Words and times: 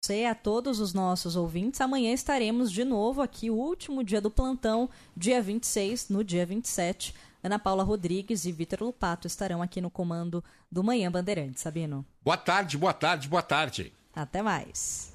você, 0.00 0.24
a 0.24 0.34
todos 0.34 0.78
os 0.80 0.94
nossos 0.94 1.34
ouvintes. 1.34 1.80
Amanhã 1.80 2.12
estaremos 2.12 2.70
de 2.70 2.84
novo 2.84 3.20
aqui, 3.20 3.50
o 3.50 3.56
último 3.56 4.04
dia 4.04 4.20
do 4.20 4.30
plantão, 4.30 4.88
dia 5.16 5.42
26, 5.42 6.08
no 6.08 6.22
dia 6.22 6.46
27. 6.46 7.12
Ana 7.42 7.58
Paula 7.58 7.82
Rodrigues 7.82 8.44
e 8.44 8.52
Vitor 8.52 8.82
Lupato 8.82 9.26
estarão 9.26 9.60
aqui 9.60 9.80
no 9.80 9.90
comando 9.90 10.42
do 10.70 10.84
Manhã 10.84 11.10
Bandeirante, 11.10 11.60
Sabino. 11.60 12.06
Boa 12.24 12.36
tarde, 12.36 12.78
boa 12.78 12.92
tarde, 12.92 13.28
boa 13.28 13.42
tarde. 13.42 13.92
Até 14.14 14.40
mais. 14.42 15.10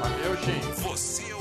Valeu, 0.00 0.36
gente. 0.36 0.80
Você 0.82 1.32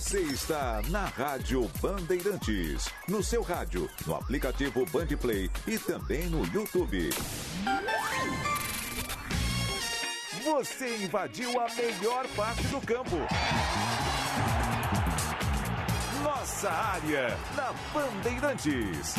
Você 0.00 0.20
está 0.20 0.80
na 0.88 1.04
Rádio 1.04 1.70
Bandeirantes. 1.78 2.88
No 3.06 3.22
seu 3.22 3.42
rádio, 3.42 3.86
no 4.06 4.14
aplicativo 4.14 4.86
Bandplay 4.86 5.50
e 5.66 5.78
também 5.78 6.24
no 6.24 6.42
YouTube. 6.46 7.10
Você 10.42 11.04
invadiu 11.04 11.60
a 11.60 11.68
melhor 11.74 12.26
parte 12.28 12.66
do 12.68 12.80
campo. 12.80 13.16
Nossa 16.24 16.70
área 16.70 17.36
na 17.54 17.74
Bandeirantes. 17.92 19.16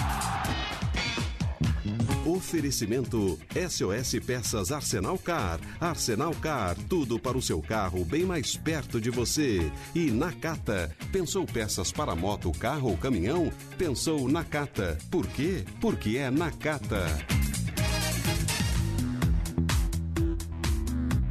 Oferecimento 2.32 3.38
SOS 3.54 4.24
Peças 4.26 4.72
Arsenal 4.72 5.18
Car. 5.18 5.60
Arsenal 5.82 6.34
Car, 6.36 6.78
tudo 6.88 7.20
para 7.20 7.38
o 7.38 7.42
seu 7.42 7.62
carro 7.62 8.06
bem 8.06 8.24
mais 8.24 8.56
perto 8.56 9.02
de 9.02 9.10
você. 9.10 9.70
E 9.94 10.10
Nakata, 10.12 10.96
pensou 11.12 11.46
peças 11.46 11.92
para 11.92 12.16
moto, 12.16 12.50
carro 12.54 12.92
ou 12.92 12.98
caminhão? 12.98 13.52
Pensou 13.78 14.30
Nakata. 14.30 14.98
Por 15.12 15.28
quê? 15.28 15.66
Porque 15.82 16.18
é 16.18 16.32
Nakata. 16.32 17.06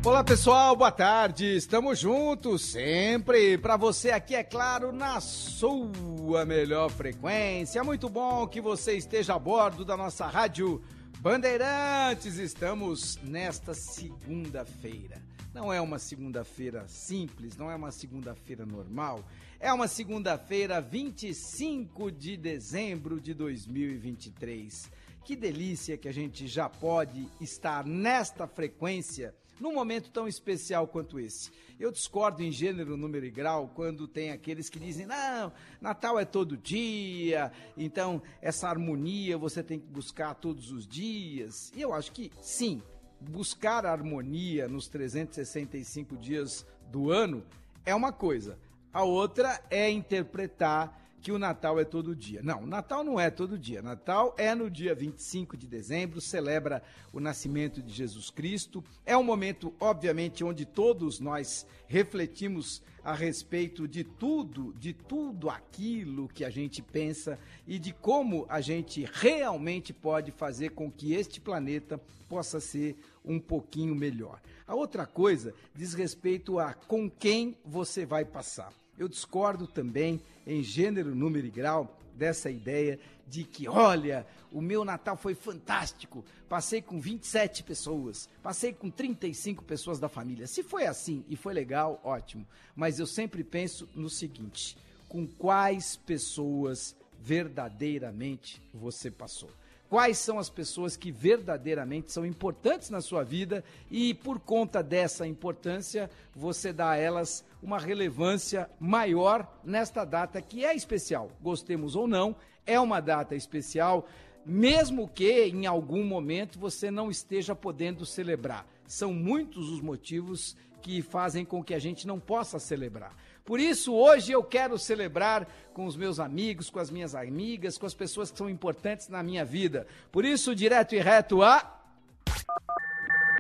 Olá 0.02 0.24
pessoal, 0.24 0.74
boa 0.74 0.90
tarde. 0.90 1.44
Estamos 1.44 1.98
juntos 1.98 2.62
sempre 2.62 3.58
para 3.58 3.76
você 3.76 4.10
aqui 4.10 4.34
é 4.34 4.42
claro 4.42 4.92
na 4.92 5.20
sua 5.20 6.46
melhor 6.46 6.90
frequência. 6.90 7.84
Muito 7.84 8.08
bom 8.08 8.46
que 8.46 8.62
você 8.62 8.96
esteja 8.96 9.34
a 9.34 9.38
bordo 9.38 9.84
da 9.84 9.98
nossa 9.98 10.26
rádio 10.26 10.82
Bandeirantes. 11.18 12.38
Estamos 12.38 13.18
nesta 13.22 13.74
segunda-feira. 13.74 15.20
Não 15.52 15.70
é 15.70 15.78
uma 15.82 15.98
segunda-feira 15.98 16.88
simples, 16.88 17.54
não 17.58 17.70
é 17.70 17.76
uma 17.76 17.90
segunda-feira 17.90 18.64
normal. 18.64 19.22
É 19.60 19.70
uma 19.70 19.86
segunda-feira, 19.86 20.80
25 20.80 22.10
de 22.10 22.38
dezembro 22.38 23.20
de 23.20 23.34
2023. 23.34 24.90
Que 25.22 25.36
delícia 25.36 25.98
que 25.98 26.08
a 26.08 26.12
gente 26.12 26.48
já 26.48 26.70
pode 26.70 27.28
estar 27.38 27.84
nesta 27.84 28.46
frequência 28.46 29.34
num 29.60 29.74
momento 29.74 30.10
tão 30.10 30.26
especial 30.26 30.88
quanto 30.88 31.20
esse. 31.20 31.50
Eu 31.78 31.92
discordo 31.92 32.42
em 32.42 32.50
gênero, 32.50 32.96
número 32.96 33.24
e 33.24 33.30
grau 33.30 33.70
quando 33.74 34.08
tem 34.08 34.30
aqueles 34.30 34.68
que 34.68 34.78
dizem: 34.78 35.06
não, 35.06 35.52
Natal 35.80 36.18
é 36.18 36.24
todo 36.24 36.56
dia, 36.56 37.52
então 37.76 38.22
essa 38.40 38.68
harmonia 38.68 39.38
você 39.38 39.62
tem 39.62 39.78
que 39.78 39.86
buscar 39.86 40.34
todos 40.34 40.72
os 40.72 40.86
dias. 40.86 41.70
E 41.74 41.80
eu 41.80 41.92
acho 41.92 42.12
que 42.12 42.32
sim, 42.40 42.82
buscar 43.20 43.86
harmonia 43.86 44.66
nos 44.66 44.88
365 44.88 46.16
dias 46.16 46.66
do 46.90 47.10
ano 47.10 47.44
é 47.84 47.94
uma 47.94 48.12
coisa. 48.12 48.58
A 48.92 49.04
outra 49.04 49.62
é 49.70 49.88
interpretar 49.88 50.99
que 51.20 51.30
o 51.30 51.38
Natal 51.38 51.78
é 51.78 51.84
todo 51.84 52.16
dia. 52.16 52.40
Não, 52.42 52.66
Natal 52.66 53.04
não 53.04 53.20
é 53.20 53.30
todo 53.30 53.58
dia. 53.58 53.82
Natal 53.82 54.34
é 54.38 54.54
no 54.54 54.70
dia 54.70 54.94
25 54.94 55.56
de 55.56 55.66
dezembro, 55.66 56.20
celebra 56.20 56.82
o 57.12 57.20
nascimento 57.20 57.82
de 57.82 57.92
Jesus 57.92 58.30
Cristo. 58.30 58.82
É 59.04 59.16
um 59.16 59.22
momento, 59.22 59.72
obviamente, 59.78 60.42
onde 60.42 60.64
todos 60.64 61.20
nós 61.20 61.66
refletimos 61.86 62.82
a 63.02 63.14
respeito 63.14 63.88
de 63.88 64.04
tudo, 64.04 64.74
de 64.78 64.92
tudo 64.92 65.48
aquilo 65.48 66.28
que 66.28 66.44
a 66.44 66.50
gente 66.50 66.82
pensa 66.82 67.38
e 67.66 67.78
de 67.78 67.92
como 67.92 68.46
a 68.48 68.60
gente 68.60 69.08
realmente 69.12 69.92
pode 69.92 70.30
fazer 70.30 70.70
com 70.70 70.90
que 70.90 71.14
este 71.14 71.40
planeta 71.40 72.00
possa 72.28 72.60
ser 72.60 72.96
um 73.24 73.38
pouquinho 73.38 73.94
melhor. 73.94 74.40
A 74.66 74.74
outra 74.74 75.06
coisa 75.06 75.54
diz 75.74 75.94
respeito 75.94 76.58
a 76.58 76.74
com 76.74 77.10
quem 77.10 77.56
você 77.64 78.06
vai 78.06 78.24
passar. 78.24 78.79
Eu 79.00 79.08
discordo 79.08 79.66
também, 79.66 80.20
em 80.46 80.62
gênero, 80.62 81.14
número 81.14 81.46
e 81.46 81.50
grau, 81.50 81.98
dessa 82.14 82.50
ideia 82.50 83.00
de 83.26 83.44
que, 83.44 83.66
olha, 83.66 84.26
o 84.52 84.60
meu 84.60 84.84
Natal 84.84 85.16
foi 85.16 85.34
fantástico, 85.34 86.22
passei 86.50 86.82
com 86.82 87.00
27 87.00 87.62
pessoas, 87.62 88.28
passei 88.42 88.74
com 88.74 88.90
35 88.90 89.64
pessoas 89.64 89.98
da 89.98 90.06
família. 90.06 90.46
Se 90.46 90.62
foi 90.62 90.84
assim 90.84 91.24
e 91.30 91.34
foi 91.34 91.54
legal, 91.54 91.98
ótimo. 92.04 92.46
Mas 92.76 92.98
eu 92.98 93.06
sempre 93.06 93.42
penso 93.42 93.88
no 93.94 94.10
seguinte: 94.10 94.76
com 95.08 95.26
quais 95.26 95.96
pessoas 95.96 96.94
verdadeiramente 97.22 98.60
você 98.74 99.10
passou? 99.10 99.48
quais 99.90 100.18
são 100.18 100.38
as 100.38 100.48
pessoas 100.48 100.96
que 100.96 101.10
verdadeiramente 101.10 102.12
são 102.12 102.24
importantes 102.24 102.90
na 102.90 103.00
sua 103.00 103.24
vida 103.24 103.64
e 103.90 104.14
por 104.14 104.38
conta 104.38 104.84
dessa 104.84 105.26
importância 105.26 106.08
você 106.32 106.72
dá 106.72 106.90
a 106.90 106.96
elas 106.96 107.44
uma 107.62 107.78
relevância 107.78 108.70
maior 108.78 109.60
nesta 109.64 110.04
data 110.04 110.40
que 110.40 110.64
é 110.64 110.74
especial. 110.74 111.30
Gostemos 111.40 111.94
ou 111.94 112.06
não, 112.06 112.34
é 112.66 112.78
uma 112.78 113.00
data 113.00 113.34
especial, 113.34 114.08
mesmo 114.44 115.08
que 115.08 115.44
em 115.44 115.66
algum 115.66 116.04
momento 116.04 116.58
você 116.58 116.90
não 116.90 117.10
esteja 117.10 117.54
podendo 117.54 118.06
celebrar. 118.06 118.66
São 118.86 119.12
muitos 119.12 119.68
os 119.68 119.80
motivos 119.80 120.56
que 120.80 121.02
fazem 121.02 121.44
com 121.44 121.62
que 121.62 121.74
a 121.74 121.78
gente 121.78 122.06
não 122.06 122.18
possa 122.18 122.58
celebrar. 122.58 123.14
Por 123.44 123.60
isso, 123.60 123.94
hoje 123.94 124.32
eu 124.32 124.42
quero 124.42 124.78
celebrar 124.78 125.46
com 125.74 125.84
os 125.84 125.96
meus 125.96 126.18
amigos, 126.18 126.70
com 126.70 126.78
as 126.78 126.90
minhas 126.90 127.14
amigas, 127.14 127.76
com 127.76 127.86
as 127.86 127.94
pessoas 127.94 128.30
que 128.30 128.38
são 128.38 128.48
importantes 128.48 129.08
na 129.08 129.22
minha 129.22 129.44
vida. 129.44 129.86
Por 130.10 130.24
isso, 130.24 130.54
direto 130.54 130.94
e 130.94 131.00
reto 131.00 131.42
a. 131.42 131.80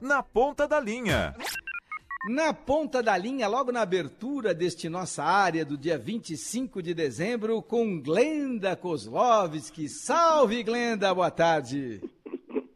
Na 0.02 0.22
ponta 0.22 0.66
da 0.66 0.80
linha. 0.80 1.34
Na 2.28 2.52
ponta 2.52 3.02
da 3.02 3.16
linha, 3.16 3.48
logo 3.48 3.72
na 3.72 3.80
abertura 3.80 4.52
deste 4.52 4.90
nossa 4.90 5.24
área 5.24 5.64
do 5.64 5.78
dia 5.78 5.96
25 5.96 6.82
de 6.82 6.92
dezembro, 6.92 7.62
com 7.62 7.98
Glenda 7.98 8.76
Kozlovski. 8.76 9.88
Salve, 9.88 10.62
Glenda, 10.62 11.14
boa 11.14 11.30
tarde. 11.30 11.98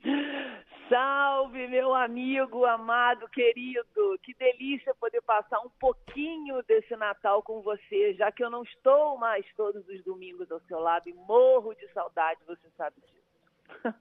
Salve, 0.89 1.69
meu 1.69 1.95
amigo 1.95 2.65
amado, 2.65 3.29
querido. 3.29 4.19
Que 4.23 4.33
delícia 4.33 4.95
poder 4.95 5.21
passar 5.21 5.61
um 5.61 5.71
pouquinho 5.79 6.63
desse 6.67 6.97
Natal 6.97 7.43
com 7.43 7.61
você, 7.61 8.15
já 8.15 8.33
que 8.33 8.43
eu 8.43 8.49
não 8.49 8.63
estou 8.63 9.19
mais 9.19 9.45
todos 9.55 9.87
os 9.87 10.03
domingos 10.05 10.51
ao 10.51 10.61
seu 10.61 10.79
lado 10.79 11.07
e 11.07 11.13
morro 11.13 11.75
de 11.75 11.87
saudade, 11.93 12.41
você 12.47 12.67
sabe 12.79 12.97
disso. 13.03 13.95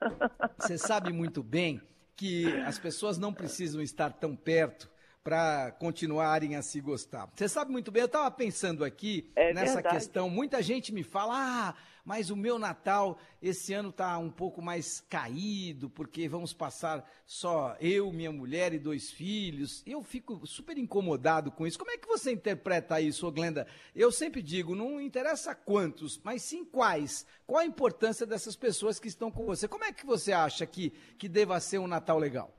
Você 0.58 0.78
sabe 0.78 1.12
muito 1.12 1.44
bem 1.44 1.82
que 2.16 2.48
as 2.62 2.80
pessoas 2.80 3.18
não 3.18 3.34
precisam 3.34 3.82
estar 3.82 4.14
tão 4.14 4.38
perto 4.38 4.94
para 5.24 5.72
continuarem 5.80 6.56
a 6.56 6.62
se 6.62 6.82
gostar. 6.82 7.30
Você 7.34 7.48
sabe 7.48 7.72
muito 7.72 7.92
bem, 7.92 8.02
eu 8.02 8.08
estava 8.08 8.30
pensando 8.30 8.84
aqui 8.84 9.32
é 9.36 9.54
nessa 9.54 9.76
verdade. 9.76 9.96
questão, 9.96 10.30
muita 10.30 10.62
gente 10.62 10.92
me 10.92 11.02
fala, 11.02 11.34
ah, 11.36 11.76
mas 12.04 12.30
o 12.30 12.36
meu 12.36 12.60
Natal 12.60 13.18
esse 13.42 13.74
ano 13.74 13.90
está 13.90 14.18
um 14.18 14.30
pouco 14.30 14.62
mais 14.62 15.00
caído, 15.00 15.90
porque 15.90 16.28
vamos 16.28 16.52
passar 16.52 17.10
só 17.26 17.78
eu, 17.80 18.12
minha 18.12 18.34
mulher 18.34 18.74
e 18.74 18.80
dois 18.80 19.12
filhos. 19.12 19.82
Eu 19.86 20.04
fico 20.04 20.46
super 20.46 20.78
incomodado 20.78 21.52
com 21.52 21.66
isso. 21.66 21.80
Como 21.80 21.92
é 21.92 21.98
que 21.98 22.08
você 22.08 22.34
interpreta 22.34 23.00
isso, 23.00 23.32
Glenda? 23.32 23.66
Eu 23.96 24.12
sempre 24.12 24.42
digo, 24.42 24.76
não 24.76 25.00
interessa 25.00 25.56
quantos, 25.56 26.20
mas 26.22 26.42
sim 26.42 26.66
quais. 26.66 27.26
Qual 27.48 27.62
a 27.62 27.66
importância 27.66 28.26
dessas 28.26 28.58
pessoas 28.58 29.00
que 29.00 29.08
estão 29.08 29.32
com 29.32 29.46
você? 29.46 29.70
Como 29.70 29.86
é 29.86 29.94
que 29.94 30.06
você 30.06 30.34
acha 30.34 30.66
que, 30.66 30.90
que 31.18 31.30
deva 31.30 31.58
ser 31.62 31.78
um 31.78 31.88
Natal 31.88 32.20
legal? 32.20 32.54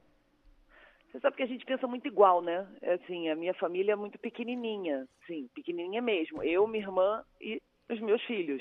Você 1.14 1.20
sabe 1.20 1.36
que 1.36 1.44
a 1.44 1.46
gente 1.46 1.64
pensa 1.64 1.86
muito 1.86 2.08
igual, 2.08 2.42
né? 2.42 2.66
É 2.82 2.94
Assim, 2.94 3.28
a 3.28 3.36
minha 3.36 3.54
família 3.54 3.92
é 3.92 3.96
muito 3.96 4.18
pequenininha, 4.18 5.06
sim, 5.28 5.48
pequenininha 5.54 6.02
mesmo. 6.02 6.42
Eu, 6.42 6.66
minha 6.66 6.82
irmã 6.82 7.22
e 7.40 7.62
os 7.88 8.00
meus 8.00 8.20
filhos. 8.24 8.60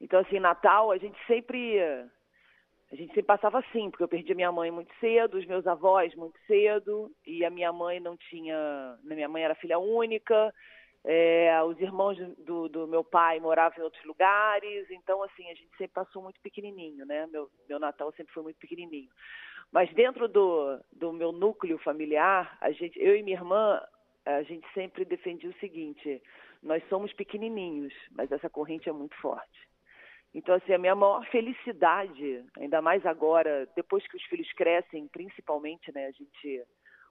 Então, 0.00 0.18
assim, 0.18 0.40
Natal, 0.40 0.90
a 0.90 0.98
gente 0.98 1.16
sempre 1.28 1.78
a 1.80 2.96
gente 2.96 3.08
sempre 3.08 3.22
passava 3.22 3.60
assim, 3.60 3.90
porque 3.90 4.02
eu 4.02 4.08
perdi 4.08 4.32
a 4.32 4.34
minha 4.34 4.50
mãe 4.50 4.72
muito 4.72 4.92
cedo, 4.98 5.36
os 5.38 5.46
meus 5.46 5.68
avós 5.68 6.12
muito 6.16 6.36
cedo, 6.48 7.12
e 7.24 7.44
a 7.44 7.50
minha 7.50 7.72
mãe 7.72 8.00
não 8.00 8.16
tinha. 8.16 8.98
Minha 9.04 9.28
mãe 9.28 9.44
era 9.44 9.54
filha 9.54 9.78
única, 9.78 10.52
é, 11.04 11.62
os 11.62 11.78
irmãos 11.80 12.18
do, 12.38 12.68
do 12.68 12.88
meu 12.88 13.04
pai 13.04 13.38
moravam 13.38 13.78
em 13.78 13.82
outros 13.82 14.04
lugares, 14.04 14.90
então, 14.90 15.22
assim, 15.22 15.48
a 15.48 15.54
gente 15.54 15.70
sempre 15.76 15.94
passou 15.94 16.24
muito 16.24 16.40
pequenininho, 16.40 17.06
né? 17.06 17.28
Meu, 17.28 17.48
meu 17.68 17.78
Natal 17.78 18.12
sempre 18.16 18.34
foi 18.34 18.42
muito 18.42 18.58
pequenininho. 18.58 19.10
Mas 19.72 19.92
dentro 19.92 20.28
do, 20.28 20.80
do 20.92 21.12
meu 21.12 21.30
núcleo 21.30 21.78
familiar, 21.78 22.56
a 22.60 22.70
gente, 22.70 22.98
eu 22.98 23.16
e 23.16 23.22
minha 23.22 23.36
irmã, 23.36 23.80
a 24.24 24.42
gente 24.42 24.66
sempre 24.72 25.04
defendia 25.04 25.50
o 25.50 25.58
seguinte: 25.58 26.22
nós 26.62 26.82
somos 26.88 27.12
pequenininhos, 27.12 27.92
mas 28.12 28.32
essa 28.32 28.48
corrente 28.48 28.88
é 28.88 28.92
muito 28.92 29.14
forte. 29.16 29.68
Então, 30.34 30.54
assim, 30.54 30.72
a 30.72 30.78
minha 30.78 30.94
maior 30.94 31.24
felicidade, 31.26 32.44
ainda 32.58 32.82
mais 32.82 33.04
agora, 33.06 33.66
depois 33.74 34.06
que 34.06 34.16
os 34.16 34.22
filhos 34.24 34.50
crescem, 34.52 35.08
principalmente, 35.08 35.92
né, 35.92 36.06
a 36.06 36.10
gente 36.10 36.64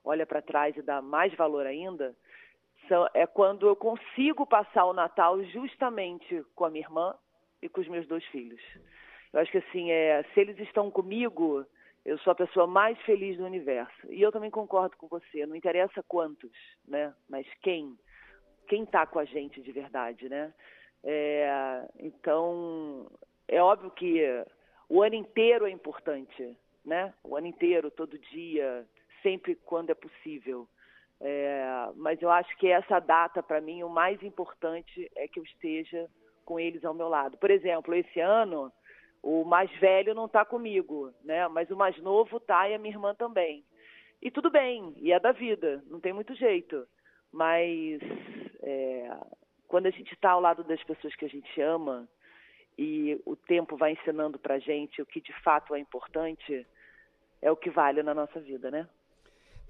olha 0.04 0.24
para 0.24 0.42
trás 0.42 0.76
e 0.76 0.82
dá 0.82 1.02
mais 1.02 1.34
valor 1.34 1.66
ainda, 1.66 2.14
é 3.12 3.26
quando 3.26 3.66
eu 3.66 3.76
consigo 3.76 4.46
passar 4.46 4.84
o 4.84 4.94
Natal 4.94 5.42
justamente 5.44 6.42
com 6.54 6.64
a 6.64 6.70
minha 6.70 6.84
irmã 6.84 7.14
e 7.60 7.68
com 7.68 7.80
os 7.80 7.88
meus 7.88 8.06
dois 8.06 8.24
filhos. 8.26 8.60
Eu 9.32 9.40
acho 9.40 9.50
que, 9.50 9.58
assim, 9.58 9.90
é, 9.90 10.22
se 10.32 10.40
eles 10.40 10.58
estão 10.60 10.90
comigo, 10.90 11.66
eu 12.08 12.18
sou 12.20 12.30
a 12.30 12.34
pessoa 12.34 12.66
mais 12.66 12.98
feliz 13.02 13.36
do 13.36 13.44
universo. 13.44 14.10
E 14.10 14.22
eu 14.22 14.32
também 14.32 14.50
concordo 14.50 14.96
com 14.96 15.06
você, 15.08 15.44
não 15.44 15.54
interessa 15.54 16.02
quantos, 16.02 16.50
né, 16.86 17.14
mas 17.28 17.46
quem, 17.60 17.98
quem 18.66 18.84
está 18.84 19.06
com 19.06 19.18
a 19.18 19.26
gente 19.26 19.60
de 19.60 19.70
verdade, 19.72 20.26
né? 20.26 20.54
É, 21.04 21.86
então, 21.98 23.06
é 23.46 23.62
óbvio 23.62 23.90
que 23.90 24.22
o 24.88 25.02
ano 25.02 25.16
inteiro 25.16 25.66
é 25.66 25.70
importante, 25.70 26.56
né? 26.82 27.12
O 27.22 27.36
ano 27.36 27.46
inteiro, 27.46 27.90
todo 27.90 28.18
dia, 28.18 28.86
sempre 29.22 29.54
quando 29.54 29.90
é 29.90 29.94
possível. 29.94 30.66
É, 31.20 31.90
mas 31.94 32.22
eu 32.22 32.30
acho 32.30 32.56
que 32.56 32.68
essa 32.68 33.00
data, 33.00 33.42
para 33.42 33.60
mim, 33.60 33.82
o 33.82 33.88
mais 33.88 34.22
importante 34.22 35.10
é 35.14 35.28
que 35.28 35.38
eu 35.38 35.44
esteja 35.44 36.08
com 36.44 36.58
eles 36.58 36.84
ao 36.86 36.94
meu 36.94 37.08
lado. 37.08 37.36
Por 37.36 37.50
exemplo, 37.50 37.94
esse 37.94 38.18
ano, 38.18 38.72
o 39.22 39.44
mais 39.44 39.70
velho 39.78 40.14
não 40.14 40.26
está 40.26 40.44
comigo, 40.44 41.12
né? 41.24 41.46
Mas 41.48 41.70
o 41.70 41.76
mais 41.76 41.96
novo 41.98 42.38
tá 42.40 42.68
e 42.68 42.74
a 42.74 42.78
minha 42.78 42.94
irmã 42.94 43.14
também. 43.14 43.64
E 44.20 44.30
tudo 44.30 44.50
bem, 44.50 44.94
e 44.96 45.12
é 45.12 45.20
da 45.20 45.32
vida, 45.32 45.82
não 45.86 46.00
tem 46.00 46.12
muito 46.12 46.34
jeito. 46.34 46.86
Mas 47.32 48.00
é, 48.62 49.10
quando 49.66 49.86
a 49.86 49.90
gente 49.90 50.12
está 50.12 50.30
ao 50.30 50.40
lado 50.40 50.64
das 50.64 50.82
pessoas 50.82 51.14
que 51.14 51.24
a 51.24 51.28
gente 51.28 51.60
ama 51.60 52.08
e 52.76 53.20
o 53.24 53.36
tempo 53.36 53.76
vai 53.76 53.92
ensinando 53.92 54.38
para 54.38 54.58
gente 54.58 55.02
o 55.02 55.06
que 55.06 55.20
de 55.20 55.32
fato 55.42 55.74
é 55.74 55.78
importante, 55.78 56.66
é 57.42 57.50
o 57.50 57.56
que 57.56 57.70
vale 57.70 58.02
na 58.02 58.14
nossa 58.14 58.40
vida, 58.40 58.70
né? 58.70 58.88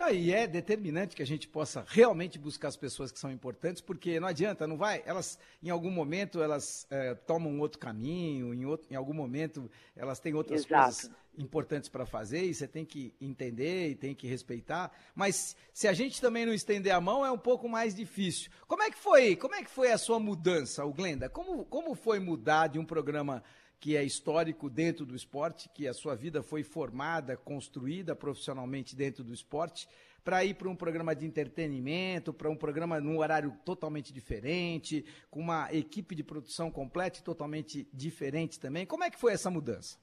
Ah, 0.00 0.12
e 0.12 0.32
é 0.32 0.46
determinante 0.46 1.16
que 1.16 1.22
a 1.22 1.26
gente 1.26 1.48
possa 1.48 1.84
realmente 1.88 2.38
buscar 2.38 2.68
as 2.68 2.76
pessoas 2.76 3.10
que 3.10 3.18
são 3.18 3.32
importantes, 3.32 3.82
porque 3.82 4.20
não 4.20 4.28
adianta, 4.28 4.64
não 4.64 4.76
vai. 4.76 5.02
Elas, 5.04 5.38
em 5.60 5.70
algum 5.70 5.90
momento, 5.90 6.40
elas 6.40 6.86
é, 6.88 7.14
tomam 7.14 7.58
outro 7.58 7.80
caminho, 7.80 8.54
em, 8.54 8.64
outro, 8.64 8.86
em 8.90 8.94
algum 8.94 9.12
momento, 9.12 9.68
elas 9.96 10.20
têm 10.20 10.34
outras 10.34 10.64
Exato. 10.64 10.84
coisas 10.84 11.10
importantes 11.36 11.88
para 11.88 12.06
fazer 12.06 12.44
e 12.44 12.54
você 12.54 12.66
tem 12.66 12.84
que 12.84 13.12
entender 13.20 13.90
e 13.90 13.94
tem 13.96 14.14
que 14.14 14.28
respeitar. 14.28 14.92
Mas 15.16 15.56
se 15.72 15.88
a 15.88 15.92
gente 15.92 16.20
também 16.20 16.46
não 16.46 16.54
estender 16.54 16.92
a 16.92 17.00
mão, 17.00 17.26
é 17.26 17.30
um 17.30 17.38
pouco 17.38 17.68
mais 17.68 17.94
difícil. 17.94 18.50
Como 18.68 18.82
é 18.82 18.90
que 18.90 18.98
foi? 18.98 19.34
Como 19.34 19.54
é 19.56 19.64
que 19.64 19.70
foi 19.70 19.90
a 19.90 19.98
sua 19.98 20.20
mudança, 20.20 20.84
o 20.84 20.92
Glenda? 20.92 21.28
Como, 21.28 21.64
como 21.64 21.94
foi 21.96 22.20
mudar 22.20 22.68
de 22.68 22.78
um 22.78 22.84
programa 22.84 23.42
que 23.80 23.96
é 23.96 24.02
histórico 24.02 24.69
dentro 24.69 25.06
do 25.06 25.14
esporte, 25.14 25.69
que 25.69 25.86
a 25.86 25.94
sua 25.94 26.14
vida 26.14 26.42
foi 26.42 26.62
formada, 26.62 27.36
construída 27.36 28.16
profissionalmente 28.16 28.96
dentro 28.96 29.22
do 29.22 29.32
esporte, 29.32 29.88
para 30.25 30.44
ir 30.44 30.54
para 30.54 30.69
um 30.69 30.76
programa 30.76 31.14
de 31.14 31.25
entretenimento, 31.25 32.34
para 32.34 32.50
um 32.50 32.56
programa 32.56 33.00
num 33.00 33.19
horário 33.19 33.56
totalmente 33.64 34.12
diferente, 34.12 35.04
com 35.30 35.40
uma 35.40 35.72
equipe 35.72 36.14
de 36.14 36.22
produção 36.22 36.70
completa 36.70 37.19
e 37.19 37.22
totalmente 37.22 37.88
diferente 37.92 38.60
também. 38.60 38.84
Como 38.84 39.04
é 39.04 39.10
que 39.10 39.19
foi 39.19 39.32
essa 39.32 39.50
mudança? 39.50 39.96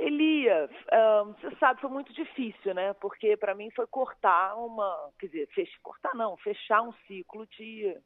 Elias, 0.00 0.70
você 1.40 1.56
sabe, 1.56 1.80
foi 1.80 1.90
muito 1.90 2.12
difícil, 2.12 2.74
né? 2.74 2.92
Porque 2.94 3.36
para 3.36 3.54
mim 3.54 3.70
foi 3.70 3.86
cortar 3.86 4.54
uma, 4.56 5.10
quer 5.18 5.26
dizer, 5.26 5.48
fech, 5.54 5.70
cortar 5.82 6.14
não, 6.14 6.36
fechar 6.36 6.82
um 6.82 6.92
ciclo 7.06 7.46
de 7.46 7.96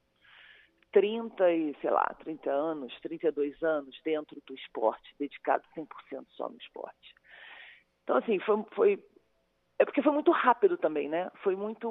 30 0.93 1.51
e, 1.53 1.75
sei 1.81 1.91
lá, 1.91 2.15
30 2.21 2.51
anos, 2.51 2.99
32 3.01 3.61
anos 3.63 3.99
dentro 4.05 4.41
do 4.47 4.55
esporte, 4.55 5.15
dedicado 5.19 5.65
100% 5.75 5.87
só 6.31 6.49
no 6.49 6.57
esporte. 6.59 7.15
Então, 8.05 8.17
assim, 8.17 8.39
foi, 8.41 8.65
foi. 8.73 9.05
É 9.79 9.85
porque 9.85 10.03
foi 10.03 10.13
muito 10.13 10.31
rápido 10.31 10.77
também, 10.77 11.09
né? 11.09 11.31
Foi 11.43 11.57
muito. 11.57 11.89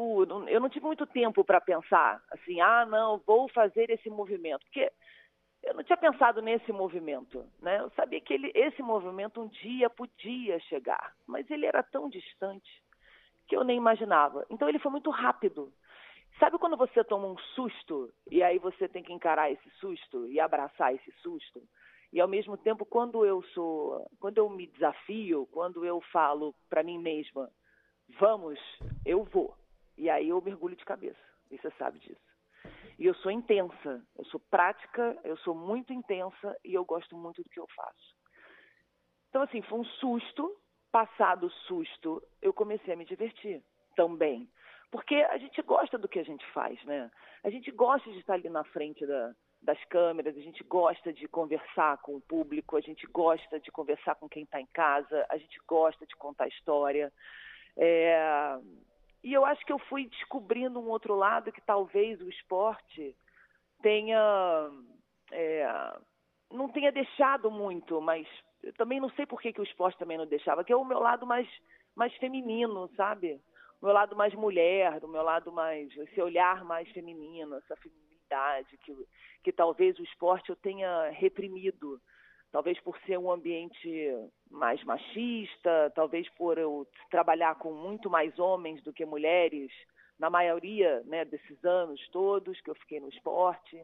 Eu 0.48 0.59
não 0.59 0.69
tive 0.69 0.86
muito 0.86 1.06
tempo 1.07 1.44
para 1.44 1.59
pensar, 1.59 2.21
assim, 2.31 2.62
ah, 2.62 2.86
não, 2.86 3.21
vou 3.25 3.50
fazer 3.50 3.89
esse 3.89 4.09
movimento. 4.09 4.63
Porque 4.65 4.92
eu 5.63 5.74
não 5.74 5.83
tinha 5.83 5.97
pensado 5.97 6.42
nesse 6.42 6.71
movimento, 6.71 7.45
né? 7.62 7.80
Eu 7.80 7.89
sabia 7.92 8.19
que 8.21 8.33
ele, 8.33 8.51
esse 8.56 8.81
movimento 8.81 9.42
um 9.42 9.47
dia 9.47 9.89
podia 9.89 10.59
chegar, 10.62 11.13
mas 11.27 11.50
ele 11.50 11.65
era 11.65 11.83
tão 11.83 12.09
distante 12.09 12.69
que 13.47 13.56
eu 13.56 13.63
nem 13.63 13.77
imaginava. 13.77 14.45
Então 14.50 14.68
ele 14.68 14.80
foi 14.80 14.92
muito 14.92 15.09
rápido. 15.09 15.71
Sabe 16.41 16.57
quando 16.57 16.75
você 16.75 17.03
toma 17.03 17.27
um 17.27 17.38
susto 17.53 18.11
e 18.31 18.41
aí 18.41 18.57
você 18.57 18.89
tem 18.89 19.03
que 19.03 19.13
encarar 19.13 19.51
esse 19.51 19.69
susto 19.79 20.27
e 20.27 20.39
abraçar 20.39 20.91
esse 20.91 21.11
susto? 21.21 21.61
E 22.11 22.19
ao 22.19 22.27
mesmo 22.27 22.57
tempo, 22.57 22.83
quando 22.83 23.23
eu 23.23 23.43
sou, 23.53 24.03
quando 24.19 24.39
eu 24.39 24.49
me 24.49 24.65
desafio, 24.65 25.47
quando 25.51 25.85
eu 25.85 26.01
falo 26.11 26.55
para 26.67 26.81
mim 26.81 26.97
mesma, 26.97 27.47
vamos, 28.19 28.59
eu 29.05 29.23
vou. 29.23 29.55
E 29.95 30.09
aí 30.09 30.29
eu 30.29 30.41
mergulho 30.41 30.75
de 30.75 30.83
cabeça. 30.83 31.21
E 31.51 31.59
você 31.59 31.69
sabe 31.77 31.99
disso. 31.99 32.19
E 32.97 33.05
eu 33.05 33.13
sou 33.13 33.31
intensa, 33.31 34.03
eu 34.17 34.25
sou 34.25 34.39
prática, 34.39 35.15
eu 35.23 35.37
sou 35.37 35.53
muito 35.53 35.94
intensa 35.94 36.57
e 36.65 36.73
eu 36.73 36.83
gosto 36.83 37.15
muito 37.15 37.44
do 37.44 37.49
que 37.51 37.59
eu 37.59 37.67
faço. 37.75 38.15
Então, 39.29 39.44
assim, 39.44 39.61
foi 39.61 39.77
um 39.77 39.85
susto. 39.85 40.57
Passado 40.91 41.45
o 41.45 41.51
susto, 41.51 42.21
eu 42.41 42.51
comecei 42.51 42.94
a 42.94 42.97
me 42.97 43.05
divertir 43.05 43.63
também. 43.95 44.49
Porque 44.91 45.15
a 45.15 45.38
gente 45.38 45.61
gosta 45.61 45.97
do 45.97 46.07
que 46.07 46.19
a 46.19 46.23
gente 46.23 46.45
faz, 46.51 46.83
né? 46.83 47.09
A 47.43 47.49
gente 47.49 47.71
gosta 47.71 48.11
de 48.11 48.19
estar 48.19 48.33
ali 48.33 48.49
na 48.49 48.63
frente 48.65 49.05
da, 49.05 49.33
das 49.61 49.81
câmeras, 49.85 50.35
a 50.35 50.41
gente 50.41 50.63
gosta 50.65 51.13
de 51.13 51.27
conversar 51.29 51.97
com 51.99 52.15
o 52.15 52.21
público, 52.21 52.75
a 52.75 52.81
gente 52.81 53.07
gosta 53.07 53.57
de 53.59 53.71
conversar 53.71 54.15
com 54.15 54.27
quem 54.27 54.43
está 54.43 54.59
em 54.59 54.67
casa, 54.73 55.25
a 55.29 55.38
gente 55.38 55.57
gosta 55.65 56.05
de 56.05 56.15
contar 56.17 56.49
história. 56.49 57.11
É... 57.77 58.57
E 59.23 59.31
eu 59.31 59.45
acho 59.45 59.63
que 59.65 59.71
eu 59.71 59.79
fui 59.79 60.07
descobrindo 60.07 60.79
um 60.79 60.89
outro 60.89 61.15
lado 61.15 61.51
que 61.51 61.61
talvez 61.61 62.19
o 62.19 62.29
esporte 62.29 63.15
tenha. 63.81 64.69
É... 65.31 65.94
não 66.51 66.67
tenha 66.67 66.91
deixado 66.91 67.49
muito, 67.49 68.01
mas 68.01 68.27
eu 68.61 68.73
também 68.73 68.99
não 68.99 69.09
sei 69.11 69.25
por 69.25 69.39
que, 69.39 69.53
que 69.53 69.61
o 69.61 69.63
esporte 69.63 69.97
também 69.97 70.17
não 70.17 70.25
deixava, 70.25 70.63
que 70.65 70.73
é 70.73 70.75
o 70.75 70.83
meu 70.83 70.99
lado 70.99 71.25
mais, 71.25 71.47
mais 71.95 72.13
feminino, 72.17 72.89
sabe? 72.97 73.39
Meu 73.81 73.94
lado 73.94 74.16
mais 74.16 74.33
mulher, 74.33 75.00
do 75.00 75.07
meu 75.07 75.24
lado 75.24 75.51
mais 75.51 75.95
esse 75.98 76.22
olhar 76.22 76.63
mais 76.63 76.88
feminino, 76.92 77.56
essa 77.56 77.75
feminilidade 77.78 78.78
que, 78.78 78.95
que 79.44 79.51
talvez 79.51 79.98
o 79.98 80.04
esporte 80.04 80.50
eu 80.50 80.56
tenha 80.56 81.10
reprimido, 81.10 82.00
talvez 82.51 82.80
por 82.81 82.97
ser 83.00 83.18
um 83.18 83.31
ambiente 83.31 84.14
mais 84.50 84.83
machista, 84.83 85.92
talvez 85.95 86.30
por 86.35 86.57
eu 86.57 86.88
trabalhar 87.09 87.56
com 87.56 87.73
muito 87.73 88.09
mais 88.09 88.38
homens 88.38 88.83
do 88.83 88.94
que 88.94 89.06
mulheres, 89.06 89.71
na 90.19 90.30
maioria 90.30 91.02
né, 91.06 91.26
desses 91.26 91.66
anos 91.66 92.00
todos 92.09 92.61
que 92.61 92.69
eu 92.69 92.76
fiquei 92.76 93.00
no 93.00 93.09
esporte. 93.09 93.81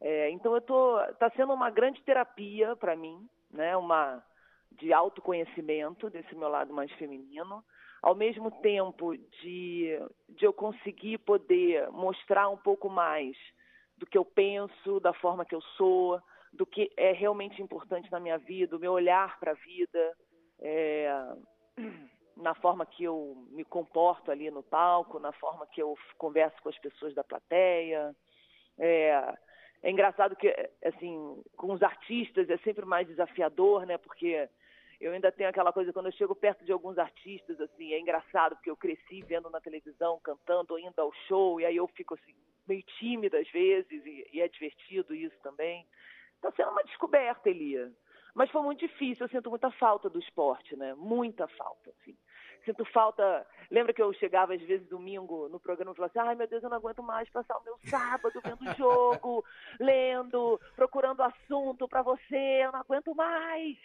É, 0.00 0.30
então 0.30 0.54
eu 0.54 0.60
tô, 0.60 1.00
está 1.04 1.30
sendo 1.30 1.52
uma 1.52 1.70
grande 1.70 2.02
terapia 2.02 2.74
para 2.74 2.96
mim, 2.96 3.28
né, 3.50 3.76
uma 3.76 4.22
de 4.72 4.92
autoconhecimento 4.92 6.10
desse 6.10 6.34
meu 6.34 6.48
lado 6.48 6.74
mais 6.74 6.90
feminino 6.92 7.64
ao 8.02 8.14
mesmo 8.14 8.50
tempo 8.60 9.16
de, 9.16 9.98
de 10.28 10.44
eu 10.44 10.52
conseguir 10.52 11.18
poder 11.18 11.90
mostrar 11.90 12.48
um 12.48 12.56
pouco 12.56 12.88
mais 12.88 13.36
do 13.96 14.06
que 14.06 14.16
eu 14.16 14.24
penso, 14.24 15.00
da 15.00 15.12
forma 15.12 15.44
que 15.44 15.54
eu 15.54 15.60
sou, 15.76 16.20
do 16.52 16.64
que 16.64 16.90
é 16.96 17.12
realmente 17.12 17.60
importante 17.60 18.10
na 18.10 18.20
minha 18.20 18.38
vida, 18.38 18.76
o 18.76 18.80
meu 18.80 18.92
olhar 18.92 19.38
para 19.38 19.52
a 19.52 19.54
vida, 19.54 20.16
é, 20.60 21.10
na 22.36 22.54
forma 22.54 22.86
que 22.86 23.04
eu 23.04 23.46
me 23.50 23.64
comporto 23.64 24.30
ali 24.30 24.50
no 24.50 24.62
palco, 24.62 25.18
na 25.18 25.32
forma 25.32 25.66
que 25.66 25.82
eu 25.82 25.96
converso 26.16 26.56
com 26.62 26.68
as 26.68 26.78
pessoas 26.78 27.14
da 27.14 27.24
plateia. 27.24 28.14
É, 28.78 29.34
é 29.82 29.90
engraçado 29.90 30.36
que, 30.36 30.48
assim, 30.84 31.42
com 31.56 31.72
os 31.72 31.82
artistas 31.82 32.48
é 32.48 32.56
sempre 32.58 32.84
mais 32.84 33.06
desafiador, 33.06 33.84
né? 33.86 33.98
Porque 33.98 34.48
eu 35.00 35.12
ainda 35.12 35.30
tenho 35.30 35.48
aquela 35.48 35.72
coisa, 35.72 35.92
quando 35.92 36.06
eu 36.06 36.12
chego 36.12 36.34
perto 36.34 36.64
de 36.64 36.72
alguns 36.72 36.98
artistas, 36.98 37.60
assim, 37.60 37.92
é 37.92 38.00
engraçado, 38.00 38.56
porque 38.56 38.70
eu 38.70 38.76
cresci 38.76 39.22
vendo 39.22 39.48
na 39.48 39.60
televisão, 39.60 40.18
cantando, 40.20 40.78
indo 40.78 40.98
ao 41.00 41.12
show, 41.28 41.60
e 41.60 41.64
aí 41.64 41.76
eu 41.76 41.86
fico, 41.88 42.14
assim, 42.14 42.34
meio 42.66 42.82
tímida 42.98 43.38
às 43.38 43.48
vezes, 43.50 44.04
e, 44.04 44.28
e 44.32 44.40
é 44.40 44.48
divertido 44.48 45.14
isso 45.14 45.38
também. 45.40 45.86
Está 46.34 46.50
sendo 46.52 46.70
uma 46.70 46.82
descoberta, 46.84 47.48
Elia. 47.48 47.92
Mas 48.34 48.50
foi 48.50 48.62
muito 48.62 48.80
difícil, 48.80 49.24
eu 49.24 49.30
sinto 49.30 49.50
muita 49.50 49.70
falta 49.72 50.08
do 50.08 50.18
esporte, 50.18 50.76
né? 50.76 50.94
Muita 50.94 51.48
falta, 51.48 51.90
assim. 51.90 52.16
Sinto 52.68 52.84
falta. 52.92 53.46
Lembra 53.70 53.94
que 53.94 54.02
eu 54.02 54.12
chegava 54.12 54.54
às 54.54 54.60
vezes 54.60 54.86
domingo 54.88 55.48
no 55.48 55.58
programa 55.58 55.92
e 55.92 55.96
falava 55.96 56.12
assim: 56.14 56.28
ai 56.28 56.34
meu 56.34 56.46
Deus, 56.46 56.62
eu 56.62 56.68
não 56.68 56.76
aguento 56.76 57.02
mais 57.02 57.28
passar 57.30 57.56
o 57.56 57.64
meu 57.64 57.78
sábado 57.88 58.38
vendo 58.44 58.58
jogo, 58.76 59.42
lendo, 59.80 60.60
procurando 60.76 61.22
assunto 61.22 61.88
para 61.88 62.02
você, 62.02 62.64
eu 62.64 62.72
não 62.72 62.80
aguento 62.80 63.14
mais. 63.14 63.76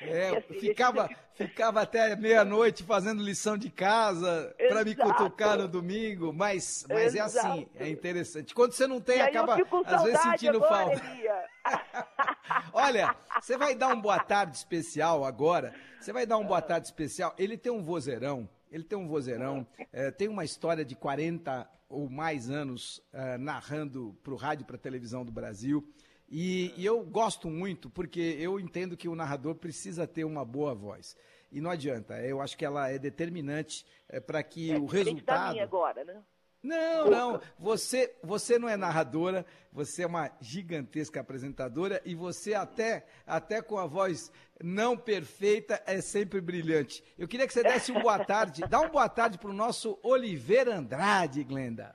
É, 0.00 0.28
assim, 0.38 0.58
ficava, 0.58 1.06
gente... 1.06 1.18
ficava 1.34 1.82
até 1.82 2.16
meia-noite 2.16 2.82
fazendo 2.82 3.22
lição 3.22 3.56
de 3.56 3.70
casa 3.70 4.52
para 4.56 4.84
me 4.84 4.96
cutucar 4.96 5.56
no 5.56 5.68
domingo, 5.68 6.32
mas, 6.32 6.84
mas 6.88 7.14
é 7.14 7.20
assim, 7.20 7.68
é 7.76 7.88
interessante. 7.88 8.54
Quando 8.54 8.72
você 8.72 8.88
não 8.88 9.00
tem, 9.00 9.20
acaba 9.20 9.56
às 9.86 10.02
vezes 10.02 10.20
sentindo 10.20 10.56
agora, 10.56 10.96
falta. 10.96 11.48
Olha, 12.72 13.14
você 13.40 13.56
vai 13.56 13.74
dar 13.74 13.88
um 13.88 14.00
boa 14.00 14.18
tarde 14.18 14.56
especial 14.56 15.24
agora. 15.24 15.74
Você 16.00 16.12
vai 16.12 16.26
dar 16.26 16.38
um 16.38 16.46
boa 16.46 16.62
tarde 16.62 16.86
especial. 16.86 17.34
Ele 17.38 17.56
tem 17.56 17.72
um 17.72 17.82
vozeirão. 17.82 18.48
Ele 18.70 18.84
tem 18.84 18.98
um 18.98 19.08
vozeirão. 19.08 19.66
É, 19.92 20.10
tem 20.10 20.28
uma 20.28 20.44
história 20.44 20.84
de 20.84 20.94
40 20.94 21.68
ou 21.88 22.08
mais 22.08 22.50
anos 22.50 23.02
é, 23.12 23.38
narrando 23.38 24.16
para 24.22 24.32
o 24.32 24.36
rádio 24.36 24.64
e 24.64 24.66
para 24.66 24.76
a 24.76 24.80
televisão 24.80 25.24
do 25.24 25.32
Brasil. 25.32 25.86
E, 26.30 26.74
e, 26.76 26.84
eu 26.84 27.02
gosto 27.02 27.48
muito 27.48 27.88
porque 27.88 28.36
eu 28.38 28.60
entendo 28.60 28.96
que 28.96 29.08
o 29.08 29.14
narrador 29.14 29.54
precisa 29.54 30.06
ter 30.06 30.24
uma 30.24 30.44
boa 30.44 30.74
voz. 30.74 31.16
E 31.50 31.60
não 31.60 31.70
adianta. 31.70 32.20
Eu 32.20 32.42
acho 32.42 32.56
que 32.56 32.64
ela 32.64 32.90
é 32.90 32.98
determinante 32.98 33.86
é, 34.08 34.20
para 34.20 34.42
que 34.42 34.70
é, 34.70 34.78
o 34.78 34.84
resultado. 34.84 35.58
agora, 35.58 36.04
né? 36.04 36.22
Não, 36.62 37.08
não. 37.08 37.40
Você, 37.58 38.16
você 38.22 38.58
não 38.58 38.68
é 38.68 38.76
narradora, 38.76 39.46
você 39.72 40.02
é 40.02 40.06
uma 40.06 40.30
gigantesca 40.40 41.20
apresentadora 41.20 42.02
e 42.04 42.14
você 42.14 42.54
até, 42.54 43.06
até 43.26 43.62
com 43.62 43.78
a 43.78 43.86
voz 43.86 44.32
não 44.62 44.96
perfeita 44.96 45.80
é 45.86 46.00
sempre 46.00 46.40
brilhante. 46.40 47.02
Eu 47.16 47.28
queria 47.28 47.46
que 47.46 47.52
você 47.52 47.62
desse 47.62 47.92
um 47.92 48.00
boa 48.00 48.24
tarde, 48.24 48.62
dá 48.68 48.80
um 48.80 48.88
boa 48.88 49.08
tarde 49.08 49.38
para 49.38 49.50
o 49.50 49.54
nosso 49.54 49.98
Oliveira 50.02 50.74
Andrade, 50.74 51.44
Glenda. 51.44 51.94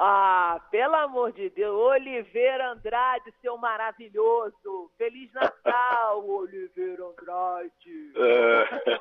Ah, 0.00 0.60
pelo 0.70 0.94
amor 0.94 1.32
de 1.32 1.50
Deus, 1.50 1.74
Oliveira 1.74 2.70
Andrade, 2.70 3.34
seu 3.42 3.58
maravilhoso. 3.58 4.92
Feliz 4.96 5.32
Natal, 5.32 6.24
Oliveira 6.24 7.04
Andrade. 7.04 8.12
É, 8.14 9.00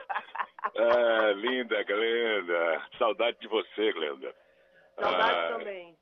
é, 1.29 1.33
linda, 1.33 1.83
Glenda. 1.83 2.81
Saudade 2.97 3.39
de 3.39 3.47
você, 3.47 3.93
Glenda. 3.93 4.33
Saudade 4.99 5.39
ah, 5.39 5.57
também. 5.57 5.95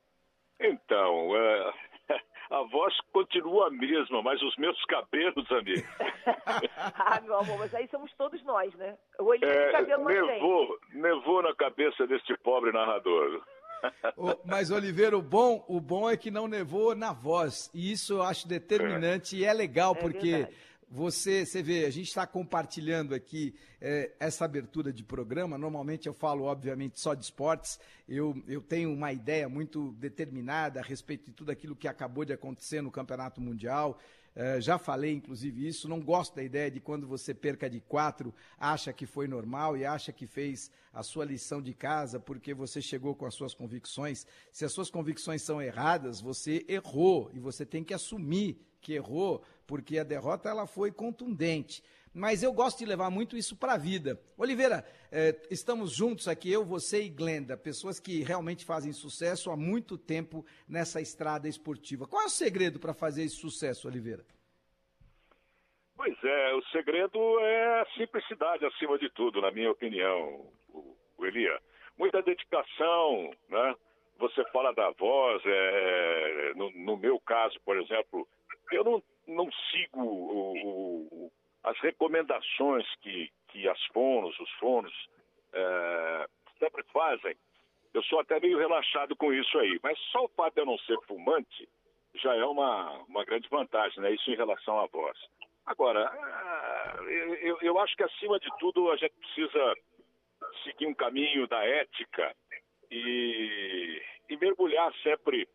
Então, 0.60 1.28
uh, 1.30 1.72
a 2.50 2.62
voz 2.70 2.94
continua 3.12 3.68
a 3.68 3.70
mesma, 3.70 4.22
mas 4.22 4.40
os 4.42 4.56
meus 4.56 4.82
cabelos, 4.86 5.50
amigo. 5.50 5.86
ah, 6.96 7.20
meu 7.20 7.38
amor, 7.38 7.58
mas 7.58 7.74
aí 7.74 7.86
somos 7.88 8.12
todos 8.14 8.42
nós, 8.44 8.74
né? 8.74 8.96
O 9.18 9.24
olhinho 9.24 9.50
é, 9.50 9.72
cabelo 9.72 10.04
nevou, 10.04 10.78
nevou 10.92 11.42
na 11.42 11.54
cabeça 11.54 12.06
deste 12.06 12.36
pobre 12.38 12.72
narrador. 12.72 13.42
mas, 14.44 14.70
Oliveira, 14.70 15.16
o 15.16 15.22
bom, 15.22 15.64
o 15.68 15.80
bom 15.80 16.08
é 16.08 16.16
que 16.16 16.30
não 16.30 16.48
nevou 16.48 16.94
na 16.94 17.12
voz. 17.12 17.70
E 17.74 17.92
isso 17.92 18.14
eu 18.14 18.22
acho 18.22 18.48
determinante 18.48 19.36
é. 19.36 19.38
e 19.40 19.44
é 19.44 19.52
legal, 19.52 19.94
é 19.94 20.00
porque 20.00 20.30
verdade. 20.30 20.56
Você, 20.88 21.44
você 21.44 21.62
vê, 21.64 21.84
a 21.84 21.90
gente 21.90 22.06
está 22.06 22.24
compartilhando 22.26 23.12
aqui 23.12 23.54
é, 23.80 24.12
essa 24.20 24.44
abertura 24.44 24.92
de 24.92 25.02
programa. 25.02 25.58
Normalmente 25.58 26.06
eu 26.06 26.14
falo, 26.14 26.44
obviamente, 26.44 27.00
só 27.00 27.12
de 27.12 27.24
esportes. 27.24 27.80
Eu, 28.08 28.40
eu 28.46 28.60
tenho 28.60 28.92
uma 28.92 29.12
ideia 29.12 29.48
muito 29.48 29.92
determinada 29.94 30.78
a 30.78 30.82
respeito 30.82 31.26
de 31.26 31.32
tudo 31.32 31.50
aquilo 31.50 31.74
que 31.74 31.88
acabou 31.88 32.24
de 32.24 32.32
acontecer 32.32 32.80
no 32.82 32.90
Campeonato 32.90 33.40
Mundial. 33.40 33.98
É, 34.36 34.60
já 34.60 34.78
falei, 34.78 35.12
inclusive, 35.12 35.66
isso. 35.66 35.88
Não 35.88 36.00
gosto 36.00 36.36
da 36.36 36.42
ideia 36.42 36.70
de 36.70 36.78
quando 36.78 37.04
você 37.04 37.34
perca 37.34 37.68
de 37.68 37.80
quatro, 37.80 38.32
acha 38.56 38.92
que 38.92 39.06
foi 39.06 39.26
normal 39.26 39.76
e 39.76 39.84
acha 39.84 40.12
que 40.12 40.26
fez 40.26 40.70
a 40.92 41.02
sua 41.02 41.24
lição 41.24 41.60
de 41.60 41.74
casa 41.74 42.20
porque 42.20 42.54
você 42.54 42.80
chegou 42.80 43.14
com 43.14 43.26
as 43.26 43.34
suas 43.34 43.54
convicções. 43.54 44.24
Se 44.52 44.64
as 44.64 44.72
suas 44.72 44.88
convicções 44.88 45.42
são 45.42 45.60
erradas, 45.60 46.20
você 46.20 46.64
errou 46.68 47.28
e 47.34 47.40
você 47.40 47.66
tem 47.66 47.82
que 47.82 47.92
assumir 47.92 48.60
que 48.86 48.94
errou, 48.94 49.42
porque 49.66 49.98
a 49.98 50.04
derrota 50.04 50.48
ela 50.48 50.64
foi 50.64 50.92
contundente. 50.92 51.82
Mas 52.14 52.44
eu 52.44 52.52
gosto 52.52 52.78
de 52.78 52.86
levar 52.86 53.10
muito 53.10 53.36
isso 53.36 53.56
para 53.56 53.74
a 53.74 53.76
vida. 53.76 54.18
Oliveira, 54.38 54.86
eh, 55.10 55.34
estamos 55.50 55.92
juntos 55.92 56.28
aqui, 56.28 56.50
eu, 56.50 56.64
você 56.64 57.02
e 57.02 57.10
Glenda, 57.10 57.56
pessoas 57.56 57.98
que 57.98 58.22
realmente 58.22 58.64
fazem 58.64 58.92
sucesso 58.92 59.50
há 59.50 59.56
muito 59.56 59.98
tempo 59.98 60.46
nessa 60.68 61.00
estrada 61.00 61.48
esportiva. 61.48 62.06
Qual 62.06 62.22
é 62.22 62.26
o 62.26 62.30
segredo 62.30 62.78
para 62.78 62.94
fazer 62.94 63.24
esse 63.24 63.36
sucesso, 63.36 63.88
Oliveira? 63.88 64.24
Pois 65.96 66.16
é, 66.22 66.54
o 66.54 66.62
segredo 66.66 67.40
é 67.40 67.80
a 67.80 67.86
simplicidade 67.98 68.64
acima 68.64 68.96
de 68.98 69.10
tudo, 69.10 69.40
na 69.40 69.50
minha 69.50 69.70
opinião, 69.70 70.46
Elia. 71.20 71.58
Muita 71.98 72.22
dedicação, 72.22 73.30
né? 73.48 73.74
Você 74.18 74.42
fala 74.52 74.72
da 74.72 74.90
voz, 74.92 75.42
é, 75.44 76.52
no, 76.54 76.70
no 76.70 76.96
meu 76.96 77.20
caso, 77.20 77.58
por 77.64 77.76
exemplo, 77.78 78.26
eu 78.72 78.84
não, 78.84 79.02
não 79.26 79.50
sigo 79.70 80.02
o, 80.02 81.06
o, 81.12 81.32
as 81.64 81.78
recomendações 81.80 82.86
que, 83.02 83.30
que 83.48 83.68
as 83.68 83.82
fonos, 83.86 84.38
os 84.38 84.50
fonos, 84.52 84.92
é, 85.52 86.28
sempre 86.58 86.82
fazem. 86.92 87.36
Eu 87.92 88.02
sou 88.04 88.20
até 88.20 88.38
meio 88.40 88.58
relaxado 88.58 89.16
com 89.16 89.32
isso 89.32 89.58
aí. 89.58 89.78
Mas 89.82 89.98
só 90.10 90.24
o 90.24 90.28
fato 90.28 90.54
de 90.54 90.60
eu 90.60 90.66
não 90.66 90.78
ser 90.78 90.98
fumante 91.06 91.68
já 92.14 92.34
é 92.34 92.44
uma, 92.44 92.92
uma 93.08 93.24
grande 93.24 93.48
vantagem, 93.48 94.00
né? 94.00 94.12
Isso 94.12 94.30
em 94.30 94.36
relação 94.36 94.78
à 94.78 94.86
voz. 94.86 95.18
Agora, 95.66 96.06
ah, 96.06 96.96
eu, 97.40 97.58
eu 97.60 97.78
acho 97.80 97.96
que 97.96 98.02
acima 98.02 98.38
de 98.38 98.48
tudo 98.58 98.90
a 98.90 98.96
gente 98.96 99.14
precisa 99.14 99.74
seguir 100.62 100.86
um 100.86 100.94
caminho 100.94 101.46
da 101.48 101.64
ética 101.64 102.34
e, 102.90 104.02
e 104.28 104.36
mergulhar 104.36 104.92
sempre 105.02 105.48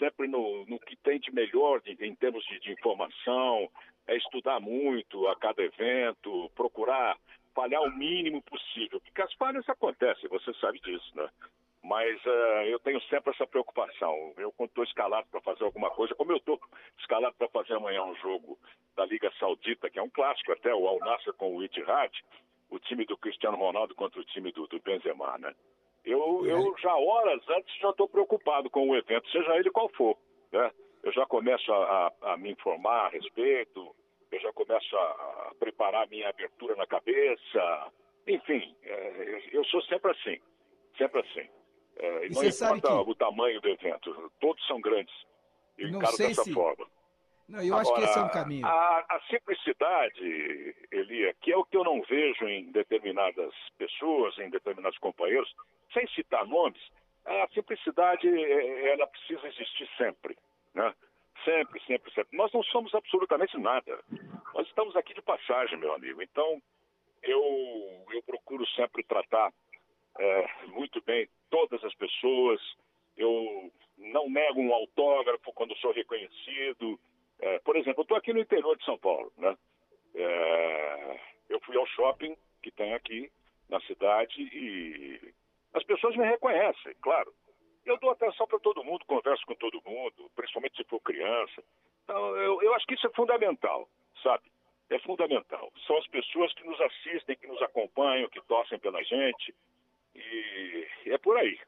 sempre 0.00 0.26
no, 0.26 0.64
no 0.66 0.80
que 0.80 0.96
tem 0.96 1.20
de 1.20 1.32
melhor 1.32 1.80
de, 1.82 1.92
em 2.04 2.14
termos 2.16 2.42
de, 2.46 2.58
de, 2.58 2.72
informação, 2.72 3.70
é 4.08 4.16
estudar 4.16 4.58
muito 4.58 5.28
a 5.28 5.36
cada 5.36 5.62
evento, 5.62 6.50
procurar 6.56 7.16
falhar 7.54 7.82
o 7.82 7.90
mínimo 7.90 8.42
possível, 8.42 9.00
porque 9.00 9.22
as 9.22 9.32
falhas 9.34 9.68
acontecem, 9.68 10.28
você 10.28 10.52
sabe 10.54 10.80
disso, 10.80 11.12
né? 11.14 11.28
Mas 11.82 12.24
uh, 12.24 12.62
eu 12.66 12.78
tenho 12.80 13.00
sempre 13.02 13.32
essa 13.32 13.46
preocupação. 13.46 14.34
Eu, 14.36 14.52
quando 14.52 14.68
estou 14.68 14.84
escalado 14.84 15.26
para 15.30 15.40
fazer 15.40 15.64
alguma 15.64 15.90
coisa, 15.90 16.14
como 16.14 16.30
eu 16.30 16.36
estou 16.36 16.60
escalado 16.98 17.34
para 17.36 17.48
fazer 17.48 17.74
amanhã 17.74 18.02
um 18.04 18.14
jogo 18.16 18.58
da 18.94 19.06
Liga 19.06 19.32
Saudita, 19.38 19.88
que 19.88 19.98
é 19.98 20.02
um 20.02 20.10
clássico 20.10 20.52
até, 20.52 20.74
o 20.74 20.86
Al 20.86 20.98
Nassr 20.98 21.32
com 21.32 21.56
o 21.56 21.62
Itihad, 21.62 22.12
o 22.68 22.78
time 22.78 23.04
do 23.06 23.16
Cristiano 23.16 23.56
Ronaldo 23.56 23.94
contra 23.94 24.20
o 24.20 24.24
time 24.24 24.52
do, 24.52 24.66
do 24.66 24.78
Benzema, 24.80 25.38
né? 25.38 25.54
Eu, 26.04 26.46
eu 26.46 26.74
já 26.78 26.94
horas 26.96 27.42
antes 27.48 27.76
já 27.78 27.90
estou 27.90 28.08
preocupado 28.08 28.70
com 28.70 28.88
o 28.88 28.96
evento, 28.96 29.28
seja 29.30 29.56
ele 29.56 29.70
qual 29.70 29.88
for. 29.90 30.16
Né? 30.52 30.70
Eu 31.02 31.12
já 31.12 31.26
começo 31.26 31.72
a, 31.72 32.12
a, 32.22 32.32
a 32.32 32.36
me 32.36 32.50
informar 32.50 33.06
a 33.06 33.08
respeito, 33.08 33.94
eu 34.30 34.40
já 34.40 34.52
começo 34.52 34.96
a, 34.96 35.52
preparar 35.58 36.08
minha 36.08 36.28
abertura 36.28 36.74
na 36.76 36.86
cabeça. 36.86 37.92
Enfim, 38.26 38.74
é, 38.82 39.48
eu 39.52 39.64
sou 39.64 39.82
sempre 39.82 40.10
assim, 40.10 40.38
sempre 40.96 41.20
assim. 41.20 41.48
É, 41.96 42.26
e 42.26 42.30
não 42.30 42.44
importa 42.44 42.88
que... 43.04 43.10
o 43.10 43.14
tamanho 43.14 43.60
do 43.60 43.68
evento, 43.68 44.32
todos 44.40 44.66
são 44.66 44.80
grandes. 44.80 45.14
E 45.78 45.84
encaro 45.84 46.16
dessa 46.16 46.44
se... 46.44 46.52
forma. 46.52 46.86
Não, 47.50 47.60
eu 47.60 47.74
Agora, 47.74 47.80
acho 47.82 47.94
que 47.94 48.02
esse 48.02 48.18
é 48.18 48.22
um 48.22 48.28
caminho. 48.28 48.66
A, 48.66 49.04
a, 49.08 49.20
simplicidade, 49.28 50.76
Elia, 50.92 51.34
que 51.40 51.52
é 51.52 51.56
o 51.56 51.64
que 51.64 51.76
eu 51.76 51.82
não 51.82 52.00
vejo 52.02 52.46
em 52.48 52.70
determinadas 52.70 53.52
pessoas, 53.76 54.38
em 54.38 54.48
determinados 54.48 54.96
companheiros, 54.98 55.52
sem 55.92 56.06
citar 56.08 56.46
nomes, 56.46 56.80
a 57.26 57.48
simplicidade 57.48 58.28
é, 58.28 58.92
ela 58.92 59.06
precisa 59.08 59.48
existir 59.48 59.88
sempre, 59.98 60.36
né? 60.74 60.94
Sempre, 61.44 61.80
sempre, 61.86 62.12
sempre. 62.12 62.36
Nós 62.36 62.52
não 62.52 62.62
somos 62.64 62.94
absolutamente 62.94 63.58
nada. 63.58 63.98
Nós 64.54 64.66
estamos 64.68 64.94
aqui 64.94 65.12
de 65.14 65.22
passagem, 65.22 65.78
meu 65.78 65.94
amigo. 65.94 66.22
Então, 66.22 66.62
eu, 67.22 68.04
eu 68.12 68.22
procuro 68.22 68.66
sempre 68.68 69.02
tratar 69.02 69.52
é, 70.18 70.48
muito 70.68 71.02
bem 71.02 71.28
todas 71.50 71.82
as 71.82 71.94
pessoas. 71.94 72.60
Eu 73.16 73.72
não 73.96 74.28
nego 74.28 74.60
um 74.60 74.72
autógrafo 74.72 75.52
quando 75.52 75.76
sou 75.78 75.92
reconhecido. 75.92 77.00
É, 77.40 77.58
por 77.60 77.76
exemplo, 77.76 78.00
eu 78.00 78.02
estou 78.02 78.16
aqui 78.16 78.32
no 78.32 78.40
interior 78.40 78.76
de 78.76 78.84
São 78.84 78.98
Paulo, 78.98 79.32
né? 79.38 79.56
É, 80.14 81.20
eu 81.48 81.60
fui 81.60 81.76
ao 81.76 81.86
shopping 81.86 82.36
que 82.62 82.70
tem 82.70 82.92
aqui 82.94 83.30
na 83.68 83.80
cidade 83.82 84.42
e 84.42 85.32
as 85.72 85.84
pessoas 85.84 86.16
me 86.16 86.24
reconhecem, 86.24 86.94
claro. 87.00 87.32
Eu 87.86 87.98
dou 87.98 88.10
atenção 88.10 88.46
para 88.46 88.58
todo 88.58 88.84
mundo, 88.84 89.04
converso 89.06 89.44
com 89.46 89.54
todo 89.54 89.82
mundo, 89.86 90.30
principalmente 90.36 90.76
se 90.76 90.84
for 90.84 91.00
criança. 91.00 91.62
Então, 92.04 92.36
eu, 92.36 92.60
eu 92.62 92.74
acho 92.74 92.86
que 92.86 92.94
isso 92.94 93.06
é 93.06 93.10
fundamental, 93.10 93.88
sabe? 94.22 94.44
É 94.90 94.98
fundamental. 94.98 95.72
São 95.86 95.96
as 95.96 96.06
pessoas 96.08 96.52
que 96.54 96.64
nos 96.64 96.78
assistem, 96.80 97.36
que 97.36 97.46
nos 97.46 97.62
acompanham, 97.62 98.28
que 98.28 98.40
torcem 98.42 98.78
pela 98.78 99.02
gente. 99.02 99.54
E 100.14 100.86
é 101.06 101.16
por 101.18 101.36
aí. 101.38 101.58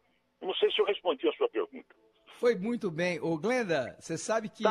não 0.41 0.55
sei 0.55 0.71
se 0.71 0.81
eu 0.81 0.85
respondi 0.85 1.27
a 1.29 1.33
sua 1.33 1.49
pergunta. 1.49 1.95
Foi 2.39 2.57
muito 2.57 2.91
bem. 2.91 3.21
Ô, 3.21 3.39
Glenda, 3.39 3.97
você 4.01 4.19
sabe 4.19 4.49
que 4.49 4.65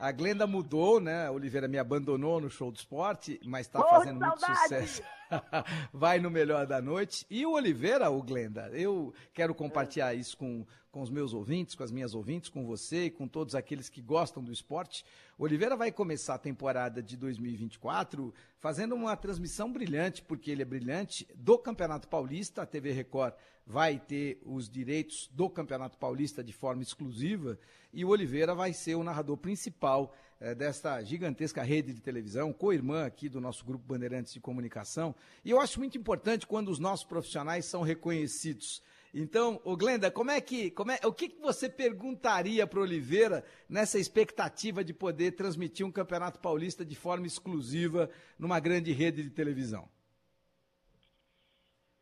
A 0.00 0.10
Glenda 0.12 0.46
mudou, 0.46 0.98
né? 0.98 1.26
A 1.26 1.30
Oliveira 1.30 1.68
me 1.68 1.78
abandonou 1.78 2.40
no 2.40 2.48
show 2.48 2.70
do 2.70 2.76
esporte, 2.76 3.38
mas 3.44 3.66
está 3.66 3.82
fazendo 3.82 4.18
muito 4.18 4.40
saudade! 4.40 4.62
sucesso. 4.62 5.02
Vai 5.92 6.18
no 6.18 6.30
melhor 6.30 6.66
da 6.66 6.80
noite. 6.80 7.26
E 7.30 7.44
o 7.46 7.52
Oliveira, 7.52 8.10
o 8.10 8.22
Glenda, 8.22 8.70
eu 8.72 9.12
quero 9.32 9.54
compartilhar 9.54 10.14
isso 10.14 10.36
com, 10.36 10.66
com 10.90 11.00
os 11.00 11.10
meus 11.10 11.32
ouvintes, 11.32 11.74
com 11.74 11.82
as 11.82 11.92
minhas 11.92 12.14
ouvintes, 12.14 12.48
com 12.48 12.64
você 12.64 13.04
e 13.04 13.10
com 13.10 13.26
todos 13.26 13.54
aqueles 13.54 13.88
que 13.88 14.00
gostam 14.00 14.42
do 14.42 14.52
esporte. 14.52 15.04
O 15.38 15.44
Oliveira 15.44 15.76
vai 15.76 15.90
começar 15.90 16.34
a 16.34 16.38
temporada 16.38 17.02
de 17.02 17.16
2024 17.16 18.34
fazendo 18.58 18.94
uma 18.94 19.16
transmissão 19.16 19.72
brilhante, 19.72 20.22
porque 20.22 20.50
ele 20.50 20.62
é 20.62 20.66
brilhante, 20.66 21.26
do 21.34 21.58
Campeonato 21.58 22.08
Paulista. 22.08 22.62
A 22.62 22.66
TV 22.66 22.92
Record 22.92 23.34
vai 23.66 23.98
ter 23.98 24.40
os 24.44 24.68
direitos 24.68 25.30
do 25.32 25.48
Campeonato 25.48 25.96
Paulista 25.96 26.42
de 26.42 26.52
forma 26.52 26.82
exclusiva 26.82 27.58
e 27.92 28.04
o 28.04 28.08
Oliveira 28.08 28.54
vai 28.54 28.72
ser 28.72 28.96
o 28.96 29.04
narrador 29.04 29.36
principal 29.36 30.12
eh, 30.40 30.54
desta 30.54 31.02
gigantesca 31.02 31.62
rede 31.62 31.92
de 31.92 32.00
televisão, 32.00 32.52
co-irmã 32.52 33.04
aqui 33.04 33.28
do 33.28 33.40
nosso 33.40 33.64
grupo 33.64 33.84
Bandeirantes 33.84 34.32
de 34.32 34.40
Comunicação. 34.40 35.14
E 35.44 35.50
eu 35.50 35.60
acho 35.60 35.78
muito 35.78 35.98
importante 35.98 36.46
quando 36.46 36.68
os 36.70 36.78
nossos 36.78 37.04
profissionais 37.04 37.66
são 37.66 37.82
reconhecidos. 37.82 38.82
Então, 39.12 39.60
o 39.64 39.76
Glenda, 39.76 40.10
como 40.10 40.30
é 40.30 40.40
que, 40.40 40.70
como 40.70 40.92
é, 40.92 40.98
o 41.04 41.12
que, 41.12 41.28
que 41.28 41.40
você 41.40 41.68
perguntaria 41.68 42.66
para 42.66 42.80
Oliveira 42.80 43.44
nessa 43.68 43.98
expectativa 43.98 44.82
de 44.84 44.94
poder 44.94 45.32
transmitir 45.32 45.84
um 45.84 45.92
Campeonato 45.92 46.38
Paulista 46.38 46.84
de 46.84 46.94
forma 46.94 47.26
exclusiva 47.26 48.08
numa 48.38 48.60
grande 48.60 48.92
rede 48.92 49.22
de 49.22 49.30
televisão? 49.30 49.88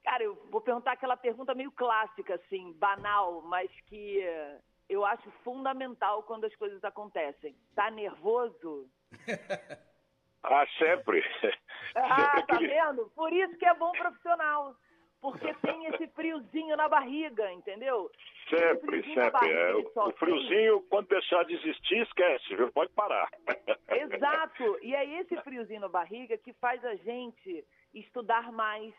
Cara, 0.05 0.23
eu 0.23 0.37
vou 0.51 0.61
perguntar 0.61 0.93
aquela 0.93 1.17
pergunta 1.17 1.55
meio 1.55 1.73
clássica, 1.73 2.35
assim, 2.35 2.73
banal, 2.75 3.43
mas 3.43 3.71
que 3.87 4.23
eu 4.89 5.05
acho 5.05 5.31
fundamental 5.45 6.23
quando 6.23 6.45
as 6.45 6.55
coisas 6.57 6.83
acontecem. 6.85 7.55
Tá 7.75 7.91
nervoso? 7.91 8.89
Ah, 10.41 10.65
sempre. 10.79 11.23
Ah, 11.97 12.43
tá 12.43 12.59
vendo? 12.59 13.11
Por 13.15 13.33
isso 13.33 13.57
que 13.57 13.67
é 13.67 13.75
bom 13.75 13.91
profissional. 13.93 14.77
Porque 15.21 15.53
tem 15.55 15.87
esse 15.87 16.07
friozinho 16.09 16.77
na 16.77 16.89
barriga, 16.89 17.51
entendeu? 17.51 18.11
Sempre, 18.49 19.03
sempre. 19.03 19.31
barriga 19.31 19.59
É, 19.59 19.75
o, 19.75 20.13
friozinho, 20.13 20.81
quando 20.83 21.09
deixar 21.09 21.45
de 21.45 21.55
existir, 21.55 22.03
esquece, 22.03 22.55
viu? 22.55 22.71
Pode 22.71 22.93
parar. 22.93 23.29
Exato. 23.89 24.79
E 24.83 24.95
é 24.95 25.21
esse 25.21 25.37
friozinho 25.43 25.81
na 25.81 25.89
barriga 25.89 26.39
que 26.39 26.53
faz 26.53 26.85
a 26.85 26.95
gente 26.95 27.65
estudar 27.93 28.53
mais, 28.53 28.95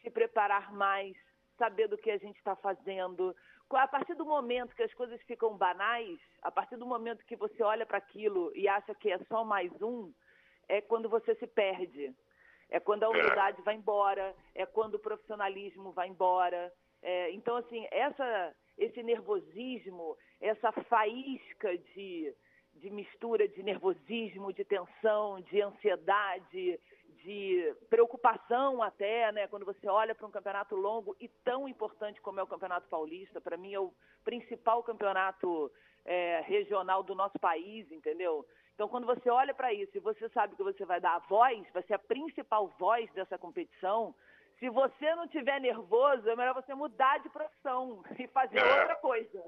se 0.00 0.10
preparar 0.10 0.72
mais, 0.72 1.16
saber 1.58 1.88
do 1.88 1.98
que 1.98 2.10
a 2.10 2.18
gente 2.18 2.36
está 2.36 2.54
fazendo. 2.54 3.34
A 3.76 3.88
partir 3.88 4.14
do 4.14 4.24
momento 4.24 4.74
que 4.74 4.82
as 4.82 4.94
coisas 4.94 5.20
ficam 5.22 5.56
banais, 5.56 6.18
a 6.42 6.50
partir 6.50 6.76
do 6.76 6.86
momento 6.86 7.24
que 7.24 7.36
você 7.36 7.62
olha 7.62 7.84
para 7.84 7.98
aquilo 7.98 8.52
e 8.54 8.68
acha 8.68 8.94
que 8.94 9.10
é 9.10 9.18
só 9.28 9.44
mais 9.44 9.70
um, 9.82 10.12
é 10.68 10.80
quando 10.80 11.08
você 11.08 11.34
se 11.36 11.46
perde. 11.46 12.14
É 12.70 12.80
quando 12.80 13.04
a 13.04 13.08
humildade 13.08 13.60
vai 13.62 13.74
embora, 13.74 14.34
é 14.54 14.64
quando 14.64 14.94
o 14.94 14.98
profissionalismo 14.98 15.92
vai 15.92 16.08
embora. 16.08 16.72
É, 17.02 17.30
então, 17.32 17.56
assim, 17.56 17.86
essa, 17.90 18.54
esse 18.78 19.02
nervosismo, 19.02 20.16
essa 20.40 20.72
faísca 20.72 21.76
de, 21.76 22.34
de 22.74 22.90
mistura 22.90 23.46
de 23.46 23.62
nervosismo, 23.62 24.52
de 24.52 24.64
tensão, 24.64 25.40
de 25.40 25.60
ansiedade, 25.60 26.80
de 27.24 27.74
preocupação 27.88 28.82
até, 28.82 29.32
né? 29.32 29.48
Quando 29.48 29.64
você 29.64 29.88
olha 29.88 30.14
para 30.14 30.26
um 30.26 30.30
campeonato 30.30 30.76
longo 30.76 31.16
e 31.18 31.26
tão 31.42 31.66
importante 31.66 32.20
como 32.20 32.38
é 32.38 32.42
o 32.42 32.46
Campeonato 32.46 32.86
Paulista, 32.88 33.40
para 33.40 33.56
mim 33.56 33.72
é 33.72 33.80
o 33.80 33.92
principal 34.22 34.82
campeonato 34.82 35.72
é, 36.04 36.42
regional 36.46 37.02
do 37.02 37.14
nosso 37.14 37.38
país, 37.38 37.90
entendeu? 37.90 38.46
Então, 38.74 38.88
quando 38.88 39.06
você 39.06 39.30
olha 39.30 39.54
para 39.54 39.72
isso 39.72 39.96
e 39.96 40.00
você 40.00 40.28
sabe 40.30 40.54
que 40.54 40.62
você 40.62 40.84
vai 40.84 41.00
dar 41.00 41.14
a 41.14 41.18
voz, 41.20 41.64
vai 41.72 41.82
ser 41.84 41.94
a 41.94 41.98
principal 41.98 42.68
voz 42.78 43.10
dessa 43.12 43.38
competição, 43.38 44.14
se 44.58 44.68
você 44.68 45.14
não 45.14 45.26
tiver 45.26 45.60
nervoso, 45.60 46.28
é 46.28 46.36
melhor 46.36 46.54
você 46.54 46.74
mudar 46.74 47.18
de 47.20 47.28
profissão 47.30 48.02
e 48.18 48.26
fazer 48.28 48.58
É. 48.58 48.80
outra 48.80 48.96
coisa. 48.96 49.42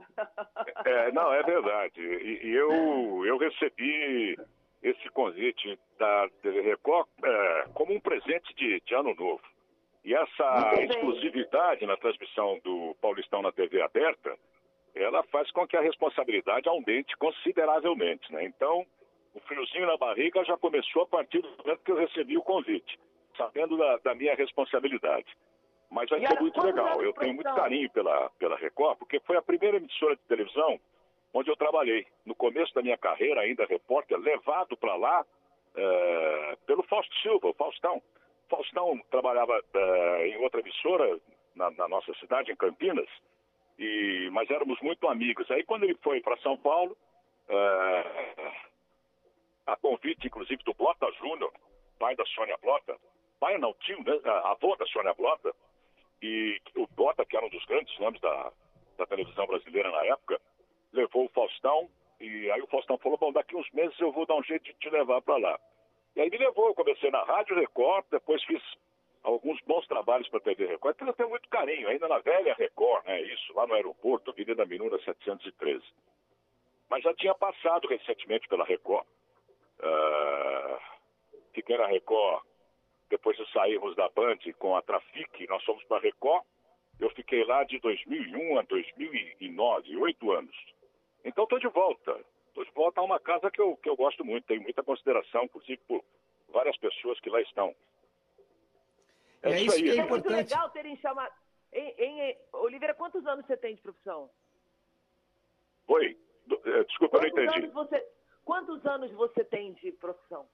É, 0.85 1.13
não, 1.13 1.33
é 1.33 1.43
verdade. 1.43 2.01
E, 2.01 2.47
e 2.47 2.51
eu, 2.55 3.27
eu 3.27 3.37
recebi 3.37 4.37
esse 4.83 5.09
convite 5.11 5.79
da 5.99 6.29
TV 6.43 6.61
Record 6.61 7.09
é, 7.23 7.65
como 7.75 7.95
um 7.95 8.01
presente 8.01 8.55
de, 8.55 8.81
de 8.81 8.95
ano 8.95 9.15
novo. 9.15 9.43
E 10.05 10.15
essa 10.15 10.75
exclusividade 10.83 11.85
na 11.85 11.97
transmissão 11.97 12.61
do 12.63 12.97
Paulistão 13.01 13.43
na 13.43 13.51
TV 13.51 13.83
aberta, 13.83 14.37
ela 14.95 15.23
faz 15.25 15.51
com 15.51 15.67
que 15.67 15.77
a 15.77 15.81
responsabilidade 15.81 16.69
aumente 16.69 17.17
consideravelmente, 17.17 18.33
né? 18.33 18.45
Então, 18.45 18.87
o 19.35 19.41
friozinho 19.41 19.87
na 19.87 19.97
barriga 19.97 20.45
já 20.45 20.57
começou 20.57 21.03
a 21.03 21.07
partir 21.07 21.43
do 21.43 21.49
momento 21.49 21.83
que 21.85 21.91
eu 21.91 21.97
recebi 21.97 22.39
o 22.39 22.43
convite, 22.43 22.99
sabendo 23.37 23.77
da, 23.77 23.97
da 23.99 24.15
minha 24.15 24.35
responsabilidade. 24.35 25.27
Mas 25.91 26.09
vai 26.09 26.25
ser 26.25 26.41
muito 26.41 26.61
legal. 26.63 27.03
Eu 27.03 27.13
tenho 27.13 27.35
muito 27.35 27.55
carinho 27.55 27.91
pela, 27.91 28.31
pela 28.39 28.57
Record, 28.57 28.99
porque 28.99 29.21
foi 29.21 29.37
a 29.37 29.43
primeira 29.43 29.77
emissora 29.77 30.17
de 30.17 30.23
televisão 30.23 30.81
onde 31.37 31.51
eu 31.51 31.57
trabalhei. 31.57 32.07
No 32.25 32.35
começo 32.35 32.75
da 32.75 32.83
minha 32.83 32.97
carreira, 32.97 33.43
ainda 33.43 33.67
repórter, 33.67 34.19
levado 34.19 34.77
para 34.77 34.97
lá 34.97 35.25
eh, 35.77 36.57
pelo 36.67 36.83
Fausto 36.85 37.15
Silva, 37.17 37.49
o 37.49 37.55
Faustão. 37.55 38.03
Faustão 38.49 38.99
trabalhava 39.11 39.61
eh, 39.75 40.29
em 40.29 40.37
outra 40.39 40.61
emissora 40.61 41.21
na, 41.55 41.71
na 41.73 41.89
nossa 41.89 42.15
cidade, 42.15 42.51
em 42.51 42.57
Campinas, 42.57 43.09
e, 43.79 44.31
mas 44.33 44.49
éramos 44.51 44.81
muito 44.81 45.07
amigos. 45.09 45.51
Aí 45.51 45.63
quando 45.65 45.85
ele 45.85 45.97
foi 46.03 46.21
para 46.23 46.39
São 46.39 46.57
Paulo, 46.57 46.97
eh, 47.49 48.53
a 49.67 49.77
convite, 49.77 50.29
inclusive, 50.29 50.63
do 50.65 50.73
Blota 50.73 51.07
Júnior, 51.21 51.53
pai 51.99 52.17
da 52.17 52.25
Sônia 52.27 52.57
Blota, 52.63 52.97
pai 53.39 53.59
não, 53.59 53.75
tio, 53.75 54.03
né? 54.03 54.19
avô 54.45 54.75
da 54.77 54.87
Sônia 54.87 55.13
Blota, 55.13 55.55
e 56.23 56.59
o 56.77 56.87
Blota, 56.97 57.27
que 57.27 57.37
era 57.37 57.45
um 57.45 57.51
dos 57.51 57.65
grandes 57.67 57.99
nomes 57.99 58.21
da, 58.23 58.51
da 58.97 59.07
televisão 59.07 59.47
brasileira 59.47 59.91
na 59.91 60.03
época, 60.07 60.41
levou 60.93 61.27
o 61.27 61.29
Faustão, 61.31 61.89
e 62.21 62.51
aí 62.51 62.61
o 62.63 62.67
Faustão 62.67 62.99
falou, 62.99 63.19
bom, 63.19 63.33
daqui 63.33 63.57
uns 63.57 63.71
meses 63.73 63.99
eu 64.01 64.13
vou 64.13 64.27
dar 64.27 64.37
um 64.37 64.43
jeito 64.43 64.65
de 64.65 64.75
te 64.75 64.91
levar 64.91 65.21
para 65.23 65.37
lá. 65.37 65.61
E 66.15 66.21
aí 66.21 66.31
me 66.31 66.39
levou, 66.39 66.69
eu 66.69 66.75
comecei 66.75 67.11
na 67.11 67.23
Rádio 67.25 67.57
Record, 67.57 68.07
depois 68.11 68.43
fiz 68.45 68.63
alguns 69.23 69.61
bons 69.63 69.87
trabalhos 69.87 70.29
para 70.29 70.39
a 70.39 70.43
TV 70.43 70.67
Record, 70.67 70.95
então 70.95 71.09
eu 71.09 71.15
tenho 71.15 71.31
muito 71.31 71.49
carinho, 71.49 71.89
ainda 71.89 72.09
na 72.09 72.19
velha 72.19 72.55
Record, 72.55 73.05
né, 73.07 73.21
isso, 73.23 73.53
lá 73.55 73.67
no 73.67 73.75
aeroporto, 73.75 74.31
Avenida 74.31 74.65
Minura 74.65 74.99
713. 75.03 75.85
Mas 76.89 77.03
já 77.03 77.13
tinha 77.15 77.35
passado 77.35 77.89
recentemente 77.89 78.49
pela 78.49 78.65
Record, 78.65 79.07
ah, 79.81 80.79
fiquei 81.53 81.77
na 81.77 81.87
Record 81.87 82.45
depois 83.09 83.37
de 83.37 83.51
sairmos 83.53 83.95
da 83.95 84.09
Band 84.09 84.39
com 84.59 84.77
a 84.77 84.83
Trafic, 84.83 85.47
nós 85.49 85.63
fomos 85.65 85.85
para 85.85 85.99
a 85.99 86.01
Record. 86.01 86.45
Eu 86.99 87.11
fiquei 87.11 87.45
lá 87.45 87.63
de 87.65 87.79
2001 87.79 88.59
a 88.59 88.63
2009, 88.63 89.97
oito 89.99 90.33
anos. 90.33 90.57
Então 91.27 91.43
estou 91.45 91.59
de 91.59 91.67
volta. 91.69 92.19
Estou 92.49 92.65
de 92.65 92.71
volta 92.71 93.01
a 93.01 93.05
uma 93.05 93.19
casa 93.21 93.51
que 93.51 93.61
eu, 93.61 93.77
que 93.77 93.89
eu 93.89 93.97
gosto 93.97 94.25
muito, 94.25 94.47
tenho 94.47 94.63
muita 94.63 94.83
consideração, 94.83 95.45
inclusive 95.45 95.79
por 95.89 96.03
várias 96.49 96.77
pessoas 96.79 97.19
que 97.21 97.29
lá 97.29 97.41
estão. 97.43 97.75
É 99.43 99.51
É, 99.51 99.61
isso 99.61 99.65
isso 99.75 99.77
que 99.85 99.91
aí. 99.91 99.99
é 99.99 100.03
É 100.03 100.07
muito 100.07 100.21
importante. 100.27 100.51
legal 100.51 100.71
terem 100.71 100.97
chamado. 100.99 101.33
Em, 101.73 101.95
em- 101.99 102.37
Oliveira, 102.53 102.95
quantos 102.95 103.27
anos 103.27 103.45
você 103.45 103.57
tem 103.57 103.75
de 103.75 103.83
profissão? 103.83 104.31
Oi, 105.89 106.17
eh, 106.65 106.85
desculpa, 106.85 107.19
eu 107.19 107.23
não 107.23 107.31
Quantos 107.31 107.45
entendi. 107.45 107.59
anos 107.59 107.73
você, 107.75 108.07
quantos 108.45 108.87
anos 108.87 109.13
você 109.13 109.45
tem 109.45 109.73
de 109.75 109.93
profissão? 109.93 110.49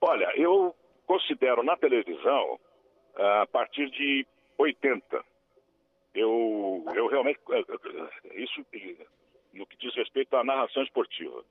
Olha, 0.00 0.30
eu 0.36 0.74
considero 1.06 1.62
na 1.62 1.76
televisão 1.76 2.60
ah, 3.14 3.42
a 3.42 3.46
partir 3.46 3.88
de 3.90 4.26
80. 4.58 5.24
Eu, 6.14 6.84
eu 6.94 7.06
realmente. 7.06 7.40
eh, 7.50 8.42
Isso 8.42 8.64
no 9.54 9.66
que 9.66 9.76
diz 9.76 9.94
respeito 9.94 10.36
à 10.36 10.44
narração 10.44 10.82
esportiva. 10.82 11.44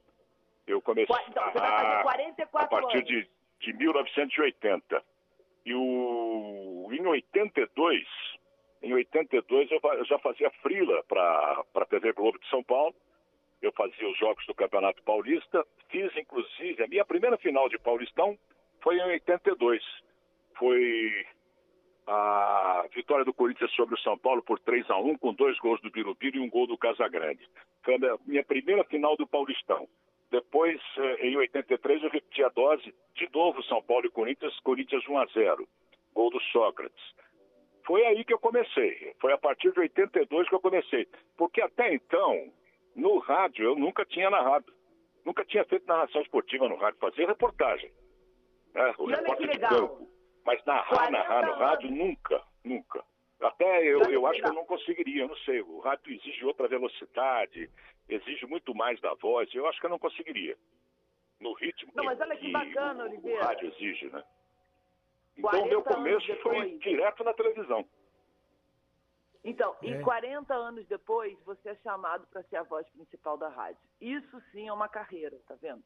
Eu 0.65 0.81
comecei 0.81 1.15
então, 1.27 1.43
a, 1.43 2.03
44 2.03 2.77
a 2.77 2.81
partir 2.81 2.97
anos. 2.97 3.07
de, 3.07 3.29
de 3.59 3.73
1980. 3.73 5.03
E 5.65 5.73
o, 5.73 6.89
em 6.91 7.05
82, 7.05 8.05
em 8.81 8.93
82 8.93 9.71
eu, 9.71 9.79
eu 9.81 10.05
já 10.05 10.19
fazia 10.19 10.49
frila 10.61 11.03
para 11.03 11.63
a 11.75 11.85
TV 11.85 12.13
Globo 12.13 12.39
de 12.39 12.49
São 12.49 12.63
Paulo. 12.63 12.95
Eu 13.61 13.71
fazia 13.71 14.09
os 14.09 14.17
jogos 14.17 14.45
do 14.45 14.53
Campeonato 14.53 15.01
Paulista. 15.03 15.65
Fiz, 15.89 16.15
inclusive, 16.17 16.83
a 16.83 16.87
minha 16.87 17.05
primeira 17.05 17.37
final 17.37 17.69
de 17.69 17.79
Paulistão 17.79 18.37
foi 18.81 18.97
em 18.97 19.03
82. 19.03 19.81
Foi 20.57 21.25
a 22.07 22.85
vitória 22.93 23.23
do 23.25 23.33
Corinthians 23.33 23.71
sobre 23.73 23.95
o 23.95 23.99
São 23.99 24.17
Paulo 24.17 24.41
por 24.43 24.59
3 24.59 24.89
a 24.89 24.97
1 24.97 25.17
com 25.17 25.33
dois 25.33 25.57
gols 25.59 25.79
do 25.81 25.89
Birubiru 25.91 26.37
e 26.37 26.39
um 26.39 26.49
gol 26.49 26.67
do 26.67 26.77
Casagrande. 26.77 27.47
Foi 27.83 27.95
a 27.95 28.17
minha- 28.25 28.43
primeira 28.43 28.83
final 28.85 29.15
do 29.15 29.25
Paulistão. 29.27 29.87
Depois, 30.31 30.81
eh, 30.97 31.27
em 31.27 31.37
83, 31.37 32.01
eu 32.03 32.09
repeti 32.09 32.43
a 32.43 32.49
dose, 32.49 32.93
de 33.15 33.29
novo 33.33 33.61
São 33.63 33.81
Paulo 33.83 34.05
e 34.05 34.09
Corinthians, 34.09 34.59
Corinthians 34.61 35.07
1 35.07 35.17
a 35.19 35.25
0 35.27 35.67
gol 36.13 36.29
do 36.31 36.39
Sócrates. 36.51 37.03
Foi 37.85 38.05
aí 38.05 38.23
que 38.23 38.33
eu 38.33 38.39
comecei. 38.39 39.13
Foi 39.19 39.31
a 39.33 39.37
partir 39.37 39.71
de 39.71 39.79
82 39.79 40.47
que 40.49 40.55
eu 40.55 40.59
comecei. 40.59 41.07
Porque 41.37 41.61
até 41.61 41.93
então, 41.93 42.51
no 42.95 43.17
rádio, 43.19 43.65
eu 43.65 43.75
nunca 43.75 44.05
tinha 44.05 44.29
narrado. 44.29 44.71
Nunca 45.25 45.43
tinha 45.45 45.63
feito 45.65 45.85
narração 45.87 46.21
esportiva 46.21 46.67
no 46.67 46.75
rádio, 46.75 46.99
fazia 46.99 47.27
reportagem. 47.27 47.91
Né? 48.73 48.93
O 48.97 49.09
E 49.09 49.13
olha 49.13 49.35
que 49.35 49.45
legal. 49.45 49.69
campo. 49.89 50.07
Mas 50.45 50.63
narrar, 50.65 50.87
40 50.89 51.11
narrar 51.11 51.45
no 51.45 51.53
rádio, 51.53 51.91
nunca, 51.91 52.43
nunca. 52.63 53.03
Até 53.39 53.83
eu, 53.83 54.01
eu 54.03 54.25
acho 54.27 54.41
que 54.41 54.47
eu 54.47 54.53
não 54.53 54.65
conseguiria, 54.65 55.23
eu 55.23 55.27
não 55.27 55.35
sei. 55.37 55.61
O 55.61 55.79
rádio 55.79 56.13
exige 56.13 56.45
outra 56.45 56.67
velocidade, 56.67 57.69
exige 58.07 58.45
muito 58.45 58.73
mais 58.73 58.99
da 59.01 59.13
voz. 59.15 59.53
Eu 59.53 59.67
acho 59.67 59.79
que 59.79 59.85
eu 59.85 59.89
não 59.89 59.99
conseguiria. 59.99 60.57
No 61.39 61.53
ritmo 61.53 61.91
Não, 61.93 62.05
mas 62.05 62.19
olha 62.21 62.37
que 62.37 62.49
bacana, 62.51 63.03
o, 63.03 63.07
Oliveira. 63.07 63.41
o 63.41 63.43
rádio 63.45 63.67
exige, 63.69 64.05
né? 64.09 64.23
Então, 65.37 65.49
40 65.49 65.65
o 65.65 65.69
meu 65.69 65.83
começo 65.83 66.35
foi 66.41 66.77
direto 66.77 67.23
na 67.23 67.33
televisão. 67.33 67.85
Então, 69.43 69.75
É. 69.81 69.87
e 69.87 70.01
40 70.03 70.53
anos 70.53 70.87
depois, 70.87 71.37
você 71.43 71.69
é 71.69 71.75
chamado 71.83 72.25
para 72.27 72.43
ser 72.43 72.55
a 72.55 72.63
voz 72.63 72.87
principal 72.89 73.37
da 73.37 73.49
rádio. 73.49 73.81
Isso 73.99 74.41
sim 74.51 74.69
é 74.69 74.73
uma 74.73 74.87
carreira, 74.87 75.37
tá 75.45 75.55
vendo? 75.55 75.83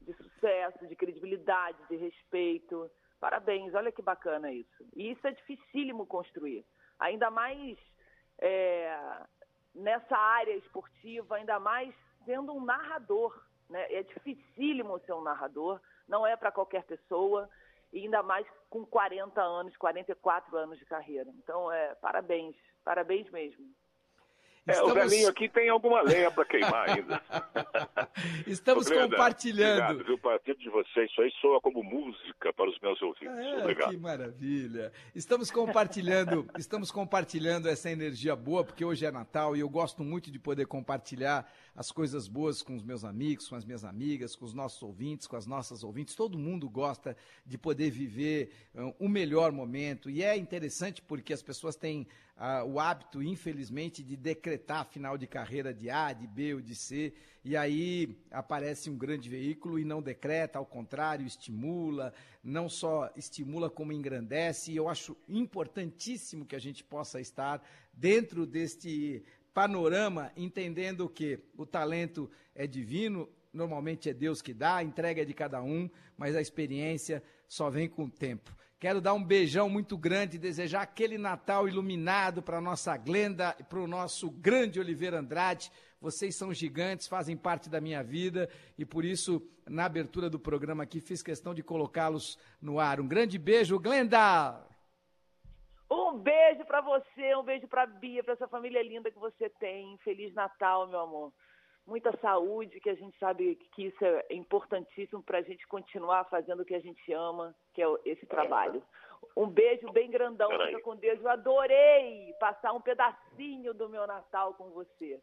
De 0.00 0.14
sucesso, 0.14 0.86
de 0.86 0.96
credibilidade, 0.96 1.76
de 1.90 1.96
respeito. 1.96 2.90
Parabéns, 3.20 3.74
olha 3.74 3.92
que 3.92 4.02
bacana 4.02 4.52
isso. 4.52 4.86
E 4.94 5.10
isso 5.10 5.26
é 5.26 5.32
dificílimo 5.32 6.06
construir. 6.06 6.64
Ainda 6.98 7.30
mais 7.30 7.78
é, 8.38 8.98
nessa 9.74 10.16
área 10.16 10.54
esportiva, 10.56 11.36
ainda 11.36 11.58
mais 11.58 11.94
sendo 12.24 12.52
um 12.52 12.64
narrador. 12.64 13.40
Né? 13.68 13.92
É 13.92 14.02
dificílimo 14.02 14.98
ser 15.00 15.12
um 15.12 15.22
narrador, 15.22 15.80
não 16.06 16.26
é 16.26 16.36
para 16.36 16.52
qualquer 16.52 16.84
pessoa 16.84 17.48
e 17.92 18.00
ainda 18.00 18.22
mais 18.22 18.46
com 18.68 18.84
40 18.84 19.40
anos, 19.40 19.76
44 19.76 20.56
anos 20.56 20.78
de 20.78 20.84
carreira. 20.84 21.30
Então, 21.38 21.70
é, 21.70 21.94
parabéns, 21.96 22.56
parabéns 22.84 23.30
mesmo. 23.30 23.64
É, 24.66 24.72
o 24.82 24.88
Estamos- 24.88 24.94
velhinho 25.12 25.28
aqui 25.28 25.48
tem 25.48 25.68
alguma 25.68 26.02
lenha 26.02 26.28
para 26.30 26.44
queimar 26.44 26.90
ainda. 26.90 27.22
Estamos 28.46 28.88
compartilhando. 28.88 29.82
Obrigado, 29.92 30.04
viu? 30.04 30.18
Partindo 30.18 30.58
de 30.58 30.68
vocês, 30.70 31.08
isso 31.10 31.20
aí 31.22 31.30
soa 31.40 31.60
como 31.60 31.84
música 31.84 32.52
para 32.52 32.68
os 32.68 32.78
meus 32.80 33.00
ouvintes. 33.00 33.28
Ah, 33.28 33.60
Obrigado. 33.60 33.90
que 33.90 33.96
maravilha. 33.96 34.92
Estamos 35.14 35.50
compartilhando, 35.52 36.48
estamos 36.58 36.90
compartilhando 36.90 37.68
essa 37.68 37.90
energia 37.90 38.34
boa, 38.34 38.64
porque 38.64 38.84
hoje 38.84 39.06
é 39.06 39.10
Natal 39.12 39.54
e 39.56 39.60
eu 39.60 39.68
gosto 39.68 40.02
muito 40.02 40.30
de 40.32 40.38
poder 40.38 40.66
compartilhar 40.66 41.48
as 41.76 41.92
coisas 41.92 42.26
boas 42.26 42.60
com 42.62 42.74
os 42.74 42.82
meus 42.82 43.04
amigos, 43.04 43.48
com 43.48 43.54
as 43.54 43.64
minhas 43.64 43.84
amigas, 43.84 44.34
com 44.34 44.44
os 44.44 44.52
nossos 44.54 44.82
ouvintes, 44.82 45.28
com 45.28 45.36
as 45.36 45.46
nossas 45.46 45.84
ouvintes. 45.84 46.16
Todo 46.16 46.36
mundo 46.36 46.68
gosta 46.68 47.16
de 47.44 47.56
poder 47.56 47.90
viver 47.90 48.50
o 48.98 49.08
melhor 49.08 49.52
momento 49.52 50.10
e 50.10 50.24
é 50.24 50.36
interessante 50.36 51.00
porque 51.02 51.32
as 51.32 51.42
pessoas 51.42 51.76
têm 51.76 52.06
ah, 52.36 52.64
o 52.64 52.78
hábito, 52.78 53.22
infelizmente, 53.22 54.02
de 54.02 54.16
decretar 54.16 54.84
final 54.84 55.16
de 55.16 55.26
carreira 55.26 55.72
de 55.72 55.88
A, 55.88 56.12
de 56.12 56.26
B 56.26 56.54
ou 56.54 56.60
de 56.60 56.74
C, 56.74 57.14
e 57.42 57.56
aí 57.56 58.14
aparece 58.30 58.90
um 58.90 58.98
grande 58.98 59.28
veículo 59.28 59.78
e 59.78 59.84
não 59.84 60.02
decreta, 60.02 60.58
ao 60.58 60.66
contrário, 60.66 61.26
estimula, 61.26 62.12
não 62.44 62.68
só 62.68 63.10
estimula 63.16 63.70
como 63.70 63.92
engrandece, 63.92 64.72
e 64.72 64.76
eu 64.76 64.88
acho 64.88 65.16
importantíssimo 65.28 66.44
que 66.44 66.56
a 66.56 66.58
gente 66.58 66.84
possa 66.84 67.20
estar 67.20 67.62
dentro 67.92 68.44
deste 68.44 69.24
panorama, 69.54 70.30
entendendo 70.36 71.08
que 71.08 71.38
o 71.56 71.64
talento 71.64 72.30
é 72.54 72.66
divino, 72.66 73.28
normalmente 73.50 74.10
é 74.10 74.12
Deus 74.12 74.42
que 74.42 74.52
dá, 74.52 74.76
a 74.76 74.84
entrega 74.84 75.22
é 75.22 75.24
de 75.24 75.32
cada 75.32 75.62
um, 75.62 75.88
mas 76.18 76.36
a 76.36 76.40
experiência 76.40 77.22
só 77.48 77.70
vem 77.70 77.88
com 77.88 78.04
o 78.04 78.10
tempo. 78.10 78.55
Quero 78.78 79.00
dar 79.00 79.14
um 79.14 79.24
beijão 79.24 79.70
muito 79.70 79.96
grande, 79.96 80.38
desejar 80.38 80.82
aquele 80.82 81.16
Natal 81.16 81.66
iluminado 81.66 82.42
para 82.42 82.60
nossa 82.60 82.94
Glenda 82.94 83.56
e 83.58 83.62
para 83.62 83.78
o 83.78 83.86
nosso 83.86 84.30
grande 84.30 84.78
Oliveira 84.78 85.18
Andrade. 85.18 85.72
Vocês 85.98 86.36
são 86.36 86.52
gigantes, 86.52 87.08
fazem 87.08 87.38
parte 87.38 87.70
da 87.70 87.80
minha 87.80 88.02
vida 88.02 88.50
e 88.76 88.84
por 88.84 89.02
isso, 89.02 89.40
na 89.66 89.86
abertura 89.86 90.28
do 90.28 90.38
programa 90.38 90.82
aqui, 90.82 91.00
fiz 91.00 91.22
questão 91.22 91.54
de 91.54 91.62
colocá-los 91.62 92.38
no 92.60 92.78
ar. 92.78 93.00
Um 93.00 93.08
grande 93.08 93.38
beijo, 93.38 93.78
Glenda! 93.78 94.62
Um 95.90 96.18
beijo 96.18 96.62
para 96.66 96.82
você, 96.82 97.34
um 97.34 97.44
beijo 97.44 97.66
para 97.68 97.86
Bia, 97.86 98.22
para 98.22 98.34
essa 98.34 98.46
família 98.46 98.82
linda 98.82 99.10
que 99.10 99.18
você 99.18 99.48
tem. 99.48 99.96
Feliz 100.04 100.34
Natal, 100.34 100.86
meu 100.86 101.00
amor. 101.00 101.32
Muita 101.86 102.16
saúde, 102.18 102.80
que 102.80 102.90
a 102.90 102.94
gente 102.94 103.16
sabe 103.18 103.54
que 103.72 103.86
isso 103.86 104.04
é 104.04 104.34
importantíssimo 104.34 105.22
para 105.22 105.38
a 105.38 105.42
gente 105.42 105.66
continuar 105.68 106.24
fazendo 106.24 106.60
o 106.60 106.64
que 106.64 106.74
a 106.74 106.80
gente 106.80 107.12
ama, 107.12 107.54
que 107.72 107.82
é 107.82 107.86
esse 108.04 108.26
trabalho. 108.26 108.82
Um 109.36 109.46
beijo 109.46 109.90
bem 109.92 110.10
grandão, 110.10 110.48
Peraí. 110.48 110.68
fica 110.68 110.82
com 110.82 110.96
Deus. 110.96 111.20
Eu 111.20 111.28
adorei 111.28 112.34
passar 112.40 112.72
um 112.72 112.80
pedacinho 112.80 113.72
do 113.72 113.88
meu 113.88 114.06
Natal 114.06 114.54
com 114.54 114.70
você. 114.70 115.20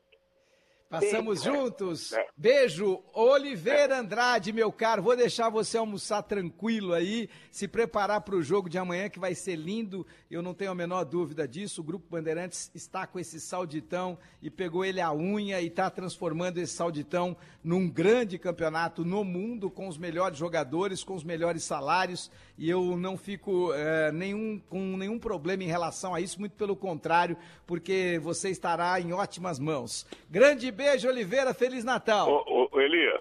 Passamos 0.94 1.42
juntos. 1.42 2.14
É. 2.14 2.28
Beijo, 2.38 3.02
Oliveira 3.16 4.00
Andrade, 4.00 4.54
meu 4.54 4.72
caro. 4.72 5.02
Vou 5.02 5.18
deixar 5.18 5.50
você 5.50 5.76
almoçar 5.76 6.22
tranquilo 6.22 6.94
aí, 6.94 7.32
se 7.50 7.68
preparar 7.68 8.22
para 8.22 8.36
o 8.36 8.44
jogo 8.44 8.70
de 8.70 8.78
amanhã 8.78 9.10
que 9.10 9.18
vai 9.18 9.34
ser 9.34 9.56
lindo. 9.56 10.06
Eu 10.30 10.44
não 10.44 10.54
tenho 10.54 10.70
a 10.70 10.76
menor 10.76 11.04
dúvida 11.04 11.48
disso. 11.48 11.82
O 11.82 11.84
Grupo 11.84 12.06
Bandeirantes 12.12 12.70
está 12.76 13.08
com 13.08 13.18
esse 13.18 13.42
sauditão 13.42 14.20
e 14.40 14.52
pegou 14.52 14.86
ele 14.86 15.02
a 15.02 15.12
unha 15.12 15.60
e 15.62 15.66
está 15.66 15.90
transformando 15.90 16.60
esse 16.60 16.74
sauditão 16.74 17.36
num 17.64 17.90
grande 17.90 18.38
campeonato 18.38 19.04
no 19.04 19.24
mundo 19.24 19.72
com 19.72 19.88
os 19.88 19.98
melhores 19.98 20.38
jogadores, 20.38 21.04
com 21.04 21.16
os 21.16 21.24
melhores 21.24 21.64
salários. 21.64 22.30
E 22.56 22.70
eu 22.70 22.96
não 22.98 23.18
fico 23.18 23.74
eh, 23.74 24.12
nenhum, 24.12 24.62
com 24.70 24.96
nenhum 24.96 25.18
problema 25.18 25.64
em 25.64 25.68
relação 25.68 26.14
a 26.14 26.22
isso, 26.22 26.40
muito 26.40 26.56
pelo 26.56 26.76
contrário, 26.76 27.36
porque 27.66 28.20
você 28.22 28.50
estará 28.50 29.02
em 29.02 29.12
ótimas 29.12 29.58
mãos. 29.58 30.06
Grande 30.30 30.70
beijo, 30.70 30.83
Oliveira. 31.08 31.54
Feliz 31.54 31.84
Natal. 31.84 32.30
Ô, 32.30 32.70
ô, 32.72 32.80
Elia, 32.82 33.20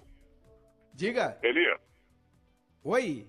Diga. 0.94 1.38
Elia. 1.42 1.76
Oi. 2.84 3.26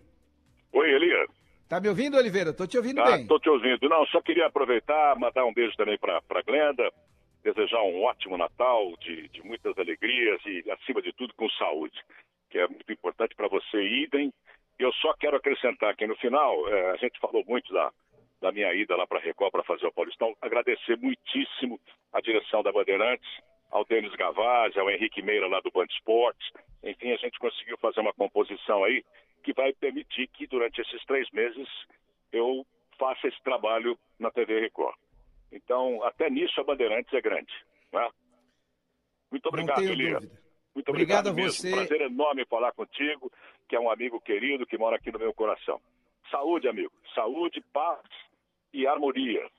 Oi, 0.73 0.89
Elia. 0.91 1.27
Tá 1.69 1.79
me 1.79 1.87
ouvindo, 1.87 2.17
Oliveira? 2.17 2.53
Tô 2.53 2.67
te 2.67 2.77
ouvindo 2.77 2.99
Ah, 3.01 3.11
bem. 3.17 3.27
tô 3.27 3.39
te 3.39 3.49
ouvindo. 3.49 3.87
Não, 3.89 4.05
só 4.07 4.21
queria 4.21 4.47
aproveitar, 4.47 5.17
mandar 5.17 5.45
um 5.45 5.53
beijo 5.53 5.75
também 5.77 5.97
para 5.97 6.17
a 6.17 6.41
Glenda, 6.41 6.91
desejar 7.43 7.81
um 7.83 8.03
ótimo 8.03 8.37
Natal, 8.37 8.95
de, 8.99 9.27
de 9.29 9.41
muitas 9.43 9.77
alegrias 9.77 10.39
e, 10.45 10.69
acima 10.71 11.01
de 11.01 11.13
tudo, 11.13 11.33
com 11.35 11.49
saúde, 11.51 11.97
que 12.49 12.57
é 12.57 12.67
muito 12.67 12.91
importante 12.91 13.35
para 13.35 13.47
você, 13.47 13.81
idem. 13.81 14.31
Eu 14.77 14.91
só 14.93 15.13
quero 15.13 15.37
acrescentar 15.37 15.91
aqui 15.91 16.05
no 16.05 16.15
final, 16.17 16.67
eh, 16.69 16.91
a 16.91 16.97
gente 16.97 17.19
falou 17.19 17.43
muito 17.47 17.71
da, 17.73 17.91
da 18.41 18.51
minha 18.51 18.73
ida 18.73 18.95
lá 18.95 19.05
para 19.07 19.19
a 19.19 19.21
Record 19.21 19.51
para 19.51 19.63
fazer 19.63 19.85
o 19.87 19.93
Paulistão, 19.93 20.35
agradecer 20.41 20.97
muitíssimo 20.97 21.79
a 22.11 22.19
direção 22.21 22.61
da 22.63 22.71
Bandeirantes, 22.71 23.27
ao 23.73 23.83
Denis 23.85 24.13
Gavazzi, 24.13 24.79
ao 24.79 24.89
Henrique 24.89 25.23
Meira 25.23 25.47
lá 25.47 25.59
do 25.59 25.71
Band 25.71 25.87
Esportes. 25.89 26.47
Enfim, 26.83 27.11
a 27.11 27.17
gente 27.17 27.39
conseguiu 27.39 27.75
fazer 27.79 28.01
uma 28.01 28.13
composição 28.13 28.83
aí 28.83 29.03
que 29.43 29.51
vai 29.51 29.73
permitir 29.73 30.27
que 30.27 30.45
durante 30.45 30.79
esses 30.79 31.03
três 31.05 31.27
meses 31.31 31.67
eu 32.31 32.65
faça 32.99 33.27
esse 33.27 33.41
trabalho 33.41 33.97
na 34.19 34.29
TV 34.29 34.59
Record. 34.59 34.95
Então, 35.51 36.03
até 36.03 36.29
nisso 36.29 36.61
a 36.61 36.63
Bandeirantes 36.63 37.11
é 37.13 37.21
grande. 37.21 37.51
Né? 37.91 38.09
Muito 39.31 39.47
obrigado, 39.47 39.81
Elia. 39.81 40.19
Muito 40.75 40.89
Obrigado 40.89 41.27
obrigado, 41.27 41.27
a 41.29 41.33
mesmo. 41.33 41.51
você. 41.51 41.71
Prazer 41.71 42.01
enorme 42.01 42.45
falar 42.45 42.71
contigo, 42.73 43.31
que 43.67 43.75
é 43.75 43.79
um 43.79 43.89
amigo 43.89 44.21
querido 44.21 44.65
que 44.67 44.77
mora 44.77 44.97
aqui 44.97 45.11
no 45.11 45.19
meu 45.19 45.33
coração. 45.33 45.81
Saúde, 46.29 46.67
amigo. 46.67 46.91
Saúde, 47.15 47.61
paz 47.73 48.01
e 48.71 48.85
harmonia. 48.85 49.49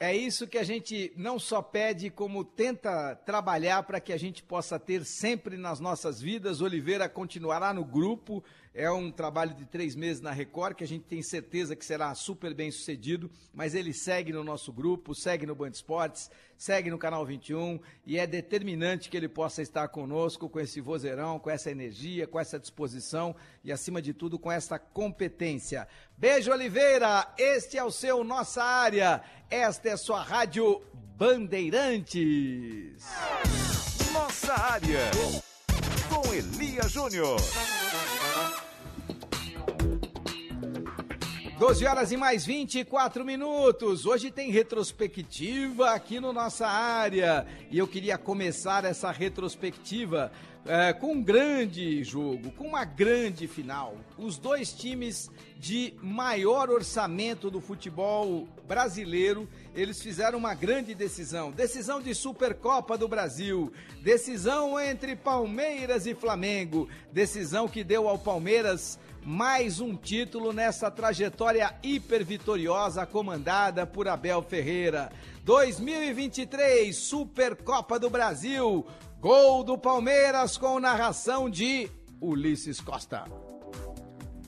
É 0.00 0.14
isso 0.14 0.48
que 0.48 0.58
a 0.58 0.64
gente 0.64 1.12
não 1.16 1.38
só 1.38 1.62
pede, 1.62 2.10
como 2.10 2.44
tenta 2.44 3.14
trabalhar 3.24 3.84
para 3.84 4.00
que 4.00 4.12
a 4.12 4.16
gente 4.18 4.42
possa 4.42 4.78
ter 4.78 5.04
sempre 5.04 5.56
nas 5.56 5.78
nossas 5.78 6.20
vidas. 6.20 6.60
Oliveira 6.60 7.08
continuará 7.08 7.72
no 7.72 7.84
grupo. 7.84 8.42
É 8.76 8.90
um 8.90 9.08
trabalho 9.08 9.54
de 9.54 9.64
três 9.64 9.94
meses 9.94 10.20
na 10.20 10.32
Record, 10.32 10.74
que 10.74 10.82
a 10.82 10.86
gente 10.86 11.04
tem 11.04 11.22
certeza 11.22 11.76
que 11.76 11.84
será 11.84 12.12
super 12.12 12.52
bem 12.52 12.72
sucedido, 12.72 13.30
mas 13.52 13.72
ele 13.72 13.92
segue 13.92 14.32
no 14.32 14.42
nosso 14.42 14.72
grupo, 14.72 15.14
segue 15.14 15.46
no 15.46 15.54
Band 15.54 15.68
Esportes, 15.68 16.28
segue 16.58 16.90
no 16.90 16.98
Canal 16.98 17.24
21 17.24 17.78
e 18.04 18.18
é 18.18 18.26
determinante 18.26 19.08
que 19.08 19.16
ele 19.16 19.28
possa 19.28 19.62
estar 19.62 19.86
conosco 19.86 20.48
com 20.48 20.58
esse 20.58 20.80
vozeirão, 20.80 21.38
com 21.38 21.50
essa 21.50 21.70
energia, 21.70 22.26
com 22.26 22.40
essa 22.40 22.58
disposição 22.58 23.36
e, 23.62 23.70
acima 23.70 24.02
de 24.02 24.12
tudo, 24.12 24.40
com 24.40 24.50
essa 24.50 24.76
competência. 24.76 25.86
Beijo, 26.18 26.50
Oliveira! 26.50 27.32
Este 27.38 27.78
é 27.78 27.84
o 27.84 27.92
seu 27.92 28.24
Nossa 28.24 28.64
Área. 28.64 29.22
Esta 29.48 29.90
é 29.90 29.96
sua 29.96 30.20
Rádio 30.20 30.82
Bandeirantes. 31.16 33.04
Nossa 34.12 34.52
área. 34.52 35.12
Com 36.08 36.34
Elia 36.34 36.88
Júnior. 36.88 37.38
12 41.66 41.86
horas 41.86 42.12
e 42.12 42.16
mais 42.18 42.44
24 42.44 43.24
minutos. 43.24 44.04
Hoje 44.04 44.30
tem 44.30 44.50
retrospectiva 44.50 45.92
aqui 45.92 46.20
no 46.20 46.30
nossa 46.30 46.66
área. 46.66 47.46
E 47.70 47.78
eu 47.78 47.88
queria 47.88 48.18
começar 48.18 48.84
essa 48.84 49.10
retrospectiva 49.10 50.30
é, 50.66 50.92
com 50.92 51.12
um 51.12 51.22
grande 51.22 52.02
jogo, 52.02 52.50
com 52.52 52.66
uma 52.66 52.84
grande 52.84 53.46
final. 53.46 53.96
Os 54.16 54.38
dois 54.38 54.72
times 54.72 55.30
de 55.56 55.94
maior 56.02 56.70
orçamento 56.70 57.50
do 57.50 57.60
futebol 57.60 58.48
brasileiro, 58.66 59.48
eles 59.74 60.02
fizeram 60.02 60.38
uma 60.38 60.54
grande 60.54 60.94
decisão. 60.94 61.50
Decisão 61.50 62.00
de 62.00 62.14
Supercopa 62.14 62.96
do 62.96 63.08
Brasil. 63.08 63.72
Decisão 64.02 64.80
entre 64.80 65.14
Palmeiras 65.14 66.06
e 66.06 66.14
Flamengo. 66.14 66.88
Decisão 67.12 67.68
que 67.68 67.84
deu 67.84 68.08
ao 68.08 68.18
Palmeiras 68.18 68.98
mais 69.24 69.80
um 69.80 69.96
título 69.96 70.52
nessa 70.52 70.90
trajetória 70.90 71.74
hiper 71.82 72.22
vitoriosa 72.22 73.06
comandada 73.06 73.86
por 73.86 74.06
Abel 74.06 74.42
Ferreira. 74.42 75.10
2023 75.44 76.94
Supercopa 76.94 77.98
do 77.98 78.10
Brasil. 78.10 78.86
Gol 79.24 79.64
do 79.64 79.78
Palmeiras 79.78 80.58
com 80.58 80.78
narração 80.78 81.48
de 81.48 81.90
Ulisses 82.20 82.78
Costa. 82.78 83.24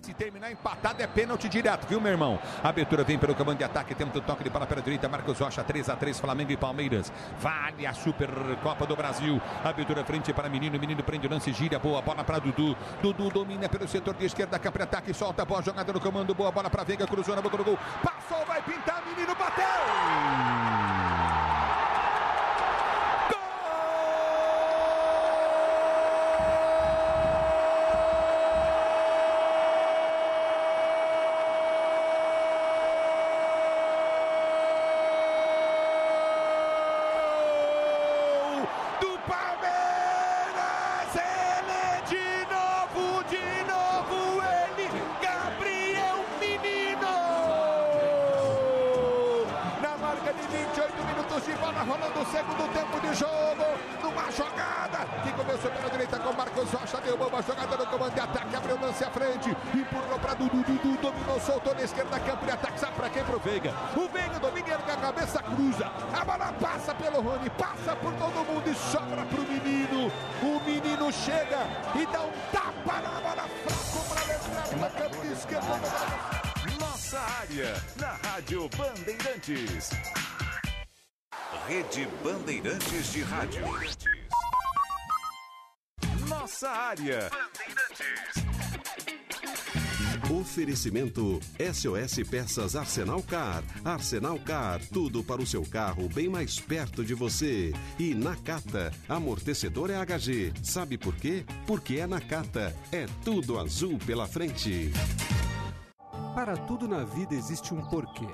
Se 0.02 0.12
terminar 0.12 0.52
empatado 0.52 1.02
é 1.02 1.06
pênalti 1.06 1.48
direto, 1.48 1.86
viu, 1.86 1.98
meu 1.98 2.12
irmão? 2.12 2.38
A 2.62 2.68
abertura 2.68 3.02
vem 3.02 3.18
pelo 3.18 3.34
comando 3.34 3.56
de 3.56 3.64
ataque, 3.64 3.94
temos 3.94 4.14
o 4.14 4.20
toque 4.20 4.44
de 4.44 4.50
bola 4.50 4.66
pela 4.66 4.82
direita, 4.82 5.08
Marcos 5.08 5.38
Rocha, 5.38 5.64
3 5.64 5.88
a 5.88 5.96
3 5.96 6.20
Flamengo 6.20 6.52
e 6.52 6.58
Palmeiras. 6.58 7.10
Vale 7.38 7.86
a 7.86 7.94
Supercopa 7.94 8.84
do 8.84 8.94
Brasil. 8.94 9.40
Abertura 9.64 10.04
frente 10.04 10.30
para 10.34 10.46
menino, 10.50 10.78
menino 10.78 11.02
prende 11.02 11.26
o 11.26 11.30
lance, 11.30 11.54
gira, 11.54 11.78
boa 11.78 12.02
bola 12.02 12.22
para 12.22 12.38
Dudu. 12.38 12.76
Dudu 13.00 13.30
domina 13.30 13.70
pelo 13.70 13.88
setor 13.88 14.12
de 14.12 14.26
esquerda, 14.26 14.58
campo 14.58 14.82
ataque, 14.82 15.14
solta 15.14 15.40
a 15.40 15.46
boa 15.46 15.62
jogada 15.62 15.90
no 15.90 16.00
comando, 16.02 16.34
boa 16.34 16.52
bola 16.52 16.68
para 16.68 16.84
Veiga, 16.84 17.06
cruzou 17.06 17.34
na 17.34 17.40
boca 17.40 17.56
do 17.56 17.64
gol. 17.64 17.78
Passou, 18.02 18.44
vai 18.44 18.60
pintar, 18.60 19.02
menino 19.06 19.34
bateu! 19.34 20.85
Oferecimento 90.56 91.38
SOS 91.60 92.26
Peças 92.30 92.74
Arsenal 92.74 93.22
Car. 93.22 93.62
Arsenal 93.84 94.38
Car, 94.38 94.80
tudo 94.90 95.22
para 95.22 95.42
o 95.42 95.46
seu 95.46 95.62
carro 95.62 96.08
bem 96.08 96.30
mais 96.30 96.58
perto 96.58 97.04
de 97.04 97.12
você. 97.12 97.74
E 97.98 98.14
Nakata, 98.14 98.90
amortecedor 99.06 99.90
é 99.90 100.02
HG. 100.02 100.54
Sabe 100.62 100.96
por 100.96 101.14
quê? 101.14 101.44
Porque 101.66 101.96
é 101.96 102.06
Nakata. 102.06 102.74
É 102.90 103.04
tudo 103.22 103.58
azul 103.58 103.98
pela 103.98 104.26
frente. 104.26 104.92
Para 106.34 106.56
tudo 106.56 106.88
na 106.88 107.04
vida 107.04 107.34
existe 107.34 107.74
um 107.74 107.82
porquê. 107.90 108.26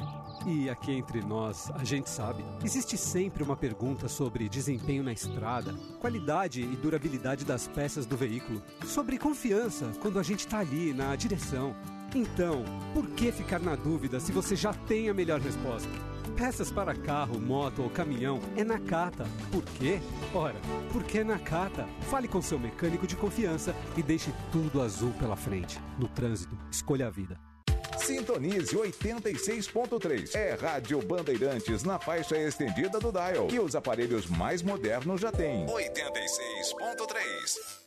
E 0.46 0.70
aqui 0.70 0.92
entre 0.92 1.20
nós, 1.22 1.72
a 1.74 1.82
gente 1.82 2.08
sabe, 2.08 2.44
existe 2.64 2.96
sempre 2.96 3.42
uma 3.42 3.56
pergunta 3.56 4.06
sobre 4.06 4.48
desempenho 4.48 5.02
na 5.02 5.12
estrada, 5.12 5.74
qualidade 6.00 6.62
e 6.62 6.76
durabilidade 6.76 7.44
das 7.44 7.66
peças 7.66 8.06
do 8.06 8.16
veículo, 8.16 8.62
sobre 8.86 9.18
confiança 9.18 9.90
quando 10.00 10.20
a 10.20 10.22
gente 10.22 10.40
está 10.46 10.60
ali 10.60 10.94
na 10.94 11.16
direção. 11.16 11.74
Então, 12.14 12.64
por 12.92 13.06
que 13.10 13.32
ficar 13.32 13.58
na 13.58 13.74
dúvida 13.74 14.20
se 14.20 14.32
você 14.32 14.54
já 14.54 14.72
tem 14.72 15.08
a 15.08 15.14
melhor 15.14 15.40
resposta? 15.40 15.88
Peças 16.36 16.70
para 16.70 16.94
carro, 16.94 17.40
moto 17.40 17.82
ou 17.82 17.90
caminhão 17.90 18.40
é 18.56 18.64
na 18.64 18.78
Cata. 18.78 19.26
Por 19.50 19.64
quê? 19.64 20.00
Ora, 20.34 20.56
porque 20.92 21.20
é 21.20 21.24
na 21.24 21.38
Cata. 21.38 21.88
Fale 22.02 22.28
com 22.28 22.42
seu 22.42 22.58
mecânico 22.58 23.06
de 23.06 23.16
confiança 23.16 23.74
e 23.96 24.02
deixe 24.02 24.30
tudo 24.50 24.82
azul 24.82 25.12
pela 25.18 25.36
frente. 25.36 25.80
No 25.98 26.08
trânsito, 26.08 26.54
escolha 26.70 27.06
a 27.06 27.10
vida. 27.10 27.38
Sintonize 27.98 28.76
86.3. 28.76 30.34
É 30.34 30.54
Rádio 30.54 31.00
Bandeirantes 31.02 31.84
na 31.84 31.98
faixa 31.98 32.36
estendida 32.36 32.98
do 32.98 33.12
Dial. 33.12 33.48
E 33.50 33.60
os 33.60 33.76
aparelhos 33.76 34.26
mais 34.26 34.62
modernos 34.62 35.20
já 35.20 35.30
têm. 35.30 35.66
86.3. 35.66 37.81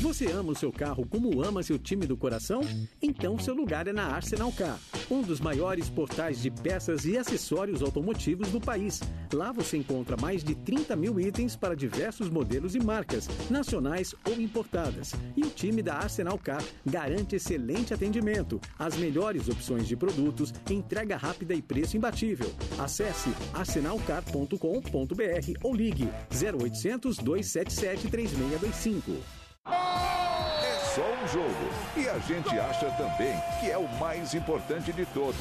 Você 0.00 0.30
ama 0.30 0.52
o 0.52 0.54
seu 0.54 0.70
carro 0.70 1.06
como 1.06 1.42
ama 1.42 1.62
seu 1.62 1.78
time 1.78 2.06
do 2.06 2.18
coração? 2.18 2.60
Então 3.00 3.38
seu 3.38 3.54
lugar 3.54 3.88
é 3.88 3.94
na 3.94 4.04
Arsenal 4.04 4.52
Car, 4.52 4.78
um 5.10 5.22
dos 5.22 5.40
maiores 5.40 5.88
portais 5.88 6.42
de 6.42 6.50
peças 6.50 7.06
e 7.06 7.16
acessórios 7.16 7.80
automotivos 7.80 8.50
do 8.50 8.60
país. 8.60 9.00
Lá 9.32 9.52
você 9.52 9.78
encontra 9.78 10.14
mais 10.14 10.44
de 10.44 10.54
30 10.54 10.94
mil 10.96 11.18
itens 11.18 11.56
para 11.56 11.74
diversos 11.74 12.28
modelos 12.28 12.74
e 12.74 12.78
marcas, 12.78 13.26
nacionais 13.48 14.14
ou 14.28 14.38
importadas. 14.38 15.14
E 15.34 15.42
o 15.42 15.48
time 15.48 15.82
da 15.82 15.94
Arsenal 15.94 16.38
Car 16.38 16.62
garante 16.84 17.36
excelente 17.36 17.94
atendimento, 17.94 18.60
as 18.78 18.96
melhores 18.96 19.48
opções 19.48 19.88
de 19.88 19.96
produtos, 19.96 20.52
entrega 20.70 21.16
rápida 21.16 21.54
e 21.54 21.62
preço 21.62 21.96
imbatível. 21.96 22.52
Acesse 22.78 23.30
arsenalcar.com.br 23.54 24.58
ou 25.62 25.74
ligue 25.74 26.06
0800 26.30 27.16
277 27.16 28.10
3625. 28.10 29.45
É 29.68 30.55
só 30.96 31.02
um 31.02 31.28
jogo. 31.28 31.70
E 31.94 32.08
a 32.08 32.18
gente 32.20 32.58
acha 32.58 32.90
também 32.92 33.38
que 33.60 33.70
é 33.70 33.76
o 33.76 33.86
mais 33.98 34.32
importante 34.32 34.94
de 34.94 35.04
todos. 35.04 35.36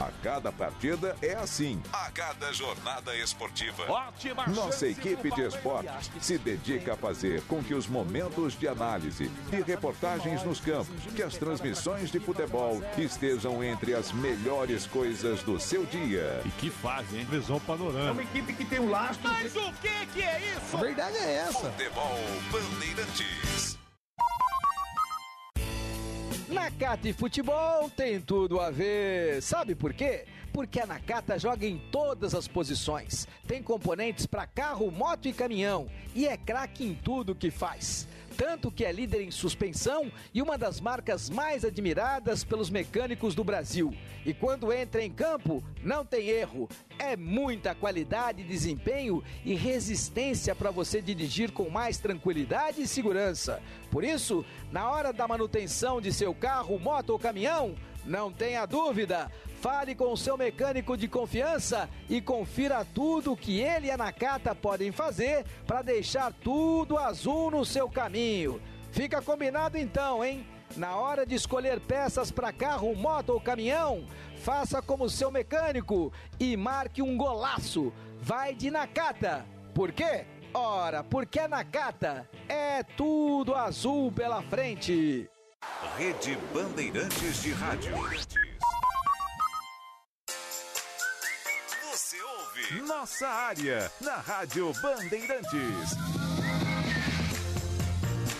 A 0.00 0.10
cada 0.24 0.50
partida 0.50 1.16
é 1.22 1.34
assim. 1.34 1.80
A 1.92 2.10
cada 2.10 2.52
jornada 2.52 3.16
esportiva. 3.16 3.84
Ótima 3.88 4.44
Nossa 4.48 4.88
equipe 4.88 5.30
de 5.30 5.42
esportes 5.42 6.10
se 6.20 6.36
dedica 6.36 6.94
a 6.94 6.96
fazer 6.96 7.42
com 7.42 7.62
que 7.62 7.74
os 7.74 7.86
momentos 7.86 8.58
de 8.58 8.66
análise 8.66 9.30
e 9.52 9.62
reportagens 9.62 10.42
nos 10.42 10.58
campos, 10.58 10.88
que 11.14 11.22
as 11.22 11.36
transmissões 11.36 12.10
de 12.10 12.18
futebol 12.18 12.82
estejam 12.96 13.62
entre 13.62 13.94
as 13.94 14.10
melhores 14.10 14.84
coisas 14.84 15.44
do 15.44 15.60
seu 15.60 15.86
dia. 15.86 16.42
E 16.44 16.48
que 16.50 16.70
fase, 16.70 17.18
hein? 17.18 17.26
Visão 17.30 17.60
panorâmica. 17.60 18.08
É 18.08 18.10
uma 18.10 18.22
equipe 18.22 18.52
que 18.52 18.64
tem 18.64 18.80
um 18.80 18.90
lastro. 18.90 19.30
Mas 19.30 19.54
o 19.54 19.72
que 19.74 20.06
que 20.12 20.22
é 20.22 20.56
isso? 20.56 20.76
A 20.76 20.80
verdade 20.80 21.16
é 21.18 21.34
essa. 21.36 21.70
Futebol 21.70 22.18
Bandeirantes. 22.50 23.67
Nakata 26.48 27.06
e 27.06 27.12
futebol 27.12 27.90
tem 27.90 28.20
tudo 28.20 28.58
a 28.58 28.70
ver. 28.70 29.42
Sabe 29.42 29.74
por 29.74 29.92
quê? 29.92 30.24
Porque 30.50 30.80
a 30.80 30.86
Nakata 30.86 31.38
joga 31.38 31.66
em 31.66 31.76
todas 31.92 32.34
as 32.34 32.48
posições. 32.48 33.28
Tem 33.46 33.62
componentes 33.62 34.24
para 34.24 34.46
carro, 34.46 34.90
moto 34.90 35.28
e 35.28 35.32
caminhão. 35.32 35.88
E 36.14 36.26
é 36.26 36.38
craque 36.38 36.86
em 36.86 36.94
tudo 36.94 37.34
que 37.34 37.50
faz. 37.50 38.08
Tanto 38.38 38.70
que 38.70 38.84
é 38.84 38.92
líder 38.92 39.22
em 39.22 39.32
suspensão 39.32 40.12
e 40.32 40.40
uma 40.40 40.56
das 40.56 40.80
marcas 40.80 41.28
mais 41.28 41.64
admiradas 41.64 42.44
pelos 42.44 42.70
mecânicos 42.70 43.34
do 43.34 43.42
Brasil. 43.42 43.92
E 44.24 44.32
quando 44.32 44.72
entra 44.72 45.02
em 45.02 45.10
campo, 45.10 45.60
não 45.82 46.06
tem 46.06 46.28
erro. 46.28 46.68
É 47.00 47.16
muita 47.16 47.74
qualidade, 47.74 48.44
desempenho 48.44 49.24
e 49.44 49.54
resistência 49.54 50.54
para 50.54 50.70
você 50.70 51.02
dirigir 51.02 51.50
com 51.50 51.68
mais 51.68 51.98
tranquilidade 51.98 52.80
e 52.80 52.86
segurança. 52.86 53.60
Por 53.90 54.04
isso, 54.04 54.44
na 54.70 54.88
hora 54.88 55.12
da 55.12 55.26
manutenção 55.26 56.00
de 56.00 56.12
seu 56.12 56.32
carro, 56.32 56.78
moto 56.78 57.10
ou 57.10 57.18
caminhão, 57.18 57.74
não 58.04 58.30
tenha 58.30 58.64
dúvida. 58.66 59.32
Fale 59.60 59.94
com 59.94 60.12
o 60.12 60.16
seu 60.16 60.36
mecânico 60.36 60.96
de 60.96 61.08
confiança 61.08 61.88
e 62.08 62.20
confira 62.20 62.86
tudo 62.94 63.36
que 63.36 63.60
ele 63.60 63.88
e 63.88 63.90
a 63.90 63.96
Nakata 63.96 64.54
podem 64.54 64.92
fazer 64.92 65.44
para 65.66 65.82
deixar 65.82 66.32
tudo 66.32 66.96
azul 66.96 67.50
no 67.50 67.64
seu 67.64 67.88
caminho. 67.88 68.60
Fica 68.92 69.20
combinado 69.20 69.76
então, 69.76 70.24
hein? 70.24 70.46
Na 70.76 70.96
hora 70.96 71.26
de 71.26 71.34
escolher 71.34 71.80
peças 71.80 72.30
para 72.30 72.52
carro, 72.52 72.94
moto 72.94 73.30
ou 73.30 73.40
caminhão, 73.40 74.06
faça 74.42 74.80
como 74.80 75.10
seu 75.10 75.30
mecânico 75.30 76.12
e 76.38 76.56
marque 76.56 77.02
um 77.02 77.16
golaço. 77.16 77.92
Vai 78.20 78.54
de 78.54 78.70
Nakata. 78.70 79.44
Por 79.74 79.90
quê? 79.92 80.24
Ora, 80.54 81.04
porque 81.04 81.46
na 81.46 81.64
Cata 81.64 82.28
é 82.48 82.82
tudo 82.82 83.54
azul 83.54 84.10
pela 84.10 84.42
frente. 84.42 85.28
Rede 85.96 86.38
Bandeirantes 86.54 87.42
de 87.42 87.52
Rádio. 87.52 87.92
Nossa 92.86 93.28
Área 93.28 93.90
na 94.00 94.16
Rádio 94.16 94.72
Bandeirantes. 94.82 95.96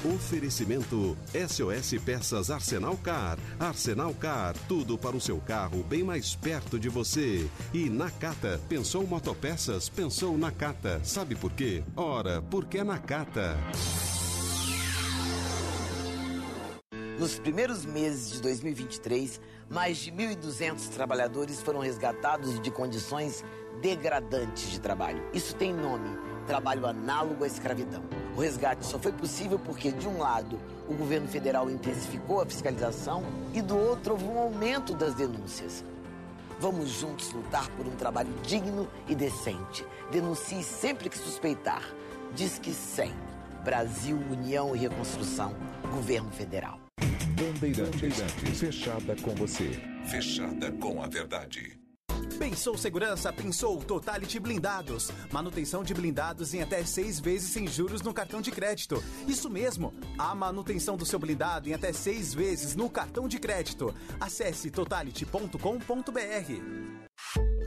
Oferecimento 0.04 1.16
SOS 1.33 2.02
Peças 2.04 2.50
Arsenal 2.50 2.96
Car. 2.96 3.38
Arsenal 3.59 4.12
Car, 4.14 4.54
tudo 4.66 4.98
para 4.98 5.16
o 5.16 5.20
seu 5.20 5.38
carro 5.38 5.83
bem 5.83 6.02
mais 6.02 6.35
perto 6.35 6.78
de 6.78 6.88
você. 6.88 7.48
E 7.72 7.88
Nakata, 7.88 8.61
pensou 8.68 9.07
motopeças, 9.07 9.88
pensou 9.88 10.37
Nakata. 10.37 11.00
Sabe 11.04 11.35
por 11.35 11.52
quê? 11.52 11.83
Ora, 11.96 12.42
porque 12.42 12.78
é 12.78 12.85
Nakata. 12.85 13.57
Nos 17.18 17.37
primeiros 17.37 17.85
meses 17.85 18.31
de 18.31 18.42
2023, 18.42 19.40
mais 19.68 19.98
de 19.98 20.12
1.200 20.12 20.88
trabalhadores 20.90 21.61
foram 21.61 21.81
resgatados 21.81 22.61
de 22.61 22.70
condições 22.70 23.44
degradantes 23.81 24.71
de 24.71 24.81
trabalho. 24.81 25.23
Isso 25.33 25.55
tem 25.55 25.73
nome: 25.73 26.19
trabalho 26.47 26.87
análogo 26.87 27.45
à 27.45 27.47
escravidão. 27.47 28.03
O 28.37 28.41
resgate 28.41 28.85
só 28.87 28.99
foi 28.99 29.12
possível 29.12 29.59
porque, 29.59 29.91
de 29.91 30.07
um 30.07 30.19
lado, 30.19 30.59
o 30.88 30.95
governo 30.95 31.29
federal 31.29 31.71
intensificou 31.71 32.41
a 32.41 32.47
fiscalização 32.47 33.23
e, 33.53 33.61
do 33.61 33.77
outro, 33.77 34.12
houve 34.12 34.25
um 34.25 34.38
aumento 34.38 34.95
das 34.95 35.14
denúncias. 35.14 35.85
Vamos 36.61 36.88
juntos 36.88 37.33
lutar 37.33 37.69
por 37.71 37.87
um 37.87 37.95
trabalho 37.97 38.33
digno 38.43 38.88
e 39.09 39.14
decente. 39.14 39.85
Denuncie 40.11 40.62
sempre 40.62 41.09
que 41.09 41.17
suspeitar. 41.17 41.83
Diz 42.35 42.59
que 42.59 42.73
100. 42.73 43.12
Brasil, 43.64 44.19
União 44.31 44.75
e 44.75 44.79
Reconstrução. 44.79 45.55
Governo 45.93 46.31
Federal. 46.31 46.81
Bandeirantes, 47.38 48.21
fechada 48.59 49.14
com 49.23 49.35
você. 49.37 49.71
Fechada 50.07 50.73
com 50.73 51.03
a 51.03 51.07
verdade. 51.07 51.79
Pensou 52.38 52.79
segurança, 52.79 53.33
pensou 53.33 53.83
Totality 53.83 54.38
Blindados. 54.38 55.11
Manutenção 55.33 55.83
de 55.83 55.92
blindados 55.92 56.55
em 56.55 56.62
até 56.62 56.85
seis 56.85 57.18
vezes 57.18 57.51
sem 57.51 57.66
juros 57.66 58.01
no 58.01 58.14
cartão 58.14 58.40
de 58.40 58.53
crédito. 58.53 59.03
Isso 59.27 59.51
mesmo, 59.51 59.92
a 60.16 60.35
manutenção 60.35 60.96
do 60.96 61.05
seu 61.05 61.18
blindado 61.18 61.68
em 61.68 61.74
até 61.74 61.92
seis 61.92 62.33
vezes 62.33 62.77
no 62.77 62.88
cartão 62.88 63.27
de 63.27 63.38
crédito. 63.38 63.92
Acesse 64.20 64.70
totality.com.br. 64.70 67.48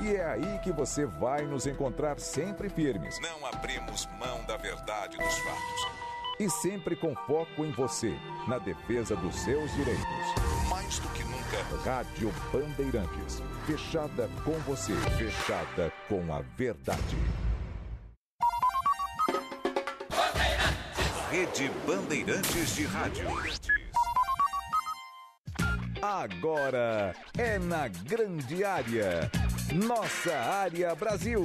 E 0.00 0.14
é 0.14 0.24
aí 0.24 0.58
que 0.62 0.70
você 0.70 1.04
vai 1.04 1.42
nos 1.42 1.66
encontrar 1.66 2.18
sempre 2.20 2.68
firmes. 2.68 3.18
Não 3.20 3.46
abrimos 3.46 4.08
mão 4.18 4.44
da 4.44 4.56
verdade 4.56 5.16
dos 5.16 5.38
fatos. 5.38 6.08
E 6.38 6.48
sempre 6.48 6.94
com 6.94 7.16
foco 7.26 7.64
em 7.64 7.72
você, 7.72 8.16
na 8.46 8.58
defesa 8.58 9.16
dos 9.16 9.34
seus 9.34 9.72
direitos. 9.74 10.04
Mais 10.68 11.00
do 11.00 11.08
que 11.08 11.24
nunca, 11.24 11.58
Rádio 11.84 12.32
Bandeirantes. 12.52 13.42
Fechada 13.66 14.30
com 14.44 14.52
você, 14.60 14.92
fechada 15.16 15.92
com 16.08 16.32
a 16.32 16.42
verdade. 16.56 17.16
Rede 21.30 21.70
Bandeirantes 21.84 22.76
de 22.76 22.84
Rádio. 22.84 23.26
Agora 26.00 27.14
é 27.36 27.58
na 27.58 27.88
grande 27.88 28.64
área. 28.64 29.30
Nossa 29.72 30.34
área 30.34 30.94
Brasil. 30.94 31.42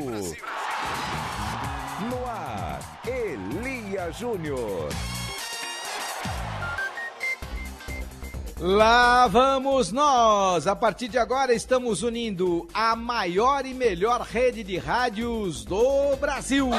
No 2.10 2.26
ar, 2.26 3.02
Elia 3.06 4.12
Júnior. 4.12 4.90
Lá 8.60 9.28
vamos 9.28 9.92
nós! 9.92 10.68
A 10.68 10.76
partir 10.76 11.10
de 11.10 11.18
agora 11.18 11.54
estamos 11.54 12.02
unindo 12.02 12.66
a 12.74 12.96
maior 12.96 13.66
e 13.66 13.74
melhor 13.74 14.22
rede 14.22 14.64
de 14.64 14.78
rádios 14.78 15.66
do 15.66 16.16
Brasil. 16.16 16.70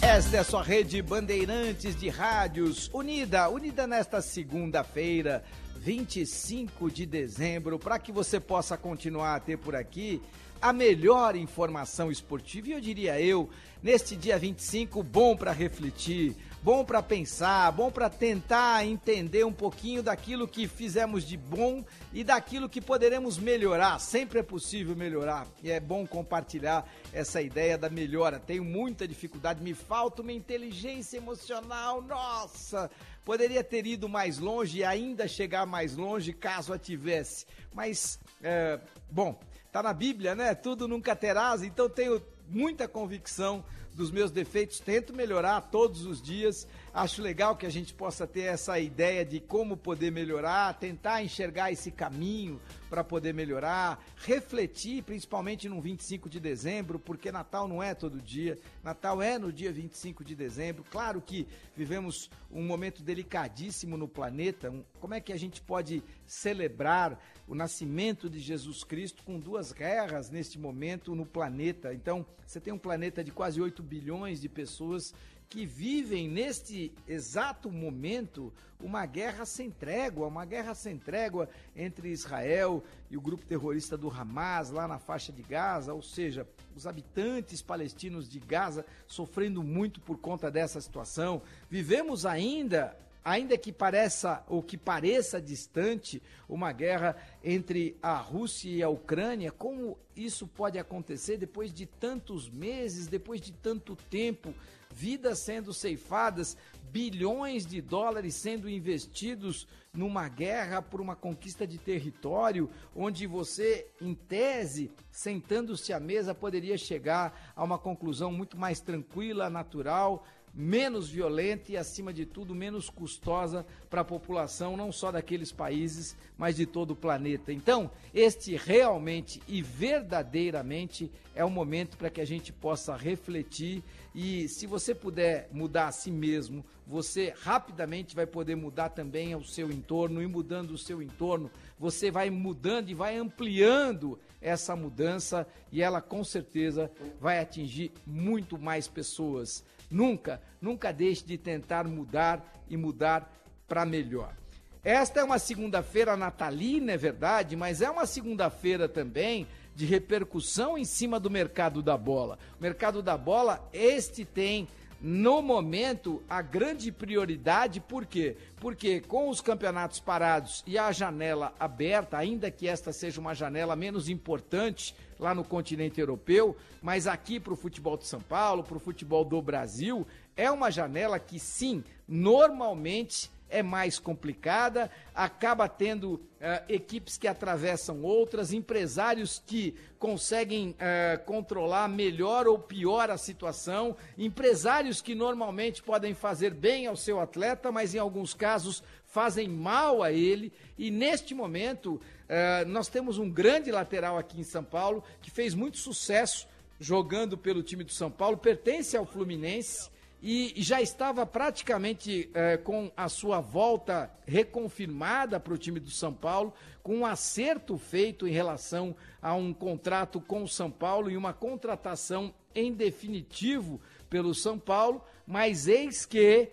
Esta 0.00 0.36
é 0.36 0.40
a 0.40 0.44
sua 0.44 0.62
rede 0.62 1.02
Bandeirantes 1.02 1.94
de 1.96 2.08
Rádios, 2.08 2.90
unida, 2.92 3.48
unida 3.48 3.86
nesta 3.86 4.22
segunda-feira, 4.22 5.44
25 5.84 6.90
de 6.90 7.04
dezembro, 7.04 7.78
para 7.78 7.98
que 7.98 8.10
você 8.10 8.40
possa 8.40 8.74
continuar 8.74 9.34
a 9.34 9.40
ter 9.40 9.58
por 9.58 9.76
aqui 9.76 10.22
a 10.58 10.72
melhor 10.72 11.36
informação 11.36 12.10
esportiva. 12.10 12.68
E 12.68 12.72
eu 12.72 12.80
diria 12.80 13.20
eu, 13.20 13.50
neste 13.82 14.16
dia 14.16 14.38
25, 14.38 15.02
bom 15.02 15.36
para 15.36 15.52
refletir, 15.52 16.34
bom 16.62 16.82
para 16.86 17.02
pensar, 17.02 17.70
bom 17.70 17.90
para 17.90 18.08
tentar 18.08 18.86
entender 18.86 19.44
um 19.44 19.52
pouquinho 19.52 20.02
daquilo 20.02 20.48
que 20.48 20.66
fizemos 20.66 21.22
de 21.22 21.36
bom 21.36 21.84
e 22.14 22.24
daquilo 22.24 22.66
que 22.66 22.80
poderemos 22.80 23.36
melhorar. 23.36 23.98
Sempre 23.98 24.38
é 24.38 24.42
possível 24.42 24.96
melhorar 24.96 25.46
e 25.62 25.70
é 25.70 25.78
bom 25.78 26.06
compartilhar 26.06 26.90
essa 27.12 27.42
ideia 27.42 27.76
da 27.76 27.90
melhora. 27.90 28.38
Tenho 28.38 28.64
muita 28.64 29.06
dificuldade, 29.06 29.62
me 29.62 29.74
falta 29.74 30.22
uma 30.22 30.32
inteligência 30.32 31.18
emocional. 31.18 32.00
Nossa, 32.00 32.90
poderia 33.24 33.64
ter 33.64 33.86
ido 33.86 34.08
mais 34.08 34.38
longe 34.38 34.78
e 34.78 34.84
ainda 34.84 35.26
chegar 35.26 35.66
mais 35.66 35.96
longe 35.96 36.32
caso 36.32 36.72
a 36.72 36.78
tivesse. 36.78 37.46
Mas, 37.72 38.18
é, 38.42 38.78
bom, 39.10 39.40
tá 39.72 39.82
na 39.82 39.92
Bíblia, 39.92 40.34
né? 40.34 40.54
Tudo 40.54 40.86
nunca 40.86 41.16
terás, 41.16 41.62
então 41.62 41.88
tenho 41.88 42.22
muita 42.48 42.86
convicção 42.86 43.64
dos 43.94 44.10
meus 44.10 44.30
defeitos, 44.30 44.80
tento 44.80 45.12
melhorar 45.12 45.60
todos 45.62 46.04
os 46.04 46.20
dias. 46.20 46.66
Acho 46.94 47.22
legal 47.22 47.56
que 47.56 47.66
a 47.66 47.70
gente 47.70 47.92
possa 47.92 48.24
ter 48.24 48.42
essa 48.42 48.78
ideia 48.78 49.24
de 49.24 49.40
como 49.40 49.76
poder 49.76 50.12
melhorar, 50.12 50.78
tentar 50.78 51.24
enxergar 51.24 51.72
esse 51.72 51.90
caminho 51.90 52.60
para 52.88 53.02
poder 53.02 53.34
melhorar, 53.34 54.00
refletir, 54.18 55.02
principalmente 55.02 55.68
no 55.68 55.80
25 55.80 56.30
de 56.30 56.38
dezembro, 56.38 57.00
porque 57.00 57.32
Natal 57.32 57.66
não 57.66 57.82
é 57.82 57.94
todo 57.94 58.22
dia, 58.22 58.56
Natal 58.84 59.20
é 59.20 59.40
no 59.40 59.52
dia 59.52 59.72
25 59.72 60.22
de 60.22 60.36
dezembro. 60.36 60.84
Claro 60.88 61.20
que 61.20 61.48
vivemos 61.74 62.30
um 62.48 62.62
momento 62.62 63.02
delicadíssimo 63.02 63.96
no 63.96 64.06
planeta. 64.06 64.72
Como 65.00 65.14
é 65.14 65.20
que 65.20 65.32
a 65.32 65.36
gente 65.36 65.60
pode 65.60 66.00
celebrar 66.24 67.20
o 67.48 67.56
nascimento 67.56 68.30
de 68.30 68.38
Jesus 68.38 68.84
Cristo 68.84 69.24
com 69.24 69.40
duas 69.40 69.72
guerras 69.72 70.30
neste 70.30 70.60
momento 70.60 71.16
no 71.16 71.26
planeta? 71.26 71.92
Então, 71.92 72.24
você 72.46 72.60
tem 72.60 72.72
um 72.72 72.78
planeta 72.78 73.24
de 73.24 73.32
quase 73.32 73.60
8 73.60 73.82
bilhões 73.82 74.40
de 74.40 74.48
pessoas 74.48 75.12
que 75.48 75.64
vivem 75.64 76.28
neste 76.28 76.92
exato 77.06 77.70
momento 77.70 78.52
uma 78.80 79.06
guerra 79.06 79.46
sem 79.46 79.70
trégua, 79.70 80.26
uma 80.26 80.44
guerra 80.44 80.74
sem 80.74 80.98
trégua 80.98 81.48
entre 81.74 82.10
Israel 82.10 82.82
e 83.10 83.16
o 83.16 83.20
grupo 83.20 83.46
terrorista 83.46 83.96
do 83.96 84.10
Hamas 84.10 84.70
lá 84.70 84.86
na 84.86 84.98
faixa 84.98 85.32
de 85.32 85.42
Gaza, 85.42 85.94
ou 85.94 86.02
seja, 86.02 86.46
os 86.76 86.86
habitantes 86.86 87.62
palestinos 87.62 88.28
de 88.28 88.40
Gaza 88.40 88.84
sofrendo 89.06 89.62
muito 89.62 90.00
por 90.00 90.18
conta 90.18 90.50
dessa 90.50 90.80
situação. 90.80 91.40
Vivemos 91.70 92.26
ainda 92.26 92.96
ainda 93.24 93.56
que 93.56 93.72
pareça 93.72 94.44
ou 94.46 94.62
que 94.62 94.76
pareça 94.76 95.40
distante 95.40 96.22
uma 96.46 96.70
guerra 96.72 97.16
entre 97.42 97.96
a 98.02 98.14
Rússia 98.16 98.68
e 98.68 98.82
a 98.82 98.88
Ucrânia, 98.90 99.50
como 99.50 99.98
isso 100.14 100.46
pode 100.46 100.78
acontecer 100.78 101.38
depois 101.38 101.72
de 101.72 101.86
tantos 101.86 102.50
meses, 102.50 103.06
depois 103.06 103.40
de 103.40 103.50
tanto 103.50 103.96
tempo, 103.96 104.54
vidas 104.94 105.40
sendo 105.40 105.74
ceifadas, 105.74 106.56
bilhões 106.90 107.66
de 107.66 107.80
dólares 107.80 108.36
sendo 108.36 108.70
investidos 108.70 109.66
numa 109.92 110.28
guerra 110.28 110.80
por 110.80 111.00
uma 111.00 111.16
conquista 111.16 111.66
de 111.66 111.76
território, 111.76 112.70
onde 112.94 113.26
você, 113.26 113.88
em 114.00 114.14
tese, 114.14 114.92
sentando-se 115.10 115.92
à 115.92 115.98
mesa, 115.98 116.34
poderia 116.34 116.78
chegar 116.78 117.52
a 117.54 117.64
uma 117.64 117.78
conclusão 117.78 118.30
muito 118.30 118.56
mais 118.56 118.80
tranquila, 118.80 119.50
natural, 119.50 120.24
menos 120.54 121.08
violenta 121.08 121.72
e, 121.72 121.76
acima 121.76 122.12
de 122.12 122.24
tudo, 122.24 122.54
menos 122.54 122.88
custosa 122.88 123.66
para 123.90 124.02
a 124.02 124.04
população, 124.04 124.76
não 124.76 124.92
só 124.92 125.10
daqueles 125.10 125.50
países, 125.50 126.16
mas 126.38 126.56
de 126.56 126.64
todo 126.64 126.92
o 126.92 126.96
planeta. 126.96 127.52
Então, 127.52 127.90
este 128.14 128.56
realmente 128.56 129.42
e 129.48 129.60
verdadeiramente 129.60 131.10
é 131.34 131.44
o 131.44 131.50
momento 131.50 131.96
para 131.96 132.10
que 132.10 132.20
a 132.20 132.24
gente 132.24 132.52
possa 132.52 132.96
refletir 132.96 133.82
e, 134.14 134.48
se 134.48 134.66
você 134.66 134.94
puder 134.94 135.48
mudar 135.50 135.88
a 135.88 135.92
si 135.92 136.10
mesmo, 136.10 136.64
você 136.86 137.34
rapidamente 137.42 138.14
vai 138.14 138.26
poder 138.26 138.54
mudar 138.54 138.90
também 138.90 139.34
o 139.34 139.42
seu 139.42 139.72
entorno 139.72 140.22
e 140.22 140.26
mudando 140.26 140.70
o 140.70 140.78
seu 140.78 141.02
entorno, 141.02 141.50
você 141.78 142.10
vai 142.10 142.30
mudando 142.30 142.90
e 142.90 142.94
vai 142.94 143.16
ampliando 143.16 144.18
essa 144.40 144.76
mudança 144.76 145.46
e 145.72 145.82
ela 145.82 146.00
com 146.00 146.22
certeza 146.22 146.90
vai 147.20 147.40
atingir 147.40 147.90
muito 148.06 148.56
mais 148.56 148.86
pessoas. 148.86 149.64
Nunca, 149.90 150.40
nunca 150.60 150.92
deixe 150.92 151.24
de 151.24 151.38
tentar 151.38 151.86
mudar 151.86 152.64
e 152.68 152.76
mudar 152.76 153.32
para 153.66 153.84
melhor. 153.84 154.34
Esta 154.82 155.20
é 155.20 155.24
uma 155.24 155.38
segunda-feira 155.38 156.16
natalina, 156.16 156.92
é 156.92 156.96
verdade, 156.96 157.56
mas 157.56 157.80
é 157.80 157.90
uma 157.90 158.04
segunda-feira 158.04 158.88
também 158.88 159.46
de 159.74 159.86
repercussão 159.86 160.76
em 160.76 160.84
cima 160.84 161.18
do 161.18 161.30
mercado 161.30 161.82
da 161.82 161.96
bola. 161.96 162.38
O 162.58 162.62
mercado 162.62 163.02
da 163.02 163.16
bola, 163.16 163.66
este 163.72 164.24
tem 164.24 164.68
no 165.00 165.42
momento, 165.42 166.22
a 166.30 166.40
grande 166.40 166.90
prioridade, 166.90 167.78
por 167.78 168.06
quê? 168.06 168.36
Porque 168.56 169.00
com 169.00 169.28
os 169.28 169.40
campeonatos 169.40 170.00
parados 170.00 170.62
e 170.66 170.78
a 170.78 170.90
janela 170.92 171.52
aberta, 171.60 172.16
ainda 172.16 172.50
que 172.50 172.66
esta 172.66 172.90
seja 172.90 173.20
uma 173.20 173.34
janela 173.34 173.76
menos 173.76 174.08
importante 174.08 174.94
lá 175.24 175.34
no 175.34 175.42
continente 175.42 175.98
europeu, 175.98 176.54
mas 176.82 177.06
aqui 177.06 177.40
para 177.40 177.54
o 177.54 177.56
futebol 177.56 177.96
de 177.96 178.06
São 178.06 178.20
Paulo, 178.20 178.62
para 178.62 178.76
o 178.76 178.80
futebol 178.80 179.24
do 179.24 179.40
Brasil, 179.40 180.06
é 180.36 180.50
uma 180.50 180.70
janela 180.70 181.18
que 181.18 181.40
sim, 181.40 181.82
normalmente 182.06 183.30
é 183.48 183.62
mais 183.62 183.98
complicada, 183.98 184.90
acaba 185.14 185.68
tendo 185.68 186.14
uh, 186.14 186.20
equipes 186.68 187.16
que 187.16 187.28
atravessam 187.28 188.02
outras, 188.02 188.52
empresários 188.52 189.42
que 189.46 189.74
conseguem 189.98 190.70
uh, 190.70 191.24
controlar 191.24 191.88
melhor 191.88 192.48
ou 192.48 192.58
pior 192.58 193.10
a 193.10 193.16
situação, 193.16 193.96
empresários 194.18 195.00
que 195.00 195.14
normalmente 195.14 195.82
podem 195.82 196.14
fazer 196.14 196.52
bem 196.52 196.86
ao 196.86 196.96
seu 196.96 197.20
atleta, 197.20 197.70
mas 197.70 197.94
em 197.94 197.98
alguns 197.98 198.34
casos 198.34 198.82
fazem 199.14 199.46
mal 199.46 200.02
a 200.02 200.10
ele. 200.10 200.52
E 200.76 200.90
neste 200.90 201.34
momento, 201.34 201.94
uh, 201.94 202.66
nós 202.66 202.88
temos 202.88 203.16
um 203.16 203.30
grande 203.30 203.70
lateral 203.70 204.18
aqui 204.18 204.40
em 204.40 204.44
São 204.44 204.64
Paulo 204.64 205.04
que 205.22 205.30
fez 205.30 205.54
muito 205.54 205.78
sucesso 205.78 206.48
jogando 206.80 207.38
pelo 207.38 207.62
time 207.62 207.84
do 207.84 207.92
São 207.92 208.10
Paulo, 208.10 208.36
pertence 208.36 208.96
ao 208.96 209.06
Fluminense 209.06 209.88
e 210.20 210.54
já 210.56 210.82
estava 210.82 211.26
praticamente 211.26 212.30
eh, 212.32 212.56
com 212.56 212.90
a 212.96 213.10
sua 213.10 213.40
volta 213.40 214.10
reconfirmada 214.26 215.38
para 215.38 215.52
o 215.52 215.58
time 215.58 215.78
do 215.78 215.90
São 215.90 216.14
Paulo, 216.14 216.54
com 216.82 216.96
um 216.96 217.06
acerto 217.06 217.76
feito 217.76 218.26
em 218.26 218.30
relação 218.30 218.96
a 219.20 219.34
um 219.34 219.52
contrato 219.52 220.22
com 220.22 220.42
o 220.42 220.48
São 220.48 220.70
Paulo 220.70 221.10
e 221.10 221.16
uma 221.16 221.34
contratação 221.34 222.34
em 222.54 222.72
definitivo 222.72 223.78
pelo 224.08 224.34
São 224.34 224.58
Paulo, 224.58 225.04
mas 225.26 225.68
eis 225.68 226.06
que 226.06 226.50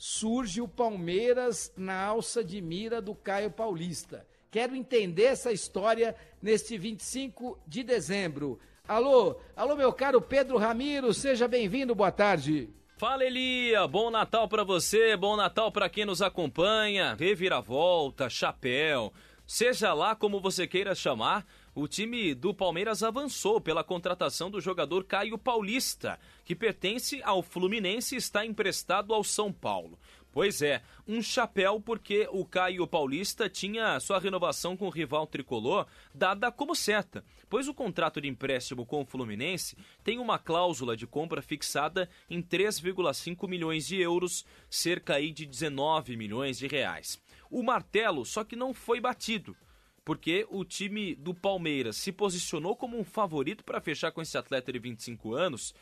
surge 0.00 0.62
o 0.62 0.66
Palmeiras 0.66 1.70
na 1.76 2.02
alça 2.02 2.42
de 2.42 2.58
mira 2.62 3.02
do 3.02 3.14
Caio 3.14 3.50
Paulista. 3.50 4.26
Quero 4.50 4.74
entender 4.74 5.24
essa 5.24 5.52
história 5.52 6.16
neste 6.40 6.78
25 6.78 7.60
de 7.66 7.82
dezembro. 7.82 8.58
Alô, 8.88 9.36
alô, 9.54 9.76
meu 9.76 9.92
caro 9.92 10.18
Pedro 10.22 10.56
Ramiro, 10.56 11.12
seja 11.12 11.46
bem-vindo, 11.46 11.94
boa 11.94 12.10
tarde. 12.10 12.70
Fala 12.96 13.26
Elia, 13.26 13.86
bom 13.86 14.10
Natal 14.10 14.48
para 14.48 14.64
você, 14.64 15.14
bom 15.18 15.36
Natal 15.36 15.70
para 15.70 15.90
quem 15.90 16.06
nos 16.06 16.22
acompanha. 16.22 17.14
Reviravolta, 17.14 18.30
chapéu, 18.30 19.12
seja 19.46 19.92
lá 19.92 20.16
como 20.16 20.40
você 20.40 20.66
queira 20.66 20.94
chamar, 20.94 21.46
o 21.80 21.88
time 21.88 22.34
do 22.34 22.52
Palmeiras 22.52 23.02
avançou 23.02 23.58
pela 23.58 23.82
contratação 23.82 24.50
do 24.50 24.60
jogador 24.60 25.02
Caio 25.04 25.38
Paulista, 25.38 26.20
que 26.44 26.54
pertence 26.54 27.22
ao 27.22 27.42
Fluminense 27.42 28.14
e 28.14 28.18
está 28.18 28.44
emprestado 28.44 29.14
ao 29.14 29.24
São 29.24 29.50
Paulo. 29.50 29.98
Pois 30.30 30.60
é, 30.60 30.82
um 31.08 31.22
chapéu 31.22 31.80
porque 31.80 32.28
o 32.30 32.44
Caio 32.44 32.86
Paulista 32.86 33.48
tinha 33.48 33.98
sua 33.98 34.20
renovação 34.20 34.76
com 34.76 34.88
o 34.88 34.90
rival 34.90 35.26
tricolor 35.26 35.86
dada 36.14 36.52
como 36.52 36.76
certa, 36.76 37.24
pois 37.48 37.66
o 37.66 37.72
contrato 37.72 38.20
de 38.20 38.28
empréstimo 38.28 38.84
com 38.84 39.00
o 39.00 39.06
Fluminense 39.06 39.74
tem 40.04 40.18
uma 40.18 40.38
cláusula 40.38 40.94
de 40.94 41.06
compra 41.06 41.40
fixada 41.40 42.10
em 42.28 42.42
3,5 42.42 43.48
milhões 43.48 43.86
de 43.86 43.98
euros, 43.98 44.44
cerca 44.68 45.14
aí 45.14 45.32
de 45.32 45.46
19 45.46 46.14
milhões 46.14 46.58
de 46.58 46.66
reais. 46.66 47.18
O 47.50 47.62
martelo 47.62 48.26
só 48.26 48.44
que 48.44 48.54
não 48.54 48.74
foi 48.74 49.00
batido 49.00 49.56
porque 50.04 50.46
o 50.50 50.64
time 50.64 51.14
do 51.14 51.34
Palmeiras 51.34 51.96
se 51.96 52.12
posicionou 52.12 52.74
como 52.74 52.98
um 52.98 53.04
favorito 53.04 53.64
para 53.64 53.80
fechar 53.80 54.12
com 54.12 54.22
esse 54.22 54.36
atleta 54.36 54.72
de 54.72 54.78
25 54.78 55.34
anos, 55.34 55.74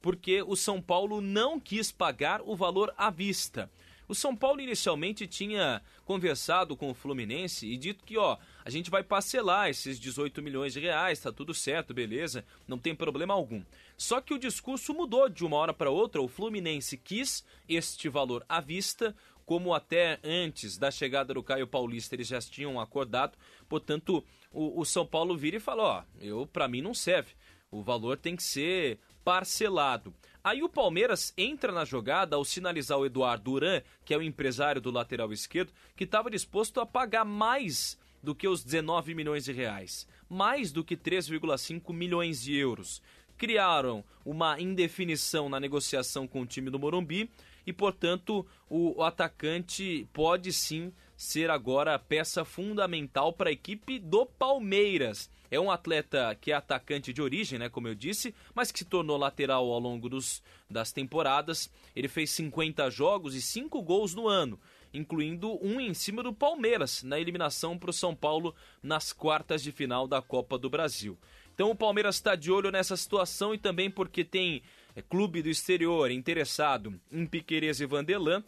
porque 0.00 0.42
o 0.42 0.56
São 0.56 0.80
Paulo 0.80 1.20
não 1.20 1.58
quis 1.58 1.90
pagar 1.90 2.40
o 2.42 2.54
valor 2.54 2.92
à 2.96 3.10
vista. 3.10 3.70
O 4.08 4.14
São 4.14 4.36
Paulo 4.36 4.60
inicialmente 4.60 5.26
tinha 5.26 5.82
conversado 6.04 6.76
com 6.76 6.88
o 6.90 6.94
Fluminense 6.94 7.66
e 7.66 7.76
dito 7.76 8.04
que, 8.04 8.16
ó, 8.16 8.38
a 8.64 8.70
gente 8.70 8.88
vai 8.88 9.02
parcelar 9.02 9.68
esses 9.68 9.98
18 9.98 10.40
milhões 10.40 10.72
de 10.72 10.78
reais, 10.78 11.18
tá 11.18 11.32
tudo 11.32 11.52
certo, 11.52 11.92
beleza, 11.92 12.44
não 12.68 12.78
tem 12.78 12.94
problema 12.94 13.34
algum. 13.34 13.64
Só 13.96 14.20
que 14.20 14.32
o 14.32 14.38
discurso 14.38 14.94
mudou 14.94 15.28
de 15.28 15.44
uma 15.44 15.56
hora 15.56 15.74
para 15.74 15.90
outra, 15.90 16.22
o 16.22 16.28
Fluminense 16.28 16.96
quis 16.96 17.44
este 17.68 18.08
valor 18.08 18.44
à 18.48 18.60
vista, 18.60 19.14
como 19.44 19.74
até 19.74 20.20
antes 20.22 20.78
da 20.78 20.90
chegada 20.90 21.34
do 21.34 21.42
Caio 21.42 21.66
Paulista 21.66 22.14
eles 22.14 22.28
já 22.28 22.40
tinham 22.40 22.80
acordado, 22.80 23.36
portanto, 23.68 24.24
o, 24.52 24.80
o 24.80 24.84
São 24.84 25.06
Paulo 25.06 25.36
vira 25.36 25.56
e 25.56 25.60
fala, 25.60 25.82
ó, 25.82 26.02
eu 26.20 26.46
para 26.46 26.68
mim 26.68 26.80
não 26.80 26.94
serve. 26.94 27.32
O 27.70 27.82
valor 27.82 28.16
tem 28.16 28.36
que 28.36 28.42
ser 28.42 28.98
parcelado. 29.24 30.14
Aí 30.42 30.62
o 30.62 30.68
Palmeiras 30.68 31.34
entra 31.36 31.72
na 31.72 31.84
jogada 31.84 32.36
ao 32.36 32.44
sinalizar 32.44 32.96
o 32.96 33.04
Eduardo 33.04 33.50
Duran, 33.50 33.82
que 34.04 34.14
é 34.14 34.16
o 34.16 34.22
empresário 34.22 34.80
do 34.80 34.92
lateral 34.92 35.32
esquerdo, 35.32 35.72
que 35.96 36.04
estava 36.04 36.30
disposto 36.30 36.80
a 36.80 36.86
pagar 36.86 37.24
mais 37.24 37.98
do 38.22 38.34
que 38.34 38.46
os 38.46 38.62
19 38.62 39.14
milhões 39.14 39.44
de 39.44 39.52
reais, 39.52 40.06
mais 40.28 40.70
do 40.70 40.84
que 40.84 40.96
3,5 40.96 41.92
milhões 41.92 42.40
de 42.40 42.56
euros. 42.56 43.02
Criaram 43.36 44.04
uma 44.24 44.60
indefinição 44.60 45.48
na 45.48 45.60
negociação 45.60 46.26
com 46.26 46.42
o 46.42 46.46
time 46.46 46.70
do 46.70 46.78
Morumbi 46.78 47.28
e, 47.66 47.72
portanto, 47.72 48.46
o, 48.70 49.00
o 49.00 49.02
atacante 49.02 50.08
pode 50.12 50.52
sim 50.52 50.92
ser 51.16 51.50
agora 51.50 51.98
peça 51.98 52.44
fundamental 52.44 53.32
para 53.32 53.48
a 53.48 53.52
equipe 53.52 53.98
do 53.98 54.26
Palmeiras. 54.26 55.30
É 55.50 55.58
um 55.58 55.70
atleta 55.70 56.36
que 56.40 56.50
é 56.52 56.54
atacante 56.54 57.12
de 57.12 57.22
origem, 57.22 57.58
né, 57.58 57.68
como 57.68 57.88
eu 57.88 57.94
disse, 57.94 58.34
mas 58.54 58.70
que 58.70 58.80
se 58.80 58.84
tornou 58.84 59.16
lateral 59.16 59.70
ao 59.70 59.78
longo 59.78 60.08
dos, 60.08 60.42
das 60.68 60.92
temporadas. 60.92 61.70
Ele 61.94 62.08
fez 62.08 62.30
50 62.30 62.90
jogos 62.90 63.34
e 63.34 63.40
5 63.40 63.80
gols 63.82 64.14
no 64.14 64.28
ano, 64.28 64.58
incluindo 64.92 65.58
um 65.64 65.80
em 65.80 65.94
cima 65.94 66.22
do 66.22 66.32
Palmeiras, 66.32 67.02
na 67.02 67.18
eliminação 67.18 67.78
para 67.78 67.90
o 67.90 67.94
São 67.94 68.14
Paulo 68.14 68.54
nas 68.82 69.12
quartas 69.12 69.62
de 69.62 69.70
final 69.72 70.06
da 70.06 70.20
Copa 70.20 70.58
do 70.58 70.68
Brasil. 70.68 71.16
Então 71.54 71.70
o 71.70 71.76
Palmeiras 71.76 72.16
está 72.16 72.34
de 72.34 72.50
olho 72.52 72.70
nessa 72.70 72.96
situação 72.96 73.54
e 73.54 73.58
também 73.58 73.90
porque 73.90 74.22
tem 74.24 74.62
é, 74.94 75.00
clube 75.00 75.42
do 75.42 75.48
exterior 75.48 76.10
interessado 76.10 77.00
em 77.10 77.24
Piquerez 77.24 77.80
e 77.80 77.86
Vanderlan, 77.86 78.44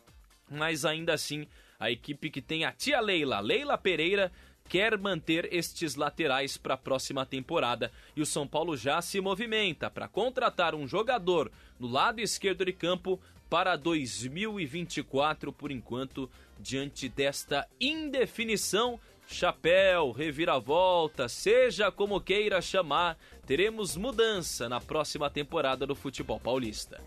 mas 0.50 0.84
ainda 0.84 1.14
assim 1.14 1.46
a 1.78 1.90
equipe 1.90 2.30
que 2.30 2.42
tem 2.42 2.64
a 2.64 2.72
tia 2.72 3.00
Leila, 3.00 3.40
Leila 3.40 3.78
Pereira, 3.78 4.32
quer 4.68 4.98
manter 4.98 5.52
estes 5.52 5.94
laterais 5.94 6.56
para 6.56 6.74
a 6.74 6.78
próxima 6.78 7.24
temporada 7.24 7.90
e 8.14 8.20
o 8.20 8.26
São 8.26 8.46
Paulo 8.46 8.76
já 8.76 9.00
se 9.00 9.20
movimenta 9.20 9.88
para 9.88 10.08
contratar 10.08 10.74
um 10.74 10.86
jogador 10.86 11.50
no 11.78 11.88
lado 11.88 12.20
esquerdo 12.20 12.64
de 12.64 12.72
campo 12.72 13.18
para 13.48 13.76
2024 13.76 15.52
por 15.52 15.70
enquanto 15.70 16.30
diante 16.58 17.08
desta 17.08 17.66
indefinição 17.80 19.00
chapéu, 19.26 20.10
reviravolta, 20.10 21.28
seja 21.28 21.92
como 21.92 22.20
queira 22.20 22.62
chamar, 22.62 23.18
teremos 23.46 23.94
mudança 23.94 24.68
na 24.68 24.80
próxima 24.80 25.28
temporada 25.28 25.86
do 25.86 25.94
futebol 25.94 26.40
paulista. 26.40 27.00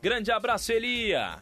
Grande 0.00 0.30
abraço, 0.30 0.72
Elia! 0.72 1.38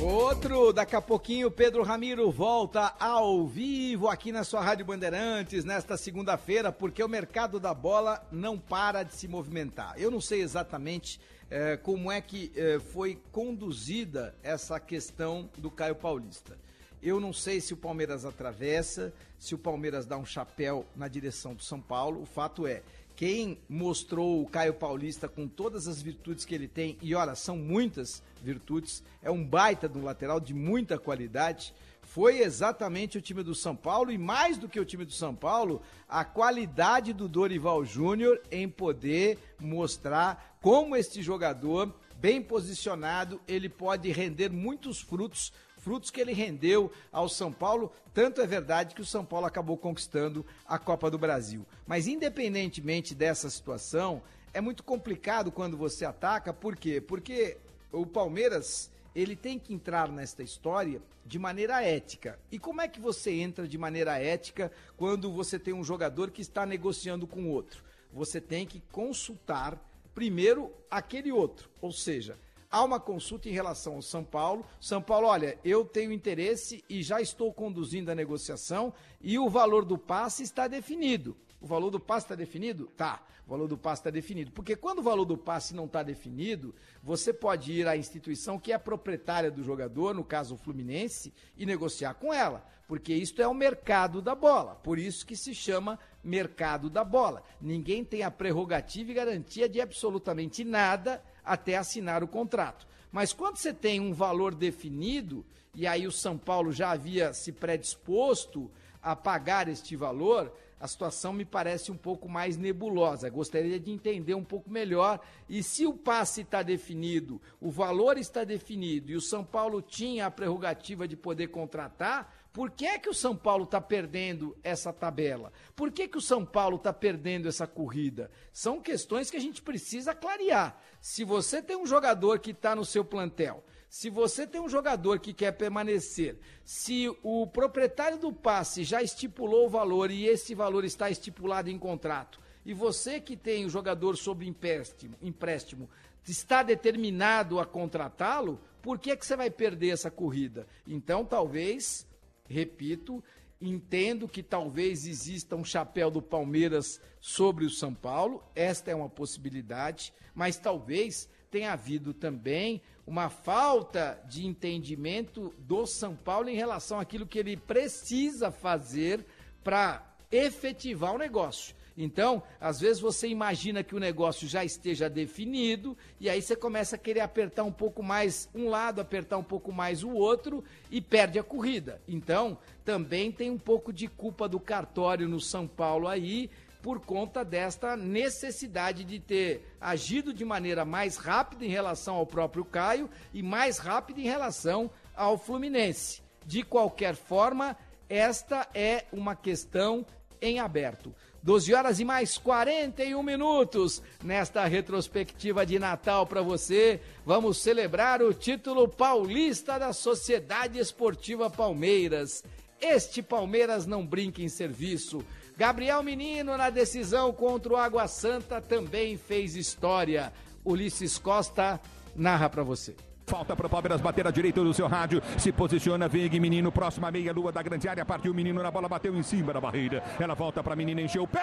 Outro, 0.00 0.72
daqui 0.72 0.96
a 0.96 1.00
pouquinho, 1.00 1.50
Pedro 1.50 1.82
Ramiro 1.82 2.30
volta 2.30 2.94
ao 2.98 3.46
vivo 3.46 4.08
aqui 4.08 4.32
na 4.32 4.42
sua 4.42 4.60
Rádio 4.60 4.84
Bandeirantes 4.84 5.64
nesta 5.64 5.96
segunda-feira, 5.96 6.72
porque 6.72 7.02
o 7.02 7.08
mercado 7.08 7.60
da 7.60 7.72
bola 7.72 8.26
não 8.30 8.58
para 8.58 9.02
de 9.02 9.14
se 9.14 9.28
movimentar. 9.28 9.94
Eu 9.96 10.10
não 10.10 10.20
sei 10.20 10.42
exatamente 10.42 11.20
eh, 11.50 11.76
como 11.76 12.10
é 12.10 12.20
que 12.20 12.52
eh, 12.56 12.80
foi 12.92 13.18
conduzida 13.30 14.34
essa 14.42 14.80
questão 14.80 15.48
do 15.56 15.70
Caio 15.70 15.94
Paulista. 15.94 16.58
Eu 17.00 17.20
não 17.20 17.32
sei 17.32 17.60
se 17.60 17.72
o 17.72 17.76
Palmeiras 17.76 18.24
atravessa, 18.24 19.12
se 19.38 19.54
o 19.54 19.58
Palmeiras 19.58 20.06
dá 20.06 20.16
um 20.16 20.24
chapéu 20.24 20.84
na 20.96 21.06
direção 21.06 21.54
do 21.54 21.62
São 21.62 21.80
Paulo. 21.80 22.22
O 22.22 22.26
fato 22.26 22.66
é 22.66 22.82
quem 23.16 23.58
mostrou 23.68 24.42
o 24.42 24.46
Caio 24.46 24.74
Paulista 24.74 25.28
com 25.28 25.46
todas 25.46 25.86
as 25.86 26.02
virtudes 26.02 26.44
que 26.44 26.54
ele 26.54 26.66
tem, 26.66 26.98
e 27.00 27.14
olha, 27.14 27.34
são 27.34 27.56
muitas 27.56 28.22
virtudes, 28.42 29.02
é 29.22 29.30
um 29.30 29.44
baita 29.44 29.88
de 29.88 29.96
um 29.98 30.04
lateral 30.04 30.40
de 30.40 30.52
muita 30.52 30.98
qualidade, 30.98 31.72
foi 32.02 32.40
exatamente 32.40 33.16
o 33.16 33.20
time 33.20 33.42
do 33.42 33.54
São 33.54 33.74
Paulo 33.74 34.12
e 34.12 34.18
mais 34.18 34.58
do 34.58 34.68
que 34.68 34.78
o 34.78 34.84
time 34.84 35.04
do 35.04 35.12
São 35.12 35.34
Paulo, 35.34 35.80
a 36.08 36.24
qualidade 36.24 37.12
do 37.12 37.28
Dorival 37.28 37.84
Júnior 37.84 38.40
em 38.50 38.68
poder 38.68 39.38
mostrar 39.60 40.58
como 40.60 40.96
este 40.96 41.22
jogador 41.22 41.94
bem 42.16 42.40
posicionado, 42.40 43.40
ele 43.46 43.68
pode 43.68 44.10
render 44.10 44.50
muitos 44.50 45.00
frutos 45.00 45.52
frutos 45.84 46.10
que 46.10 46.18
ele 46.18 46.32
rendeu 46.32 46.90
ao 47.12 47.28
São 47.28 47.52
Paulo. 47.52 47.92
Tanto 48.14 48.40
é 48.40 48.46
verdade 48.46 48.94
que 48.94 49.02
o 49.02 49.06
São 49.06 49.22
Paulo 49.22 49.44
acabou 49.44 49.76
conquistando 49.76 50.44
a 50.66 50.78
Copa 50.78 51.10
do 51.10 51.18
Brasil. 51.18 51.66
Mas 51.86 52.06
independentemente 52.06 53.14
dessa 53.14 53.50
situação, 53.50 54.22
é 54.54 54.62
muito 54.62 54.82
complicado 54.82 55.52
quando 55.52 55.76
você 55.76 56.06
ataca, 56.06 56.54
por 56.54 56.74
quê? 56.74 57.02
Porque 57.02 57.58
o 57.92 58.06
Palmeiras, 58.06 58.90
ele 59.14 59.36
tem 59.36 59.58
que 59.58 59.74
entrar 59.74 60.08
nesta 60.08 60.42
história 60.42 61.02
de 61.26 61.38
maneira 61.38 61.82
ética. 61.82 62.38
E 62.50 62.58
como 62.58 62.80
é 62.80 62.88
que 62.88 62.98
você 62.98 63.32
entra 63.32 63.68
de 63.68 63.76
maneira 63.76 64.18
ética 64.18 64.72
quando 64.96 65.30
você 65.30 65.58
tem 65.58 65.74
um 65.74 65.84
jogador 65.84 66.30
que 66.30 66.40
está 66.40 66.64
negociando 66.64 67.26
com 67.26 67.50
outro? 67.50 67.84
Você 68.10 68.40
tem 68.40 68.66
que 68.66 68.80
consultar 68.90 69.78
primeiro 70.14 70.72
aquele 70.90 71.30
outro, 71.30 71.68
ou 71.80 71.92
seja, 71.92 72.38
há 72.74 72.82
uma 72.82 72.98
consulta 72.98 73.48
em 73.48 73.52
relação 73.52 73.94
ao 73.94 74.02
São 74.02 74.24
Paulo. 74.24 74.66
São 74.80 75.00
Paulo, 75.00 75.28
olha, 75.28 75.56
eu 75.64 75.84
tenho 75.84 76.10
interesse 76.10 76.84
e 76.90 77.04
já 77.04 77.20
estou 77.20 77.52
conduzindo 77.52 78.10
a 78.10 78.16
negociação 78.16 78.92
e 79.20 79.38
o 79.38 79.48
valor 79.48 79.84
do 79.84 79.96
passe 79.96 80.42
está 80.42 80.66
definido. 80.66 81.36
O 81.64 81.66
valor 81.66 81.88
do 81.88 81.98
passe 81.98 82.26
está 82.26 82.34
definido? 82.34 82.92
Tá. 82.94 83.22
O 83.46 83.50
valor 83.52 83.66
do 83.66 83.78
passe 83.78 84.00
está 84.00 84.10
definido. 84.10 84.52
Porque 84.52 84.76
quando 84.76 84.98
o 84.98 85.02
valor 85.02 85.24
do 85.24 85.38
passe 85.38 85.74
não 85.74 85.86
está 85.86 86.02
definido, 86.02 86.74
você 87.02 87.32
pode 87.32 87.72
ir 87.72 87.88
à 87.88 87.96
instituição 87.96 88.58
que 88.58 88.70
é 88.70 88.76
proprietária 88.76 89.50
do 89.50 89.64
jogador, 89.64 90.12
no 90.12 90.22
caso 90.22 90.56
o 90.56 90.58
Fluminense, 90.58 91.32
e 91.56 91.64
negociar 91.64 92.12
com 92.12 92.34
ela. 92.34 92.62
Porque 92.86 93.14
isto 93.14 93.40
é 93.40 93.48
o 93.48 93.54
mercado 93.54 94.20
da 94.20 94.34
bola. 94.34 94.74
Por 94.74 94.98
isso 94.98 95.24
que 95.24 95.34
se 95.34 95.54
chama 95.54 95.98
mercado 96.22 96.90
da 96.90 97.02
bola. 97.02 97.42
Ninguém 97.58 98.04
tem 98.04 98.22
a 98.22 98.30
prerrogativa 98.30 99.10
e 99.10 99.14
garantia 99.14 99.66
de 99.66 99.80
absolutamente 99.80 100.64
nada 100.64 101.24
até 101.42 101.78
assinar 101.78 102.22
o 102.22 102.28
contrato. 102.28 102.86
Mas 103.10 103.32
quando 103.32 103.56
você 103.56 103.72
tem 103.72 104.00
um 104.00 104.12
valor 104.12 104.54
definido, 104.54 105.46
e 105.74 105.86
aí 105.86 106.06
o 106.06 106.12
São 106.12 106.36
Paulo 106.36 106.72
já 106.72 106.90
havia 106.90 107.32
se 107.32 107.52
predisposto 107.52 108.70
a 109.04 109.14
pagar 109.14 109.68
este 109.68 109.94
valor, 109.96 110.50
a 110.84 110.86
situação 110.86 111.32
me 111.32 111.46
parece 111.46 111.90
um 111.90 111.96
pouco 111.96 112.28
mais 112.28 112.58
nebulosa. 112.58 113.30
Gostaria 113.30 113.80
de 113.80 113.90
entender 113.90 114.34
um 114.34 114.44
pouco 114.44 114.68
melhor. 114.68 115.18
E 115.48 115.62
se 115.62 115.86
o 115.86 115.94
passe 115.94 116.42
está 116.42 116.62
definido, 116.62 117.40
o 117.58 117.70
valor 117.70 118.18
está 118.18 118.44
definido 118.44 119.10
e 119.10 119.16
o 119.16 119.20
São 119.20 119.42
Paulo 119.42 119.80
tinha 119.80 120.26
a 120.26 120.30
prerrogativa 120.30 121.08
de 121.08 121.16
poder 121.16 121.46
contratar, 121.46 122.36
por 122.52 122.70
que 122.70 122.84
é 122.84 122.98
que 122.98 123.08
o 123.08 123.14
São 123.14 123.34
Paulo 123.34 123.64
está 123.64 123.80
perdendo 123.80 124.54
essa 124.62 124.92
tabela? 124.92 125.54
Por 125.74 125.90
que, 125.90 126.06
que 126.06 126.18
o 126.18 126.20
São 126.20 126.44
Paulo 126.44 126.76
está 126.76 126.92
perdendo 126.92 127.48
essa 127.48 127.66
corrida? 127.66 128.30
São 128.52 128.78
questões 128.78 129.30
que 129.30 129.38
a 129.38 129.40
gente 129.40 129.62
precisa 129.62 130.14
clarear. 130.14 130.78
Se 131.00 131.24
você 131.24 131.62
tem 131.62 131.76
um 131.76 131.86
jogador 131.86 132.40
que 132.40 132.50
está 132.50 132.76
no 132.76 132.84
seu 132.84 133.04
plantel, 133.04 133.64
se 133.94 134.10
você 134.10 134.44
tem 134.44 134.60
um 134.60 134.68
jogador 134.68 135.20
que 135.20 135.32
quer 135.32 135.52
permanecer, 135.52 136.36
se 136.64 137.08
o 137.22 137.46
proprietário 137.46 138.18
do 138.18 138.32
passe 138.32 138.82
já 138.82 139.00
estipulou 139.00 139.66
o 139.66 139.70
valor 139.70 140.10
e 140.10 140.26
esse 140.26 140.52
valor 140.52 140.84
está 140.84 141.08
estipulado 141.08 141.70
em 141.70 141.78
contrato, 141.78 142.40
e 142.66 142.74
você 142.74 143.20
que 143.20 143.36
tem 143.36 143.64
o 143.64 143.70
jogador 143.70 144.16
sob 144.16 144.44
empréstimo, 144.44 145.16
empréstimo 145.22 145.88
está 146.26 146.64
determinado 146.64 147.60
a 147.60 147.64
contratá-lo, 147.64 148.60
por 148.82 148.98
que, 148.98 149.16
que 149.16 149.24
você 149.24 149.36
vai 149.36 149.48
perder 149.48 149.90
essa 149.90 150.10
corrida? 150.10 150.66
Então, 150.88 151.24
talvez 151.24 152.04
repito, 152.48 153.22
entendo 153.60 154.26
que 154.26 154.42
talvez 154.42 155.06
exista 155.06 155.54
um 155.54 155.64
chapéu 155.64 156.10
do 156.10 156.20
Palmeiras 156.20 157.00
sobre 157.20 157.64
o 157.64 157.70
São 157.70 157.94
Paulo, 157.94 158.42
esta 158.56 158.90
é 158.90 158.94
uma 158.94 159.08
possibilidade, 159.08 160.12
mas 160.34 160.56
talvez 160.56 161.28
tenha 161.48 161.72
havido 161.72 162.12
também 162.12 162.82
uma 163.06 163.28
falta 163.28 164.20
de 164.28 164.46
entendimento 164.46 165.54
do 165.58 165.86
São 165.86 166.16
Paulo 166.16 166.48
em 166.48 166.56
relação 166.56 166.98
àquilo 166.98 167.26
que 167.26 167.38
ele 167.38 167.56
precisa 167.56 168.50
fazer 168.50 169.24
para 169.62 170.02
efetivar 170.30 171.14
o 171.14 171.18
negócio. 171.18 171.74
Então, 171.96 172.42
às 172.60 172.80
vezes 172.80 173.00
você 173.00 173.28
imagina 173.28 173.84
que 173.84 173.94
o 173.94 174.00
negócio 174.00 174.48
já 174.48 174.64
esteja 174.64 175.08
definido 175.08 175.96
e 176.18 176.28
aí 176.28 176.42
você 176.42 176.56
começa 176.56 176.96
a 176.96 176.98
querer 176.98 177.20
apertar 177.20 177.62
um 177.62 177.70
pouco 177.70 178.02
mais 178.02 178.48
um 178.52 178.68
lado, 178.68 179.00
apertar 179.00 179.38
um 179.38 179.44
pouco 179.44 179.72
mais 179.72 180.02
o 180.02 180.10
outro 180.10 180.64
e 180.90 181.00
perde 181.00 181.38
a 181.38 181.42
corrida. 181.44 182.02
Então, 182.08 182.58
também 182.84 183.30
tem 183.30 183.50
um 183.50 183.58
pouco 183.58 183.92
de 183.92 184.08
culpa 184.08 184.48
do 184.48 184.58
cartório 184.58 185.28
no 185.28 185.40
São 185.40 185.68
Paulo 185.68 186.08
aí 186.08 186.50
por 186.84 187.00
conta 187.00 187.42
desta 187.42 187.96
necessidade 187.96 189.04
de 189.04 189.18
ter 189.18 189.74
agido 189.80 190.34
de 190.34 190.44
maneira 190.44 190.84
mais 190.84 191.16
rápida 191.16 191.64
em 191.64 191.70
relação 191.70 192.16
ao 192.16 192.26
próprio 192.26 192.62
Caio 192.62 193.08
e 193.32 193.42
mais 193.42 193.78
rápida 193.78 194.20
em 194.20 194.24
relação 194.24 194.90
ao 195.16 195.38
Fluminense. 195.38 196.20
De 196.44 196.62
qualquer 196.62 197.14
forma, 197.14 197.74
esta 198.06 198.68
é 198.74 199.06
uma 199.10 199.34
questão 199.34 200.04
em 200.42 200.60
aberto. 200.60 201.14
12 201.42 201.72
horas 201.72 202.00
e 202.00 202.04
mais 202.04 202.36
41 202.36 203.22
minutos 203.22 204.02
nesta 204.22 204.66
retrospectiva 204.66 205.64
de 205.64 205.78
Natal 205.78 206.26
para 206.26 206.42
você. 206.42 207.00
Vamos 207.24 207.62
celebrar 207.62 208.20
o 208.20 208.34
título 208.34 208.86
paulista 208.88 209.78
da 209.78 209.94
Sociedade 209.94 210.78
Esportiva 210.78 211.48
Palmeiras. 211.48 212.44
Este 212.78 213.22
Palmeiras 213.22 213.86
não 213.86 214.04
brinca 214.04 214.42
em 214.42 214.48
serviço. 214.50 215.24
Gabriel 215.56 216.02
Menino, 216.02 216.56
na 216.56 216.68
decisão 216.68 217.32
contra 217.32 217.72
o 217.72 217.76
Água 217.76 218.08
Santa, 218.08 218.60
também 218.60 219.16
fez 219.16 219.54
história. 219.54 220.32
Ulisses 220.64 221.16
Costa 221.18 221.80
narra 222.16 222.48
para 222.48 222.62
você. 222.62 222.96
Falta 223.26 223.56
para 223.56 223.66
o 223.66 223.70
Palmeiras 223.70 224.00
bater 224.00 224.26
a 224.26 224.30
direita 224.30 224.62
do 224.62 224.74
seu 224.74 224.86
rádio. 224.86 225.22
Se 225.38 225.50
posiciona 225.50 226.08
Vig, 226.08 226.38
menino, 226.38 226.70
próxima 226.70 227.10
meia 227.10 227.32
lua 227.32 227.52
da 227.52 227.62
grande 227.62 227.88
área. 227.88 228.04
Partiu 228.04 228.32
o 228.32 228.34
menino 228.34 228.62
na 228.62 228.70
bola, 228.70 228.88
bateu 228.88 229.14
em 229.14 229.22
cima 229.22 229.52
da 229.52 229.60
barreira. 229.60 230.02
Ela 230.18 230.34
volta 230.34 230.62
para 230.62 230.76
menina, 230.76 231.00
encheu 231.00 231.22
o 231.22 231.28
pé. 231.28 231.40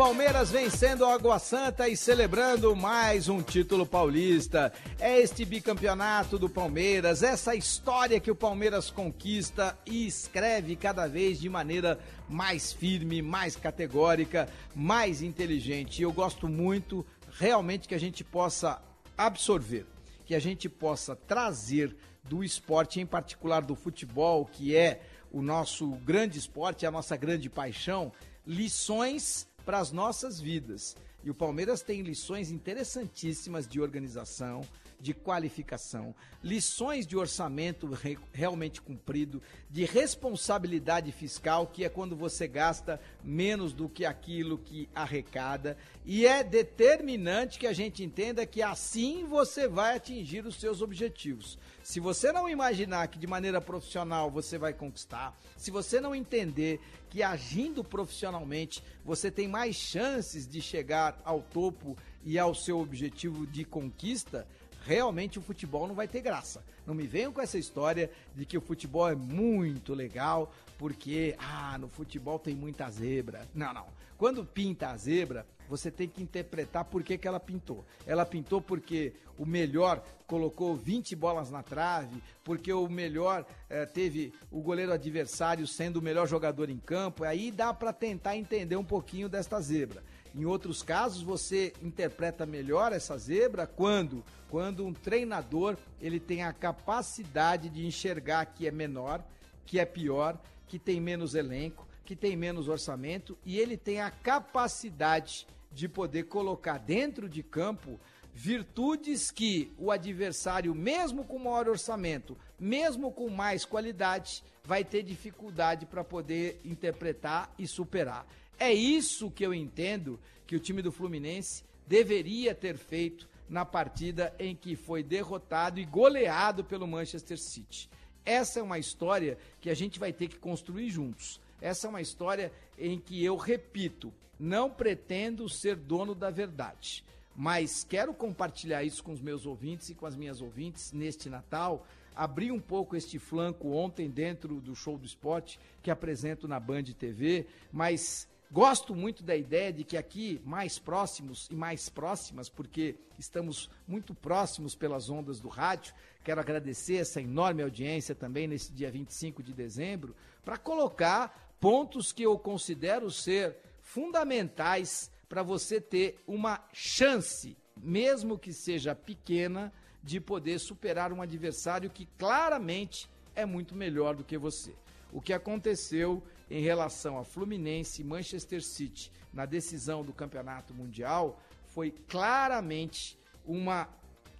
Palmeiras 0.00 0.50
vencendo 0.50 1.04
a 1.04 1.12
Água 1.12 1.38
Santa 1.38 1.86
e 1.86 1.94
celebrando 1.94 2.74
mais 2.74 3.28
um 3.28 3.42
título 3.42 3.84
paulista. 3.84 4.72
É 4.98 5.20
este 5.20 5.44
bicampeonato 5.44 6.38
do 6.38 6.48
Palmeiras, 6.48 7.22
essa 7.22 7.54
história 7.54 8.18
que 8.18 8.30
o 8.30 8.34
Palmeiras 8.34 8.90
conquista 8.90 9.78
e 9.84 10.06
escreve 10.06 10.74
cada 10.74 11.06
vez 11.06 11.38
de 11.38 11.50
maneira 11.50 12.00
mais 12.26 12.72
firme, 12.72 13.20
mais 13.20 13.56
categórica, 13.56 14.48
mais 14.74 15.20
inteligente. 15.20 16.00
Eu 16.00 16.14
gosto 16.14 16.48
muito 16.48 17.04
realmente 17.38 17.86
que 17.86 17.94
a 17.94 18.00
gente 18.00 18.24
possa 18.24 18.80
absorver, 19.18 19.84
que 20.24 20.34
a 20.34 20.40
gente 20.40 20.66
possa 20.66 21.14
trazer 21.14 21.94
do 22.30 22.44
esporte, 22.44 23.00
em 23.00 23.06
particular 23.06 23.60
do 23.60 23.74
futebol, 23.74 24.46
que 24.46 24.76
é 24.76 25.02
o 25.32 25.42
nosso 25.42 25.88
grande 26.04 26.38
esporte, 26.38 26.86
a 26.86 26.90
nossa 26.90 27.16
grande 27.16 27.50
paixão, 27.50 28.12
lições 28.46 29.48
para 29.66 29.80
as 29.80 29.90
nossas 29.90 30.40
vidas. 30.40 30.96
E 31.24 31.28
o 31.28 31.34
Palmeiras 31.34 31.82
tem 31.82 32.02
lições 32.02 32.52
interessantíssimas 32.52 33.66
de 33.66 33.80
organização, 33.80 34.64
de 35.00 35.12
qualificação, 35.12 36.14
lições 36.44 37.04
de 37.04 37.16
orçamento 37.16 37.88
re 37.88 38.16
realmente 38.32 38.80
cumprido, 38.80 39.42
de 39.68 39.84
responsabilidade 39.84 41.10
fiscal, 41.10 41.66
que 41.66 41.84
é 41.84 41.88
quando 41.88 42.14
você 42.14 42.46
gasta 42.46 43.00
menos 43.24 43.72
do 43.72 43.88
que 43.88 44.04
aquilo 44.04 44.56
que 44.56 44.88
arrecada, 44.94 45.76
e 46.04 46.26
é 46.26 46.44
determinante 46.44 47.58
que 47.58 47.66
a 47.66 47.72
gente 47.72 48.04
entenda 48.04 48.46
que 48.46 48.62
assim 48.62 49.24
você 49.24 49.66
vai 49.66 49.96
atingir 49.96 50.46
os 50.46 50.60
seus 50.60 50.80
objetivos. 50.80 51.58
Se 51.90 51.98
você 51.98 52.30
não 52.30 52.48
imaginar 52.48 53.08
que 53.08 53.18
de 53.18 53.26
maneira 53.26 53.60
profissional 53.60 54.30
você 54.30 54.56
vai 54.56 54.72
conquistar, 54.72 55.36
se 55.56 55.72
você 55.72 56.00
não 56.00 56.14
entender 56.14 56.80
que 57.08 57.20
agindo 57.20 57.82
profissionalmente 57.82 58.80
você 59.04 59.28
tem 59.28 59.48
mais 59.48 59.74
chances 59.74 60.46
de 60.46 60.62
chegar 60.62 61.20
ao 61.24 61.42
topo 61.42 61.98
e 62.24 62.38
ao 62.38 62.54
seu 62.54 62.78
objetivo 62.78 63.44
de 63.44 63.64
conquista, 63.64 64.46
realmente 64.84 65.40
o 65.40 65.42
futebol 65.42 65.88
não 65.88 65.96
vai 65.96 66.06
ter 66.06 66.20
graça. 66.20 66.62
Não 66.86 66.94
me 66.94 67.08
venham 67.08 67.32
com 67.32 67.40
essa 67.40 67.58
história 67.58 68.08
de 68.36 68.46
que 68.46 68.56
o 68.56 68.60
futebol 68.60 69.08
é 69.08 69.16
muito 69.16 69.92
legal 69.92 70.54
porque, 70.78 71.34
ah, 71.40 71.76
no 71.76 71.88
futebol 71.88 72.38
tem 72.38 72.54
muita 72.54 72.88
zebra. 72.88 73.48
Não, 73.52 73.74
não. 73.74 73.88
Quando 74.16 74.44
pinta 74.44 74.90
a 74.90 74.96
zebra, 74.96 75.44
você 75.70 75.88
tem 75.88 76.08
que 76.08 76.20
interpretar 76.20 76.84
por 76.84 77.04
que, 77.04 77.16
que 77.16 77.28
ela 77.28 77.38
pintou. 77.38 77.84
Ela 78.04 78.26
pintou 78.26 78.60
porque 78.60 79.12
o 79.38 79.46
melhor 79.46 80.04
colocou 80.26 80.74
20 80.74 81.14
bolas 81.14 81.48
na 81.48 81.62
trave, 81.62 82.20
porque 82.42 82.72
o 82.72 82.88
melhor 82.88 83.46
eh, 83.68 83.86
teve 83.86 84.34
o 84.50 84.60
goleiro 84.60 84.92
adversário 84.92 85.68
sendo 85.68 85.98
o 85.98 86.02
melhor 86.02 86.26
jogador 86.26 86.68
em 86.68 86.78
campo. 86.78 87.22
Aí 87.22 87.52
dá 87.52 87.72
para 87.72 87.92
tentar 87.92 88.36
entender 88.36 88.74
um 88.74 88.84
pouquinho 88.84 89.28
desta 89.28 89.60
zebra. 89.60 90.02
Em 90.34 90.44
outros 90.44 90.82
casos, 90.82 91.22
você 91.22 91.72
interpreta 91.80 92.44
melhor 92.44 92.92
essa 92.92 93.16
zebra 93.16 93.64
quando, 93.64 94.24
quando 94.48 94.84
um 94.84 94.92
treinador 94.92 95.76
ele 96.02 96.18
tem 96.18 96.42
a 96.42 96.52
capacidade 96.52 97.68
de 97.68 97.86
enxergar 97.86 98.44
que 98.44 98.66
é 98.66 98.72
menor, 98.72 99.24
que 99.64 99.78
é 99.78 99.84
pior, 99.84 100.36
que 100.66 100.80
tem 100.80 101.00
menos 101.00 101.36
elenco, 101.36 101.86
que 102.04 102.16
tem 102.16 102.36
menos 102.36 102.66
orçamento 102.66 103.38
e 103.46 103.56
ele 103.56 103.76
tem 103.76 104.00
a 104.00 104.10
capacidade 104.10 105.46
de 105.72 105.88
poder 105.88 106.24
colocar 106.24 106.78
dentro 106.78 107.28
de 107.28 107.42
campo 107.42 107.98
virtudes 108.32 109.30
que 109.30 109.72
o 109.78 109.90
adversário, 109.90 110.74
mesmo 110.74 111.24
com 111.24 111.38
maior 111.38 111.68
orçamento, 111.68 112.36
mesmo 112.58 113.12
com 113.12 113.28
mais 113.28 113.64
qualidade, 113.64 114.42
vai 114.64 114.84
ter 114.84 115.02
dificuldade 115.02 115.86
para 115.86 116.04
poder 116.04 116.60
interpretar 116.64 117.52
e 117.58 117.66
superar. 117.66 118.26
É 118.58 118.72
isso 118.72 119.30
que 119.30 119.44
eu 119.44 119.54
entendo 119.54 120.18
que 120.46 120.54
o 120.54 120.60
time 120.60 120.82
do 120.82 120.92
Fluminense 120.92 121.64
deveria 121.86 122.54
ter 122.54 122.76
feito 122.76 123.28
na 123.48 123.64
partida 123.64 124.32
em 124.38 124.54
que 124.54 124.76
foi 124.76 125.02
derrotado 125.02 125.80
e 125.80 125.84
goleado 125.84 126.62
pelo 126.62 126.86
Manchester 126.86 127.38
City. 127.38 127.90
Essa 128.24 128.60
é 128.60 128.62
uma 128.62 128.78
história 128.78 129.38
que 129.60 129.70
a 129.70 129.74
gente 129.74 129.98
vai 129.98 130.12
ter 130.12 130.28
que 130.28 130.38
construir 130.38 130.88
juntos. 130.90 131.40
Essa 131.60 131.86
é 131.86 131.90
uma 131.90 132.00
história 132.00 132.52
em 132.78 132.98
que 132.98 133.24
eu 133.24 133.36
repito, 133.36 134.12
não 134.40 134.70
pretendo 134.70 135.48
ser 135.48 135.76
dono 135.76 136.14
da 136.14 136.30
verdade, 136.30 137.04
mas 137.36 137.84
quero 137.84 138.14
compartilhar 138.14 138.82
isso 138.82 139.04
com 139.04 139.12
os 139.12 139.20
meus 139.20 139.44
ouvintes 139.44 139.90
e 139.90 139.94
com 139.94 140.06
as 140.06 140.16
minhas 140.16 140.40
ouvintes 140.40 140.92
neste 140.92 141.28
Natal. 141.28 141.86
Abri 142.16 142.50
um 142.50 142.58
pouco 142.58 142.96
este 142.96 143.18
flanco 143.18 143.70
ontem 143.72 144.10
dentro 144.10 144.60
do 144.60 144.74
show 144.74 144.98
do 144.98 145.06
esporte 145.06 145.60
que 145.82 145.90
apresento 145.90 146.48
na 146.48 146.58
Band 146.58 146.84
TV, 146.84 147.46
mas 147.70 148.26
Gosto 148.52 148.96
muito 148.96 149.22
da 149.22 149.36
ideia 149.36 149.72
de 149.72 149.84
que 149.84 149.96
aqui, 149.96 150.42
mais 150.44 150.76
próximos 150.76 151.46
e 151.52 151.54
mais 151.54 151.88
próximas, 151.88 152.48
porque 152.48 152.96
estamos 153.16 153.70
muito 153.86 154.12
próximos 154.12 154.74
pelas 154.74 155.08
ondas 155.08 155.38
do 155.38 155.46
rádio, 155.46 155.94
quero 156.24 156.40
agradecer 156.40 156.96
essa 156.96 157.20
enorme 157.20 157.62
audiência 157.62 158.12
também 158.12 158.48
nesse 158.48 158.72
dia 158.72 158.90
25 158.90 159.40
de 159.40 159.52
dezembro, 159.52 160.16
para 160.44 160.56
colocar 160.56 161.54
pontos 161.60 162.10
que 162.10 162.24
eu 162.24 162.36
considero 162.36 163.08
ser 163.08 163.56
fundamentais 163.92 165.10
para 165.28 165.42
você 165.42 165.80
ter 165.80 166.16
uma 166.26 166.64
chance, 166.72 167.56
mesmo 167.76 168.38
que 168.38 168.52
seja 168.52 168.94
pequena, 168.94 169.72
de 170.02 170.20
poder 170.20 170.60
superar 170.60 171.12
um 171.12 171.20
adversário 171.20 171.90
que 171.90 172.06
claramente 172.16 173.10
é 173.34 173.44
muito 173.44 173.74
melhor 173.74 174.14
do 174.14 174.22
que 174.22 174.38
você. 174.38 174.74
O 175.12 175.20
que 175.20 175.32
aconteceu 175.32 176.22
em 176.48 176.62
relação 176.62 177.18
a 177.18 177.24
Fluminense 177.24 178.00
e 178.00 178.04
Manchester 178.04 178.62
City 178.62 179.10
na 179.32 179.44
decisão 179.44 180.04
do 180.04 180.12
Campeonato 180.12 180.72
Mundial 180.72 181.40
foi 181.66 181.90
claramente 181.90 183.18
uma 183.44 183.88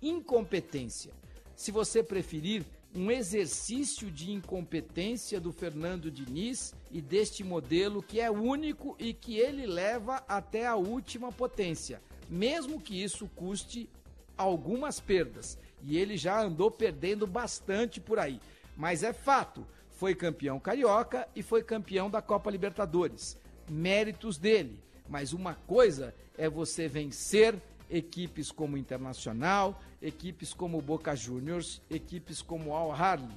incompetência. 0.01 1.13
Se 1.57 1.73
você 1.73 2.05
preferir, 2.05 2.65
um 2.95 3.11
exercício 3.11 4.11
de 4.11 4.33
incompetência 4.33 5.41
do 5.41 5.53
Fernando 5.53 6.11
Diniz 6.11 6.75
e 6.91 7.01
deste 7.01 7.45
modelo 7.45 8.03
que 8.03 8.21
é 8.21 8.31
único 8.31 8.97
e 8.99 9.15
que 9.15 9.39
ele 9.39 9.67
leva 9.67 10.25
até 10.27 10.67
a 10.67 10.75
última 10.75 11.31
potência, 11.31 12.03
mesmo 12.29 12.81
que 12.81 13.01
isso 13.01 13.29
custe 13.37 13.89
algumas 14.37 14.99
perdas. 14.99 15.59
E 15.83 15.97
ele 15.97 16.17
já 16.17 16.41
andou 16.41 16.71
perdendo 16.71 17.27
bastante 17.27 18.01
por 18.01 18.19
aí. 18.19 18.41
Mas 18.77 19.03
é 19.03 19.13
fato, 19.13 19.67
foi 19.91 20.15
campeão 20.15 20.59
carioca 20.59 21.29
e 21.35 21.43
foi 21.43 21.63
campeão 21.63 22.11
da 22.11 22.21
Copa 22.21 22.51
Libertadores. 22.51 23.37
Méritos 23.69 24.37
dele. 24.37 24.83
Mas 25.09 25.33
uma 25.33 25.55
coisa 25.55 26.15
é 26.37 26.49
você 26.49 26.89
vencer 26.89 27.55
equipes 27.91 28.53
como 28.53 28.77
Internacional, 28.77 29.83
equipes 30.01 30.55
como 30.55 30.81
Boca 30.81 31.15
Juniors, 31.15 31.83
equipes 31.91 32.41
como 32.41 32.75
Al 32.75 32.93
Harley. 32.93 33.37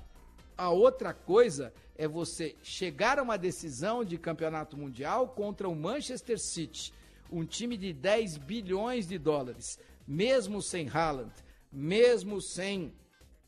A 0.55 0.69
outra 0.69 1.13
coisa 1.13 1.73
é 1.97 2.07
você 2.07 2.55
chegar 2.61 3.17
a 3.17 3.23
uma 3.23 3.37
decisão 3.37 4.05
de 4.05 4.17
campeonato 4.17 4.77
mundial 4.77 5.29
contra 5.29 5.67
o 5.67 5.75
Manchester 5.75 6.39
City, 6.39 6.93
um 7.31 7.43
time 7.43 7.75
de 7.75 7.91
10 7.91 8.37
bilhões 8.37 9.07
de 9.07 9.17
dólares, 9.17 9.79
mesmo 10.07 10.61
sem 10.61 10.87
Haaland, 10.87 11.33
mesmo 11.71 12.39
sem 12.39 12.93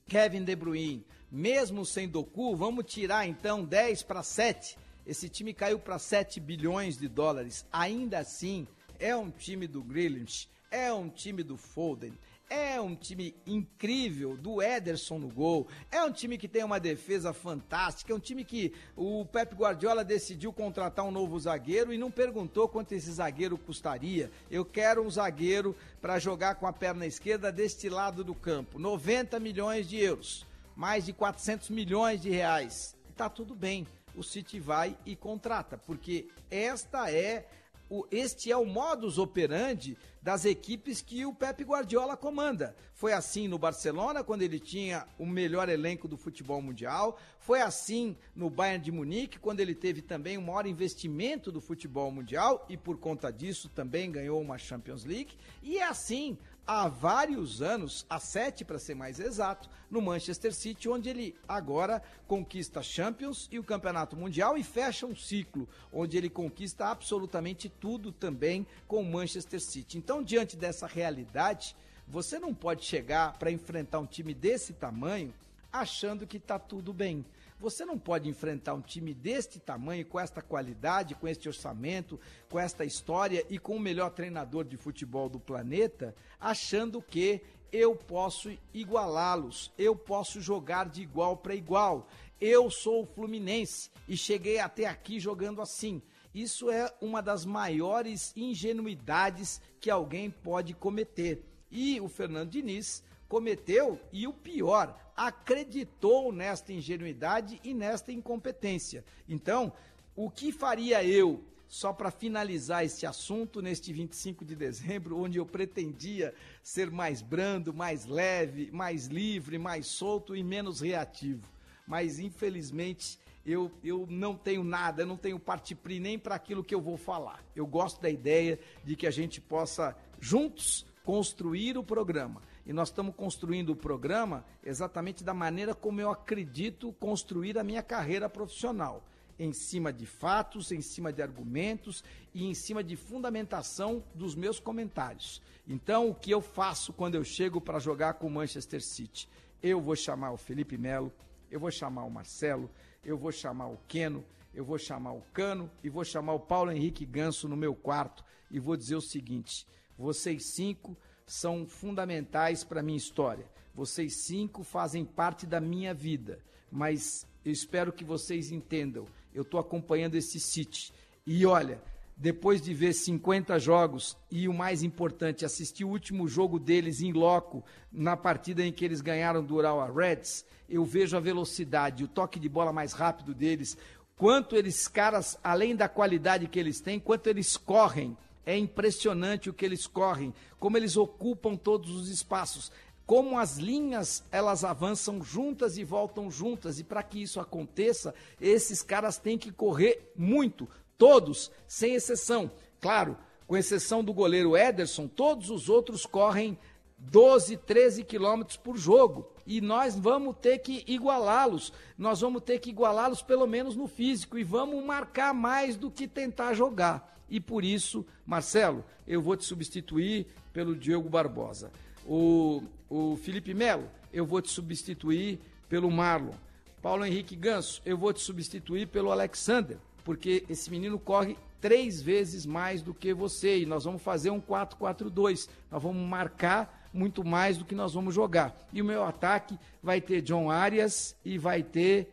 Kevin 0.08 0.43
De 0.43 0.56
Bruyne, 0.56 1.06
mesmo 1.32 1.86
sem 1.86 2.08
Doku, 2.08 2.56
vamos 2.56 2.86
tirar 2.86 3.28
então 3.28 3.64
10 3.64 4.03
para 4.03 4.24
7. 4.24 4.78
Esse 5.06 5.30
time 5.30 5.53
caiu 5.53 5.78
para 5.78 5.99
7 5.99 6.39
bilhões 6.39 6.97
de 6.97 7.08
dólares. 7.08 7.66
Ainda 7.72 8.20
assim, 8.20 8.68
é 8.99 9.16
um 9.16 9.30
time 9.30 9.68
do 9.68 9.84
Grealish, 9.84 10.47
é 10.72 10.91
um 10.93 11.09
time 11.09 11.43
do 11.43 11.57
Foden, 11.57 12.13
é 12.49 12.80
um 12.80 12.95
time 12.95 13.36
incrível 13.45 14.38
do 14.38 14.61
Ederson 14.61 15.18
no 15.18 15.30
gol. 15.30 15.68
É 15.91 16.03
um 16.03 16.11
time 16.11 16.38
que 16.38 16.47
tem 16.47 16.63
uma 16.63 16.80
defesa 16.80 17.34
fantástica. 17.34 18.13
É 18.13 18.16
um 18.16 18.20
time 18.20 18.45
que 18.45 18.72
o 18.95 19.26
Pep 19.26 19.55
Guardiola 19.55 20.03
decidiu 20.03 20.53
contratar 20.53 21.03
um 21.05 21.11
novo 21.11 21.39
zagueiro 21.39 21.91
e 21.91 21.97
não 21.97 22.11
perguntou 22.11 22.70
quanto 22.70 22.91
esse 22.91 23.11
zagueiro 23.11 23.57
custaria. 23.57 24.30
Eu 24.51 24.63
quero 24.63 25.03
um 25.03 25.09
zagueiro 25.09 25.76
para 25.99 26.20
jogar 26.20 26.55
com 26.55 26.68
a 26.68 26.74
perna 26.74 27.07
esquerda 27.07 27.51
deste 27.51 27.89
lado 27.89 28.24
do 28.24 28.36
campo. 28.36 28.78
90 28.78 29.39
milhões 29.39 29.89
de 29.89 29.97
euros 29.97 30.45
mais 30.76 31.05
de 31.05 31.13
400 31.13 31.70
milhões 31.70 32.22
de 32.22 32.30
reais. 32.30 32.95
Tá 33.16 33.30
tudo 33.30 33.55
bem, 33.55 33.88
o 34.13 34.22
City 34.22 34.59
vai 34.59 34.97
e 35.05 35.16
contrata, 35.16 35.78
porque 35.78 36.28
esta 36.51 37.09
é 37.09 37.47
o, 37.89 38.05
este 38.11 38.51
é 38.51 38.57
o 38.57 38.65
modus 38.65 39.17
operandi 39.17 39.97
das 40.21 40.43
equipes 40.43 41.01
que 41.01 41.25
o 41.25 41.33
Pepe 41.33 41.63
Guardiola 41.63 42.17
comanda. 42.17 42.75
Foi 42.93 43.13
assim 43.13 43.47
no 43.47 43.59
Barcelona, 43.59 44.23
quando 44.23 44.41
ele 44.41 44.59
tinha 44.59 45.05
o 45.19 45.25
melhor 45.25 45.69
elenco 45.69 46.07
do 46.07 46.17
futebol 46.17 46.61
mundial. 46.61 47.19
Foi 47.39 47.61
assim 47.61 48.17
no 48.36 48.49
Bayern 48.49 48.83
de 48.83 48.91
Munique, 48.91 49.38
quando 49.38 49.59
ele 49.59 49.75
teve 49.75 50.01
também 50.01 50.36
o 50.36 50.41
maior 50.41 50.65
investimento 50.65 51.51
do 51.51 51.61
futebol 51.61 52.09
mundial 52.11 52.65
e 52.67 52.75
por 52.75 52.97
conta 52.97 53.31
disso 53.31 53.69
também 53.69 54.11
ganhou 54.11 54.41
uma 54.41 54.57
Champions 54.57 55.05
League. 55.05 55.38
E 55.61 55.77
é 55.77 55.83
assim 55.83 56.38
há 56.66 56.88
vários 56.88 57.61
anos, 57.61 58.05
há 58.09 58.20
sete 58.20 58.66
para 58.66 58.80
ser 58.80 58.95
mais 58.95 59.20
exato, 59.20 59.70
no 59.89 60.01
Manchester 60.01 60.53
City, 60.53 60.89
onde 60.89 61.09
ele 61.09 61.36
agora 61.47 62.01
conquista 62.28 62.82
Champions 62.82 63.47
e 63.51 63.59
o 63.59 63.63
Campeonato 63.63 64.16
Mundial 64.16 64.57
e 64.57 64.63
fecha 64.63 65.05
um 65.05 65.16
ciclo, 65.16 65.68
onde 65.93 66.18
ele 66.18 66.30
conquista 66.30 66.88
absolutamente 66.88 67.70
tudo 67.70 68.11
também 68.11 68.66
com 68.88 69.01
o 69.01 69.05
Manchester 69.05 69.61
City. 69.61 69.97
Então, 69.97 70.24
diante 70.24 70.55
dessa 70.55 70.88
realidade, 70.88 71.76
você 72.07 72.39
não 72.39 72.53
pode 72.53 72.84
chegar 72.84 73.38
para 73.38 73.51
enfrentar 73.51 73.99
um 73.99 74.05
time 74.05 74.34
desse 74.34 74.74
tamanho 74.74 75.34
achando 75.72 76.26
que 76.26 76.38
está 76.38 76.57
tudo 76.57 76.93
bem. 76.93 77.26
Você 77.60 77.86
não 77.86 77.97
pode 77.97 78.30
enfrentar 78.30 78.74
um 78.74 78.82
time 78.82 79.14
deste 79.14 79.60
tamanho, 79.60 80.06
com 80.06 80.20
esta 80.20 80.41
qualidade, 80.41 81.16
com 81.16 81.28
este 81.28 81.47
orçamento, 81.47 82.20
com 82.49 82.60
esta 82.60 82.84
história 82.84 83.45
e 83.49 83.58
com 83.58 83.78
o 83.78 83.80
melhor 83.80 84.10
treinador 84.12 84.66
de 84.66 84.76
futebol 84.76 85.30
do 85.30 85.39
planeta, 85.39 86.14
achando 86.39 87.01
que 87.01 87.41
eu 87.72 87.95
posso 87.95 88.56
igualá-los, 88.74 89.72
eu 89.78 89.95
posso 89.95 90.39
jogar 90.41 90.89
de 90.89 91.01
igual 91.01 91.38
para 91.38 91.56
igual. 91.56 92.08
Eu 92.39 92.70
sou 92.70 93.03
o 93.03 93.06
Fluminense 93.06 93.89
e 94.08 94.18
cheguei 94.18 94.60
até 94.60 94.86
aqui 94.86 95.20
jogando 95.20 95.62
assim. 95.62 96.01
Isso 96.34 96.70
é 96.70 96.93
uma 96.99 97.22
das 97.22 97.45
maiores 97.45 98.34
ingenuidades 98.36 99.62
que 99.80 99.89
alguém 99.89 100.30
pode 100.30 100.74
cometer. 100.74 101.43
E 101.72 101.99
o 102.01 102.08
Fernando 102.08 102.49
Diniz 102.49 103.01
cometeu, 103.28 103.99
e 104.11 104.28
o 104.28 104.34
pior, 104.34 104.99
acreditou 105.15 106.32
nesta 106.32 106.73
ingenuidade 106.73 107.59
e 107.63 107.73
nesta 107.73 108.11
incompetência. 108.11 109.03
Então, 109.28 109.71
o 110.15 110.30
que 110.30 110.51
faria 110.51 111.03
eu, 111.03 111.43
só 111.67 111.91
para 111.91 112.11
finalizar 112.11 112.86
esse 112.86 113.05
assunto, 113.05 113.61
neste 113.61 113.91
25 113.91 114.45
de 114.45 114.55
dezembro, 114.55 115.19
onde 115.19 115.38
eu 115.38 115.45
pretendia 115.45 116.34
ser 116.61 116.91
mais 116.91 117.21
brando, 117.21 117.73
mais 117.73 118.05
leve, 118.05 118.69
mais 118.71 119.07
livre, 119.07 119.57
mais 119.57 119.88
solto 119.88 120.36
e 120.36 120.43
menos 120.43 120.82
reativo? 120.82 121.47
Mas, 121.88 122.19
infelizmente, 122.19 123.19
eu, 123.45 123.71
eu 123.84 124.07
não 124.09 124.36
tenho 124.36 124.63
nada, 124.63 125.03
eu 125.03 125.05
não 125.05 125.17
tenho 125.17 125.39
partipri 125.39 125.99
nem 125.99 126.17
para 126.17 126.36
aquilo 126.36 126.63
que 126.63 126.73
eu 126.73 126.82
vou 126.82 126.97
falar. 126.97 127.43
Eu 127.55 127.67
gosto 127.67 128.01
da 128.01 128.09
ideia 128.09 128.59
de 128.84 128.95
que 128.95 129.05
a 129.05 129.11
gente 129.11 129.39
possa, 129.39 129.95
juntos, 130.19 130.86
construir 131.03 131.78
o 131.78 131.84
programa. 131.84 132.41
E 132.66 132.74
nós 132.74 132.89
estamos 132.89 133.16
construindo 133.16 133.70
o 133.70 133.76
programa 133.76 134.43
exatamente 134.63 135.24
da 135.24 135.34
maneira 135.34 135.76
como 135.76 136.01
eu 136.01 136.09
acredito 136.09 136.91
construir 136.93 137.57
a 137.59 137.63
minha 137.63 137.84
carreira 137.84 138.28
profissional. 138.28 139.03
Em 139.38 139.53
cima 139.53 139.91
de 139.91 140.05
fatos, 140.05 140.72
em 140.72 140.82
cima 140.82 141.11
de 141.11 141.22
argumentos 141.22 142.03
e 142.34 142.45
em 142.45 142.53
cima 142.53 142.84
de 142.84 142.95
fundamentação 142.95 144.03
dos 144.16 144.34
meus 144.34 144.59
comentários. 144.59 145.41
Então, 145.68 146.09
o 146.09 146.16
que 146.16 146.32
eu 146.32 146.41
faço 146.41 146.93
quando 146.93 147.16
eu 147.16 147.24
chego 147.24 147.59
para 147.59 147.80
jogar 147.80 148.13
com 148.13 148.28
o 148.28 148.32
Manchester 148.32 148.82
City? 148.82 149.30
Eu 149.61 149.82
vou 149.82 149.95
chamar 149.95 150.32
o 150.32 150.38
Felipe 150.38 150.78
Melo, 150.78 151.11
eu 151.51 151.59
vou 151.59 151.70
chamar 151.70 152.05
o 152.05 152.09
Marcelo, 152.09 152.70
eu 153.03 153.18
vou 153.18 153.32
chamar 153.32 153.68
o 153.68 153.78
Queno, 153.88 154.24
eu 154.53 154.63
vou 154.63 154.78
chamar 154.78 155.11
o 155.11 155.22
Cano 155.34 155.70
e 155.84 155.89
vou 155.89 156.05
chamar 156.05 156.34
o 156.34 156.39
Paulo 156.39 156.72
Henrique 156.72 157.05
Ganso 157.05 157.47
no 157.47 157.57
meu 157.57 157.76
quarto 157.76 158.24
e 158.49 158.57
vou 158.57 158.78
dizer 158.78 158.95
o 158.95 159.01
seguinte: 159.01 159.68
vocês 159.97 160.45
cinco 160.45 160.95
são 161.26 161.65
fundamentais 161.65 162.63
para 162.63 162.80
a 162.80 162.84
minha 162.84 162.97
história. 162.97 163.45
Vocês 163.73 164.26
cinco 164.26 164.63
fazem 164.63 165.03
parte 165.03 165.45
da 165.45 165.59
minha 165.59 165.93
vida, 165.93 166.39
mas 166.71 167.28
eu 167.43 167.51
espero 167.51 167.91
que 167.91 168.03
vocês 168.03 168.51
entendam. 168.51 169.05
Eu 169.34 169.41
estou 169.41 169.59
acompanhando 169.59 170.15
esse 170.15 170.39
City. 170.39 170.93
E 171.26 171.45
olha, 171.45 171.82
depois 172.15 172.61
de 172.61 172.73
ver 172.73 172.93
50 172.93 173.59
jogos 173.59 174.15
e 174.32 174.47
o 174.47 174.53
mais 174.53 174.84
importante, 174.84 175.43
assistir 175.43 175.84
o 175.84 175.89
último 175.89 176.28
jogo 176.28 176.57
deles 176.57 177.01
em 177.01 177.11
loco, 177.11 177.63
na 177.91 178.15
partida 178.15 178.63
em 178.63 178.71
que 178.71 178.86
eles 178.86 179.01
ganharam 179.01 179.43
do 179.43 179.55
Urawa 179.55 179.91
Reds, 179.91 180.45
eu 180.69 180.86
vejo 180.86 181.17
a 181.17 181.19
velocidade, 181.19 182.03
o 182.03 182.07
toque 182.07 182.39
de 182.39 182.47
bola 182.47 182.71
mais 182.71 182.93
rápido 182.93 183.34
deles, 183.34 183.78
quanto 184.15 184.55
eles 184.55 184.88
caras, 184.88 185.38
além 185.43 185.76
da 185.76 185.89
qualidade 185.89 186.47
que 186.47 186.57
eles 186.57 186.80
têm, 186.80 186.99
quanto 186.99 187.28
eles 187.28 187.57
correm 187.57 188.17
é 188.45 188.57
impressionante 188.57 189.49
o 189.49 189.53
que 189.53 189.65
eles 189.65 189.87
correm, 189.87 190.33
como 190.59 190.77
eles 190.77 190.95
ocupam 190.95 191.55
todos 191.55 191.91
os 191.91 192.09
espaços, 192.09 192.71
como 193.05 193.37
as 193.37 193.57
linhas 193.57 194.23
elas 194.31 194.63
avançam 194.63 195.23
juntas 195.23 195.77
e 195.77 195.83
voltam 195.83 196.29
juntas. 196.29 196.79
E 196.79 196.83
para 196.83 197.03
que 197.03 197.21
isso 197.21 197.39
aconteça, 197.39 198.13
esses 198.39 198.81
caras 198.81 199.17
têm 199.17 199.37
que 199.37 199.51
correr 199.51 200.11
muito, 200.15 200.67
todos, 200.97 201.51
sem 201.67 201.93
exceção. 201.95 202.51
Claro, 202.79 203.17
com 203.47 203.57
exceção 203.57 204.03
do 204.03 204.13
goleiro 204.13 204.57
Ederson, 204.57 205.07
todos 205.07 205.49
os 205.49 205.69
outros 205.69 206.05
correm 206.05 206.57
12, 206.97 207.57
13 207.57 208.03
quilômetros 208.03 208.57
por 208.57 208.77
jogo. 208.77 209.31
E 209.45 209.61
nós 209.61 209.97
vamos 209.97 210.35
ter 210.41 210.59
que 210.59 210.83
igualá-los. 210.87 211.71
Nós 211.97 212.21
vamos 212.21 212.41
ter 212.41 212.59
que 212.59 212.69
igualá-los 212.69 213.21
pelo 213.21 213.45
menos 213.45 213.75
no 213.75 213.87
físico 213.87 214.37
e 214.37 214.43
vamos 214.43 214.83
marcar 214.83 215.33
mais 215.33 215.75
do 215.75 215.91
que 215.91 216.07
tentar 216.07 216.53
jogar 216.53 217.15
e 217.29 217.39
por 217.39 217.63
isso, 217.63 218.05
Marcelo, 218.25 218.83
eu 219.07 219.21
vou 219.21 219.35
te 219.35 219.45
substituir 219.45 220.27
pelo 220.53 220.75
Diego 220.75 221.09
Barbosa. 221.09 221.71
O, 222.05 222.63
o 222.89 223.15
Felipe 223.17 223.53
Melo, 223.53 223.89
eu 224.13 224.25
vou 224.25 224.41
te 224.41 224.51
substituir 224.51 225.39
pelo 225.67 225.89
Marlon. 225.89 226.33
Paulo 226.81 227.03
Henrique 227.03 227.35
Ganso, 227.35 227.81
eu 227.85 227.97
vou 227.97 228.13
te 228.13 228.21
substituir 228.21 228.87
pelo 228.87 229.11
Alexander, 229.11 229.77
porque 230.03 230.45
esse 230.47 230.69
menino 230.69 230.99
corre 230.99 231.35
três 231.59 231.99
vezes 231.99 232.45
mais 232.45 232.83
do 232.83 232.93
que 232.93 233.11
você 233.11 233.59
e 233.59 233.65
nós 233.65 233.85
vamos 233.85 234.03
fazer 234.03 234.29
um 234.29 234.39
4-4-2. 234.39 235.49
Nós 235.71 235.81
vamos 235.81 236.07
marcar 236.07 236.84
muito 236.95 237.23
mais 237.23 237.57
do 237.57 237.65
que 237.65 237.75
nós 237.75 237.93
vamos 237.93 238.15
jogar. 238.15 238.57
E 238.71 238.81
o 238.81 238.85
meu 238.85 239.03
ataque 239.03 239.59
vai 239.83 239.99
ter 239.99 240.21
John 240.21 240.49
Arias 240.49 241.15
e 241.23 241.37
vai 241.37 241.61
ter 241.61 242.09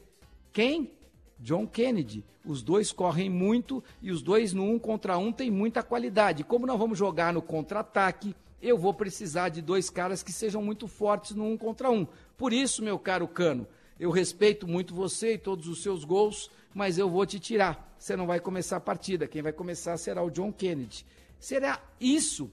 quem? 0.52 0.90
John 1.38 1.66
Kennedy. 1.66 2.24
Os 2.44 2.62
dois 2.62 2.90
correm 2.90 3.30
muito 3.30 3.82
e 4.02 4.10
os 4.10 4.20
dois 4.20 4.52
no 4.52 4.64
um 4.64 4.78
contra 4.78 5.16
um 5.16 5.32
têm 5.32 5.50
muita 5.50 5.82
qualidade. 5.82 6.42
Como 6.42 6.66
nós 6.66 6.78
vamos 6.78 6.98
jogar 6.98 7.32
no 7.32 7.40
contra-ataque, 7.40 8.34
eu 8.60 8.76
vou 8.76 8.92
precisar 8.92 9.48
de 9.48 9.62
dois 9.62 9.88
caras 9.88 10.22
que 10.22 10.32
sejam 10.32 10.62
muito 10.62 10.88
fortes 10.88 11.34
no 11.34 11.44
um 11.44 11.56
contra 11.56 11.90
um. 11.90 12.06
Por 12.36 12.52
isso, 12.52 12.82
meu 12.82 12.98
caro 12.98 13.28
Cano, 13.28 13.66
eu 13.98 14.10
respeito 14.10 14.66
muito 14.66 14.94
você 14.94 15.34
e 15.34 15.38
todos 15.38 15.68
os 15.68 15.82
seus 15.82 16.04
gols, 16.04 16.50
mas 16.74 16.98
eu 16.98 17.08
vou 17.08 17.24
te 17.24 17.38
tirar. 17.38 17.94
Você 17.98 18.16
não 18.16 18.26
vai 18.26 18.40
começar 18.40 18.78
a 18.78 18.80
partida. 18.80 19.28
Quem 19.28 19.42
vai 19.42 19.52
começar 19.52 19.96
será 19.96 20.22
o 20.22 20.30
John 20.30 20.52
Kennedy. 20.52 21.06
Será 21.38 21.80
isso? 22.00 22.50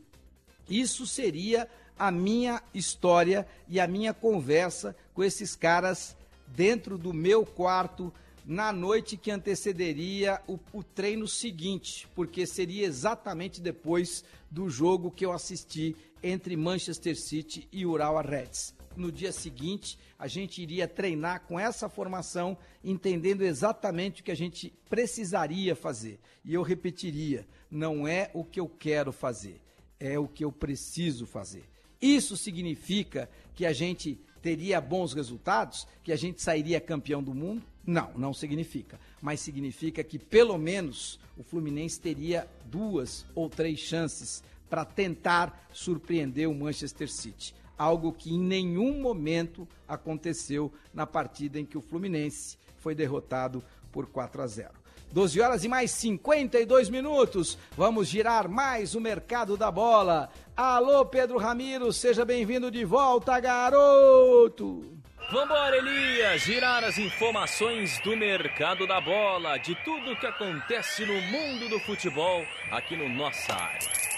Isso 0.69 1.07
seria 1.07 1.67
a 1.99 2.09
minha 2.09 2.63
história 2.73 3.45
e 3.67 3.79
a 3.79 3.87
minha 3.87 4.13
conversa 4.13 4.95
com 5.13 5.21
esses 5.21 5.53
caras 5.53 6.15
dentro 6.47 6.97
do 6.97 7.13
meu 7.13 7.45
quarto 7.45 8.11
na 8.45 8.71
noite 8.71 9.15
que 9.15 9.29
antecederia 9.29 10.41
o, 10.47 10.57
o, 10.73 10.81
treino 10.81 11.27
seguinte, 11.27 12.07
porque 12.15 12.47
seria 12.47 12.87
exatamente 12.87 13.61
depois 13.61 14.23
do 14.49 14.69
jogo 14.69 15.11
que 15.11 15.23
eu 15.23 15.31
assisti 15.31 15.95
entre 16.23 16.57
Manchester 16.57 17.15
City 17.15 17.67
e 17.71 17.85
Urawa 17.85 18.23
Reds. 18.23 18.73
No 18.95 19.11
dia 19.11 19.31
seguinte, 19.31 19.99
a 20.17 20.27
gente 20.27 20.61
iria 20.61 20.87
treinar 20.87 21.41
com 21.41 21.59
essa 21.59 21.87
formação, 21.87 22.57
entendendo 22.83 23.43
exatamente 23.43 24.21
o 24.21 24.23
que 24.23 24.31
a 24.31 24.35
gente 24.35 24.73
precisaria 24.89 25.75
fazer. 25.75 26.19
E 26.43 26.53
eu 26.53 26.63
repetiria: 26.63 27.47
não 27.69 28.07
é 28.07 28.31
o 28.33 28.43
que 28.43 28.59
eu 28.59 28.67
quero 28.67 29.11
fazer, 29.11 29.61
é 29.99 30.17
o 30.17 30.27
que 30.27 30.43
eu 30.43 30.51
preciso 30.51 31.27
fazer. 31.27 31.63
Isso 32.01 32.37
significa 32.37 33.29
que 33.55 33.65
a 33.65 33.73
gente 33.73 34.17
teria 34.41 34.79
bons 34.79 35.13
resultados, 35.13 35.87
que 36.03 36.11
a 36.11 36.15
gente 36.15 36.41
sairia 36.41 36.79
campeão 36.79 37.21
do 37.21 37.33
mundo? 37.33 37.63
Não, 37.85 38.11
não 38.15 38.33
significa. 38.33 38.99
Mas 39.21 39.41
significa 39.41 40.03
que 40.03 40.17
pelo 40.17 40.57
menos 40.57 41.19
o 41.37 41.43
Fluminense 41.43 41.99
teria 41.99 42.47
duas 42.65 43.25
ou 43.35 43.49
três 43.49 43.79
chances 43.79 44.43
para 44.69 44.85
tentar 44.85 45.67
surpreender 45.73 46.47
o 46.47 46.53
Manchester 46.53 47.11
City. 47.11 47.55
Algo 47.77 48.11
que 48.13 48.33
em 48.33 48.39
nenhum 48.39 49.01
momento 49.01 49.67
aconteceu 49.87 50.71
na 50.93 51.07
partida 51.07 51.59
em 51.59 51.65
que 51.65 51.77
o 51.77 51.81
Fluminense 51.81 52.57
foi 52.77 52.93
derrotado 52.93 53.63
por 53.91 54.05
4 54.07 54.41
a 54.41 54.47
0. 54.47 54.78
12 55.11 55.41
horas 55.41 55.63
e 55.63 55.67
mais 55.67 55.91
52 55.91 56.89
minutos. 56.89 57.57
Vamos 57.75 58.07
girar 58.07 58.47
mais 58.47 58.95
o 58.95 59.01
mercado 59.01 59.57
da 59.57 59.71
bola. 59.71 60.29
Alô, 60.55 61.05
Pedro 61.05 61.37
Ramiro, 61.37 61.91
seja 61.91 62.25
bem-vindo 62.25 62.69
de 62.69 62.83
volta, 62.85 63.39
garoto. 63.39 64.99
Vambora, 65.31 65.77
Elias, 65.77 66.41
girar 66.41 66.83
as 66.83 66.97
informações 66.97 67.99
do 68.01 68.17
mercado 68.17 68.87
da 68.87 68.99
bola, 68.99 69.57
de 69.57 69.75
tudo 69.83 70.15
que 70.15 70.25
acontece 70.25 71.05
no 71.05 71.21
mundo 71.21 71.69
do 71.69 71.79
futebol 71.81 72.43
aqui 72.71 72.97
no 72.97 73.07
nossa 73.07 73.53
área. 73.53 74.09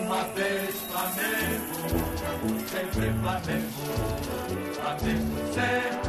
Uma 0.00 0.24
vez 0.34 0.74
Flamengo, 0.90 2.66
sempre 2.66 3.12
Flamengo, 3.20 3.72
Flamengo 4.74 5.54
sempre. 5.54 6.05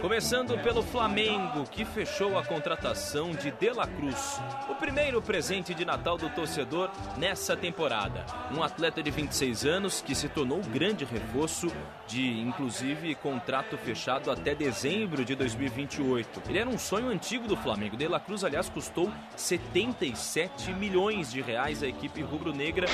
Começando 0.00 0.58
pelo 0.62 0.82
Flamengo, 0.82 1.64
que 1.70 1.84
fechou 1.84 2.38
a 2.38 2.44
contratação 2.44 3.32
de 3.32 3.50
De 3.50 3.70
La 3.70 3.86
Cruz, 3.86 4.40
o 4.70 4.74
primeiro 4.74 5.20
presente 5.20 5.74
de 5.74 5.84
Natal 5.84 6.16
do 6.16 6.30
torcedor 6.30 6.90
nessa 7.18 7.54
temporada. 7.54 8.24
Um 8.50 8.62
atleta 8.62 9.02
de 9.02 9.10
26 9.10 9.66
anos 9.66 10.00
que 10.00 10.14
se 10.14 10.26
tornou 10.26 10.62
grande 10.62 11.04
reforço 11.04 11.66
de, 12.06 12.40
inclusive, 12.40 13.14
contrato 13.16 13.76
fechado 13.76 14.30
até 14.30 14.54
dezembro 14.54 15.22
de 15.22 15.34
2028. 15.34 16.44
Ele 16.48 16.58
era 16.58 16.70
um 16.70 16.78
sonho 16.78 17.08
antigo 17.08 17.46
do 17.46 17.56
Flamengo. 17.56 17.94
De 17.94 18.08
La 18.08 18.18
Cruz, 18.18 18.42
aliás, 18.42 18.70
custou 18.70 19.12
77 19.36 20.72
milhões 20.72 21.30
de 21.30 21.42
reais 21.42 21.82
à 21.82 21.86
equipe 21.86 22.22
rubro-negra. 22.22 22.86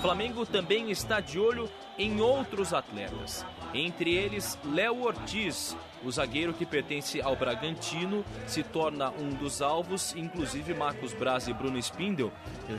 Flamengo 0.00 0.46
também 0.46 0.90
está 0.90 1.20
de 1.20 1.38
olho 1.38 1.68
em 1.98 2.22
outros 2.22 2.72
atletas. 2.72 3.44
Entre 3.74 4.14
eles, 4.14 4.58
Léo 4.64 5.02
Ortiz, 5.02 5.76
o 6.02 6.10
zagueiro 6.10 6.54
que 6.54 6.64
pertence 6.64 7.20
ao 7.20 7.36
Bragantino, 7.36 8.24
se 8.46 8.62
torna 8.62 9.10
um 9.10 9.28
dos 9.28 9.60
alvos, 9.60 10.14
inclusive 10.16 10.72
Marcos 10.72 11.12
Braz 11.12 11.48
e 11.48 11.52
Bruno 11.52 11.78
Spindel, 11.78 12.32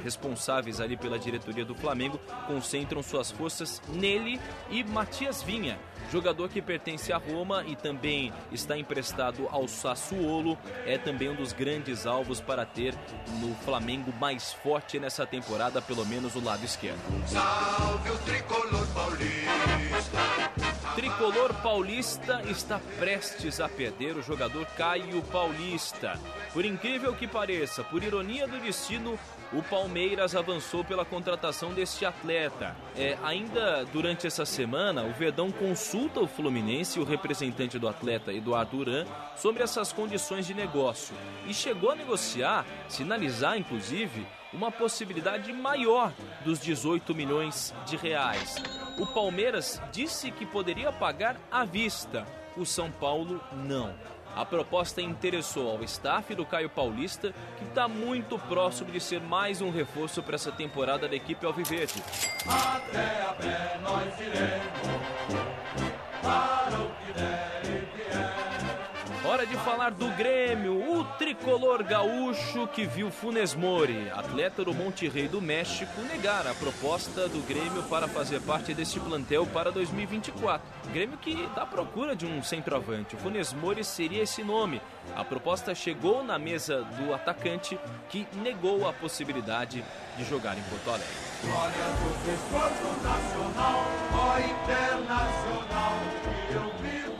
responsáveis 0.03 0.81
ali 0.81 0.97
pela 0.97 1.19
diretoria 1.19 1.63
do 1.63 1.75
Flamengo, 1.75 2.19
concentram 2.47 3.03
suas 3.03 3.29
forças 3.29 3.81
nele 3.87 4.39
e 4.71 4.83
Matias 4.83 5.43
Vinha, 5.43 5.79
jogador 6.11 6.49
que 6.49 6.61
pertence 6.61 7.13
à 7.13 7.17
Roma 7.17 7.63
e 7.65 7.75
também 7.75 8.33
está 8.51 8.77
emprestado 8.77 9.47
ao 9.49 9.67
Sassuolo, 9.67 10.57
é 10.85 10.97
também 10.97 11.29
um 11.29 11.35
dos 11.35 11.53
grandes 11.53 12.05
alvos 12.05 12.41
para 12.41 12.65
ter 12.65 12.93
no 13.39 13.55
Flamengo 13.55 14.13
mais 14.19 14.51
forte 14.51 14.99
nessa 14.99 15.25
temporada, 15.25 15.81
pelo 15.81 16.05
menos 16.05 16.35
o 16.35 16.43
lado 16.43 16.65
esquerdo. 16.65 16.99
Salve 17.27 18.09
o 18.09 18.17
tricolor 18.19 18.87
paulista. 18.87 19.51
Tricolor 20.95 21.53
paulista 21.61 22.41
está 22.49 22.79
prestes 22.99 23.61
a 23.61 23.69
perder 23.69 24.17
o 24.17 24.21
jogador 24.21 24.65
Caio 24.77 25.21
Paulista. 25.23 26.19
Por 26.51 26.65
incrível 26.65 27.15
que 27.15 27.27
pareça, 27.27 27.83
por 27.83 28.03
ironia 28.03 28.45
do 28.47 28.59
destino, 28.59 29.17
o 29.53 29.61
Palmeiras 29.61 30.35
avançou 30.35 30.83
pela 30.83 31.03
contratação 31.03 31.73
deste 31.73 32.05
atleta. 32.05 32.75
É, 32.95 33.17
ainda 33.23 33.85
durante 33.91 34.25
essa 34.25 34.45
semana, 34.45 35.03
o 35.03 35.11
Verdão 35.11 35.51
consulta 35.51 36.19
o 36.19 36.27
Fluminense 36.27 36.97
e 36.97 37.01
o 37.01 37.05
representante 37.05 37.77
do 37.77 37.87
atleta, 37.87 38.31
Eduardo 38.31 38.77
Duran, 38.77 39.05
sobre 39.35 39.61
essas 39.63 39.91
condições 39.91 40.47
de 40.47 40.53
negócio. 40.53 41.15
E 41.45 41.53
chegou 41.53 41.91
a 41.91 41.95
negociar, 41.95 42.65
sinalizar 42.87 43.57
inclusive, 43.57 44.25
uma 44.53 44.71
possibilidade 44.71 45.51
maior 45.53 46.13
dos 46.43 46.59
18 46.59 47.13
milhões 47.15 47.73
de 47.85 47.95
reais. 47.95 48.55
O 48.97 49.05
Palmeiras 49.05 49.81
disse 49.91 50.31
que 50.31 50.45
poderia 50.45 50.91
pagar 50.91 51.37
à 51.49 51.63
vista, 51.65 52.25
o 52.57 52.65
São 52.65 52.91
Paulo 52.91 53.41
não. 53.53 53.93
A 54.35 54.45
proposta 54.45 55.01
interessou 55.01 55.69
ao 55.69 55.83
staff 55.83 56.33
do 56.33 56.45
Caio 56.45 56.69
Paulista, 56.69 57.33
que 57.57 57.65
está 57.65 57.87
muito 57.87 58.39
próximo 58.39 58.91
de 58.91 58.99
ser 58.99 59.21
mais 59.21 59.61
um 59.61 59.69
reforço 59.69 60.23
para 60.23 60.35
essa 60.35 60.51
temporada 60.51 61.07
da 61.07 61.15
equipe 61.15 61.45
Alviverde. 61.45 62.01
Até 62.47 63.21
a 63.21 63.33
pé 63.33 63.79
nós 63.83 64.19
iremos 64.19 65.01
para 66.21 66.79
o 66.79 66.89
que 67.05 67.13
der 67.13 67.97
e. 67.97 68.00
Hora 69.23 69.45
de 69.45 69.55
falar 69.57 69.91
do 69.91 70.07
Grêmio, 70.17 70.97
o 70.97 71.03
tricolor 71.19 71.83
gaúcho 71.83 72.67
que 72.67 72.87
viu 72.87 73.11
Funes 73.11 73.53
Mori, 73.53 74.09
atleta 74.09 74.65
do 74.65 74.73
Monte 74.73 75.07
Rei 75.07 75.27
do 75.27 75.39
México, 75.39 76.01
negar 76.01 76.47
a 76.47 76.55
proposta 76.55 77.29
do 77.29 77.39
Grêmio 77.47 77.83
para 77.83 78.07
fazer 78.07 78.41
parte 78.41 78.73
deste 78.73 78.99
plantel 78.99 79.45
para 79.45 79.71
2024. 79.71 80.67
Grêmio 80.91 81.19
que 81.19 81.47
à 81.55 81.67
procura 81.67 82.15
de 82.15 82.25
um 82.25 82.41
centroavante. 82.41 83.15
Funes 83.15 83.53
Mori 83.53 83.83
seria 83.83 84.23
esse 84.23 84.43
nome. 84.43 84.81
A 85.15 85.23
proposta 85.23 85.75
chegou 85.75 86.23
na 86.23 86.39
mesa 86.39 86.81
do 86.81 87.13
atacante 87.13 87.77
que 88.09 88.27
negou 88.37 88.89
a 88.89 88.93
possibilidade 88.93 89.85
de 90.17 90.25
jogar 90.25 90.57
em 90.57 90.63
Porto 90.63 90.89
Alegre. 90.89 91.31
Glória 91.43 91.73
do 91.73 93.03
nacional, 93.03 93.85
ó 94.13 94.39
internacional, 94.39 96.00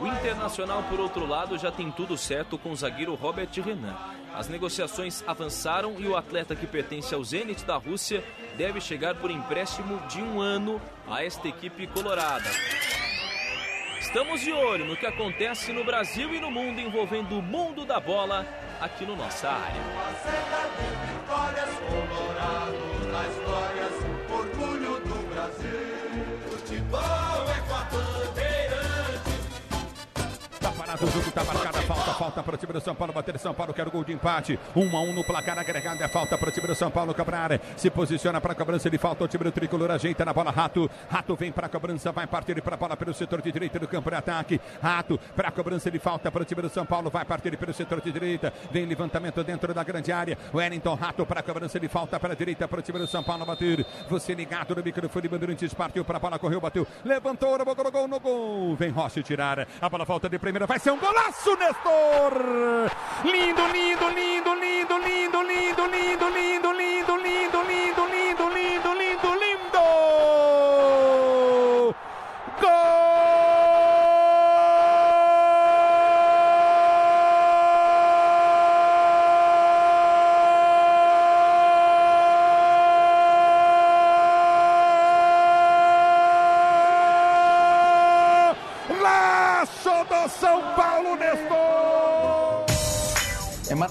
O 0.02 0.06
Internacional, 0.08 0.82
por 0.90 0.98
outro 0.98 1.24
lado, 1.24 1.56
já 1.56 1.70
tem 1.70 1.88
tudo 1.88 2.18
certo 2.18 2.58
com 2.58 2.72
o 2.72 2.76
zagueiro 2.76 3.14
Robert 3.14 3.50
Renan. 3.64 3.96
As 4.34 4.48
negociações 4.48 5.22
avançaram 5.28 5.94
e 6.00 6.08
o 6.08 6.16
atleta 6.16 6.56
que 6.56 6.66
pertence 6.66 7.14
ao 7.14 7.22
Zenit 7.22 7.64
da 7.64 7.76
Rússia 7.76 8.24
deve 8.56 8.80
chegar 8.80 9.14
por 9.14 9.30
empréstimo 9.30 10.00
de 10.08 10.20
um 10.20 10.40
ano 10.40 10.82
a 11.08 11.24
esta 11.24 11.46
equipe 11.46 11.86
colorada. 11.86 12.50
Estamos 14.00 14.40
de 14.40 14.52
olho 14.52 14.86
no 14.86 14.96
que 14.96 15.06
acontece 15.06 15.72
no 15.72 15.84
Brasil 15.84 16.34
e 16.34 16.40
no 16.40 16.50
mundo 16.50 16.80
envolvendo 16.80 17.38
o 17.38 17.42
mundo 17.42 17.84
da 17.84 18.00
bola 18.00 18.44
aqui 18.80 19.06
no 19.06 19.14
nossa 19.14 19.50
área. 19.50 19.80
O 31.04 31.10
jogo, 31.10 31.32
tá 31.32 31.42
marcada 31.42 31.78
a 31.78 31.82
falta, 31.82 32.14
falta 32.14 32.42
para 32.42 32.54
o 32.54 32.58
time 32.58 32.72
do 32.72 32.80
São 32.80 32.94
Paulo, 32.94 33.12
bater 33.12 33.38
São 33.38 33.52
Paulo, 33.52 33.74
quer 33.74 33.88
o 33.88 33.90
gol 33.90 34.04
de 34.04 34.12
empate. 34.12 34.58
1 34.76 34.96
a 34.96 35.00
1 35.00 35.12
no 35.12 35.24
placar 35.24 35.58
agregado, 35.58 36.02
é 36.02 36.08
falta 36.08 36.38
para 36.38 36.48
o 36.48 36.52
time 36.52 36.66
do 36.66 36.74
São 36.74 36.90
Paulo, 36.90 37.12
Cabral 37.12 37.42
se 37.76 37.90
posiciona 37.90 38.40
para 38.40 38.52
a 38.52 38.54
cobrança, 38.54 38.88
ele 38.88 38.98
falta 38.98 39.24
o 39.24 39.28
time 39.28 39.44
do 39.44 39.52
Tricolor, 39.52 39.90
ajeita 39.90 40.24
na 40.24 40.32
bola, 40.32 40.50
Rato, 40.50 40.88
Rato 41.08 41.34
vem 41.34 41.50
para 41.50 41.66
a 41.66 41.68
cobrança, 41.68 42.12
vai 42.12 42.26
partir 42.26 42.60
para 42.62 42.74
a 42.74 42.78
bola 42.78 42.96
pelo 42.96 43.12
setor 43.12 43.42
de 43.42 43.50
direita 43.50 43.78
do 43.78 43.88
campo 43.88 44.10
de 44.10 44.16
ataque, 44.16 44.60
Rato 44.80 45.18
para 45.34 45.48
a 45.48 45.50
cobrança, 45.50 45.88
ele 45.88 45.98
falta 45.98 46.30
para 46.30 46.42
o 46.42 46.44
time 46.44 46.62
do 46.62 46.68
São 46.68 46.86
Paulo, 46.86 47.10
vai 47.10 47.24
partir 47.24 47.56
pelo 47.56 47.72
setor 47.72 48.00
de 48.00 48.12
direita, 48.12 48.52
vem 48.70 48.84
levantamento 48.84 49.42
dentro 49.42 49.74
da 49.74 49.82
grande 49.82 50.12
área, 50.12 50.38
Wellington 50.54 50.94
Rato 50.94 51.26
para 51.26 51.40
a 51.40 51.42
cobrança, 51.42 51.78
ele 51.78 51.88
falta 51.88 52.20
para 52.20 52.34
a 52.34 52.36
direita 52.36 52.68
para 52.68 52.78
o 52.78 52.82
time 52.82 52.98
do 52.98 53.06
São 53.08 53.22
Paulo 53.24 53.44
bater, 53.44 53.84
você 54.08 54.34
ligado 54.34 54.76
no 54.76 54.82
microfone, 54.82 55.26
Bandeirantes 55.26 55.74
partiu 55.74 56.04
para 56.04 56.18
a 56.18 56.20
bola, 56.20 56.38
correu, 56.38 56.60
bateu, 56.60 56.86
levantou, 57.04 57.58
no 57.58 57.64
gol, 57.64 58.08
no 58.08 58.20
gol, 58.20 58.76
vem 58.76 58.90
Rossi 58.90 59.22
tirar, 59.22 59.66
a 59.80 59.88
bola 59.88 60.04
volta 60.04 60.28
de 60.28 60.38
primeira, 60.38 60.66
vai 60.66 60.78
ser 60.78 60.91
um 60.92 60.98
golaço, 60.98 61.56
Nestor! 61.56 62.32
Lindo, 63.24 63.66
lindo, 63.68 64.08
lindo, 64.10 64.54
lindo, 64.54 64.98
lindo, 64.98 65.42
lindo, 65.42 65.86
lindo, 65.86 66.28
lindo, 66.28 66.72
lindo, 66.72 67.16
lindo, 67.16 67.31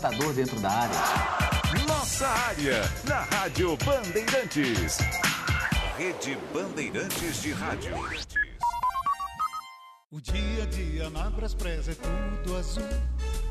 matador 0.01 0.33
dentro 0.33 0.59
da 0.59 0.69
área. 0.71 0.97
Nossa 1.87 2.27
área, 2.27 2.81
na 3.07 3.21
Rádio 3.21 3.77
Bandeirantes. 3.85 4.97
Rede 5.95 6.37
Bandeirantes 6.51 7.41
de 7.43 7.51
Rádio. 7.51 7.93
O 10.11 10.19
dia 10.19 10.63
a 10.63 10.65
dia 10.65 11.09
na 11.11 11.29
Braspress 11.29 11.87
é 11.89 11.93
tudo 11.93 12.57
azul. 12.57 12.83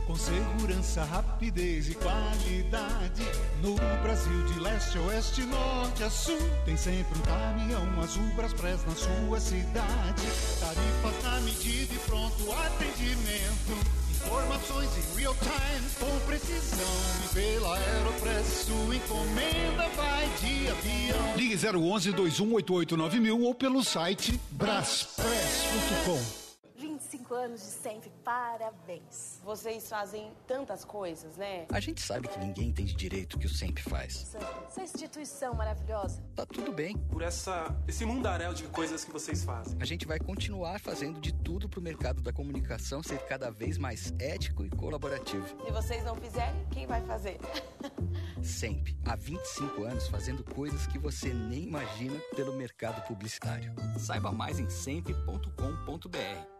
Com 0.09 0.17
segurança, 0.17 1.05
rapidez 1.05 1.89
e 1.89 1.95
qualidade. 1.95 3.23
No 3.63 3.77
Brasil, 4.03 4.45
de 4.47 4.59
leste 4.59 4.99
a 4.99 5.03
oeste, 5.03 5.43
norte 5.43 6.03
a 6.03 6.11
sul. 6.11 6.39
Tem 6.65 6.77
sempre 6.77 7.17
um 7.17 7.23
caminhão 7.23 8.01
azul 8.03 8.27
Braspress 8.35 8.85
na 8.87 8.97
sua 8.97 9.39
cidade. 9.39 10.27
Tarifas 10.59 11.23
na 11.23 11.41
medida 11.43 11.95
e 11.95 11.99
pronto 11.99 12.53
atendimento. 12.53 14.00
Informações 14.31 14.89
em 14.97 15.19
real 15.19 15.35
time, 15.35 15.91
com 15.99 16.21
precisão. 16.25 16.87
E 17.25 17.35
pela 17.35 17.77
Aeropress, 17.77 18.47
sua 18.65 18.95
encomenda 18.95 19.89
vai 19.97 20.29
de 20.41 20.69
avião. 20.69 21.37
Ligue 21.37 21.57
011 21.57 22.13
2188 22.13 23.43
ou 23.43 23.53
pelo 23.53 23.83
site 23.83 24.41
braspress.com. 24.53 26.40
25 27.51 27.55
anos 27.55 27.61
de 27.61 27.71
sempre, 27.71 28.11
parabéns. 28.25 29.41
Vocês 29.45 29.89
fazem 29.89 30.33
tantas 30.47 30.85
coisas, 30.85 31.37
né? 31.37 31.67
A 31.71 31.81
gente 31.81 32.01
sabe 32.01 32.29
que 32.29 32.39
ninguém 32.39 32.69
entende 32.69 32.95
direito 32.95 33.35
o 33.35 33.39
que 33.39 33.47
o 33.47 33.51
Sempre 33.51 33.83
faz. 33.83 34.23
Essa, 34.23 34.39
essa 34.67 34.83
instituição 34.83 35.55
maravilhosa. 35.55 36.23
Tá 36.35 36.47
tudo 36.47 36.73
bem. 36.73 36.97
Por 36.97 37.23
essa, 37.23 37.75
esse 37.87 38.05
mundaréu 38.05 38.55
de 38.55 38.65
coisas 38.65 39.05
que 39.05 39.11
vocês 39.11 39.45
fazem. 39.45 39.77
A 39.81 39.85
gente 39.85 40.07
vai 40.07 40.19
continuar 40.19 40.79
fazendo 40.79 41.21
de 41.21 41.33
tudo 41.33 41.69
pro 41.69 41.81
mercado 41.81 42.23
da 42.23 42.33
comunicação 42.33 43.03
ser 43.03 43.19
cada 43.27 43.51
vez 43.51 43.77
mais 43.77 44.15
ético 44.19 44.65
e 44.65 44.71
colaborativo. 44.71 45.47
Se 45.47 45.73
vocês 45.73 46.05
não 46.05 46.15
fizerem, 46.17 46.67
quem 46.71 46.87
vai 46.87 47.03
fazer? 47.03 47.39
Sempre. 48.43 48.97
Há 49.05 49.17
25 49.17 49.85
anos 49.85 50.09
fazendo 50.09 50.43
coisas 50.45 50.87
que 50.87 50.99
você 50.99 51.33
nem 51.33 51.65
imagina 51.65 52.19
pelo 52.35 52.55
mercado 52.55 53.03
publicitário. 53.07 53.75
Saiba 53.99 54.33
mais 54.33 54.59
em 54.59 54.71
sempre.com.br. 54.71 56.60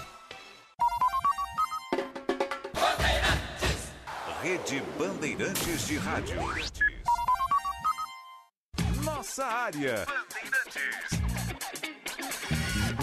Bandeirantes 5.01 5.87
de 5.87 5.97
Rádio. 5.97 6.35
Nossa 9.03 9.43
área. 9.43 10.05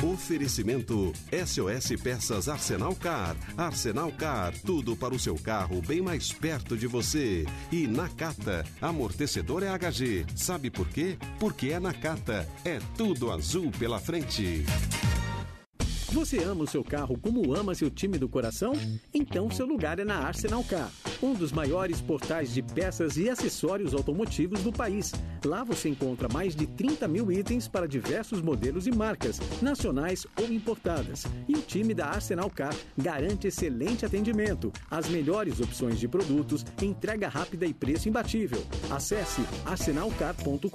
Oferecimento 0.05 1.13
SOS 1.45 2.01
Peças 2.01 2.49
Arsenal 2.49 2.95
Car. 2.95 3.35
Arsenal 3.57 4.13
Car, 4.13 4.55
tudo 4.65 4.97
para 4.97 5.13
o 5.13 5.19
seu 5.19 5.35
carro 5.35 5.83
bem 5.83 6.01
mais 6.01 6.33
perto 6.33 6.77
de 6.77 6.87
você. 6.87 7.45
E 7.73 7.89
Nakata, 7.89 8.65
amortecedor 8.81 9.65
é 9.65 9.77
HG. 9.77 10.25
Sabe 10.37 10.71
por 10.71 10.87
quê? 10.89 11.19
Porque 11.41 11.71
é 11.71 11.81
Nakata. 11.81 12.49
É 12.65 12.79
tudo 12.97 13.33
azul 13.33 13.73
pela 13.73 13.99
frente. 13.99 14.65
Você 16.13 16.43
ama 16.43 16.65
o 16.65 16.67
seu 16.67 16.83
carro 16.83 17.19
como 17.19 17.55
ama 17.55 17.75
seu 17.75 17.91
time 17.91 18.17
do 18.17 18.31
coração? 18.31 18.73
Então 19.13 19.51
seu 19.51 19.67
lugar 19.67 19.99
é 19.99 20.05
na 20.05 20.17
Arsenal 20.17 20.65
Car, 20.65 20.91
um 21.23 21.35
dos 21.35 21.53
maiores 21.53 22.01
portais 22.01 22.55
de 22.55 22.63
peças 22.63 23.19
e 23.19 23.29
acessórios 23.29 23.93
automotivos 23.93 24.63
do 24.63 24.73
país. 24.73 25.13
Lá 25.45 25.63
você 25.63 25.91
encontra 25.91 26.27
mais 26.27 26.57
de 26.57 26.67
30 26.67 27.07
mil 27.07 27.31
itens 27.31 27.69
para 27.69 27.87
diversos 27.87 28.41
modelos 28.41 28.87
e 28.87 28.91
marcas, 28.91 29.39
nacionais 29.61 30.27
ou 30.41 30.51
importadas. 30.51 31.27
E 31.47 31.53
o 31.53 31.61
time 31.61 31.93
da 31.93 32.07
Arsenal 32.07 32.49
Car 32.49 32.75
garante 32.97 33.49
excelente 33.49 34.07
atendimento, 34.07 34.73
as 34.91 35.11
melhores 35.11 35.61
opções 35.61 36.01
de 36.01 36.09
produtos, 36.09 36.65
entrega 36.81 37.29
rápida 37.29 37.67
e 37.67 37.75
preço 37.75 38.09
imbatível. 38.09 38.65
Acesse 38.91 39.43
arsenalcar.com.br 39.67 40.69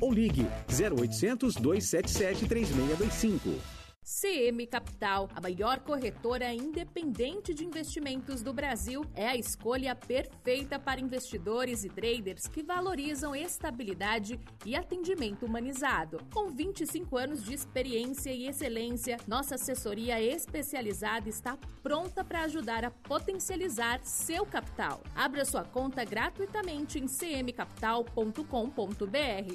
ou 0.00 0.12
ligue 0.12 0.44
0800 0.68 1.54
277 1.54 2.48
3625. 2.48 3.83
CM 4.04 4.66
Capital, 4.66 5.30
a 5.34 5.40
maior 5.40 5.80
corretora 5.80 6.52
independente 6.52 7.54
de 7.54 7.64
investimentos 7.64 8.42
do 8.42 8.52
Brasil, 8.52 9.02
é 9.14 9.26
a 9.26 9.34
escolha 9.34 9.94
perfeita 9.94 10.78
para 10.78 11.00
investidores 11.00 11.84
e 11.84 11.88
traders 11.88 12.46
que 12.46 12.62
valorizam 12.62 13.34
estabilidade 13.34 14.38
e 14.66 14.76
atendimento 14.76 15.46
humanizado. 15.46 16.20
Com 16.34 16.50
25 16.50 17.16
anos 17.16 17.42
de 17.42 17.54
experiência 17.54 18.30
e 18.30 18.46
excelência, 18.46 19.16
nossa 19.26 19.54
assessoria 19.54 20.20
especializada 20.20 21.26
está 21.26 21.56
pronta 21.82 22.22
para 22.22 22.42
ajudar 22.42 22.84
a 22.84 22.90
potencializar 22.90 24.00
seu 24.02 24.44
capital. 24.44 25.02
Abra 25.14 25.46
sua 25.46 25.64
conta 25.64 26.04
gratuitamente 26.04 26.98
em 26.98 27.06
cmcapital.com.br. 27.06 28.44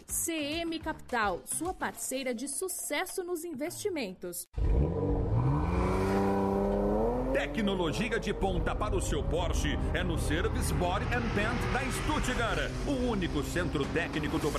CM 0.07 0.79
Capital, 0.79 1.41
sua 1.45 1.73
parceira 1.73 2.33
de 2.33 2.47
sucesso 2.47 3.23
nos 3.23 3.43
investimentos. 3.43 4.38
Tecnologia 7.33 8.19
de 8.19 8.33
ponta 8.33 8.75
para 8.75 8.95
o 8.95 9.01
seu 9.01 9.23
Porsche 9.23 9.77
é 9.93 10.03
no 10.03 10.17
Service 10.17 10.73
Body 10.73 11.05
and 11.05 11.23
Paint 11.35 11.59
da 11.73 11.81
Stuttgart, 11.91 12.71
o 12.87 13.09
único 13.09 13.43
centro 13.43 13.85
técnico 13.85 14.37
do 14.39 14.49
Brasil. 14.49 14.57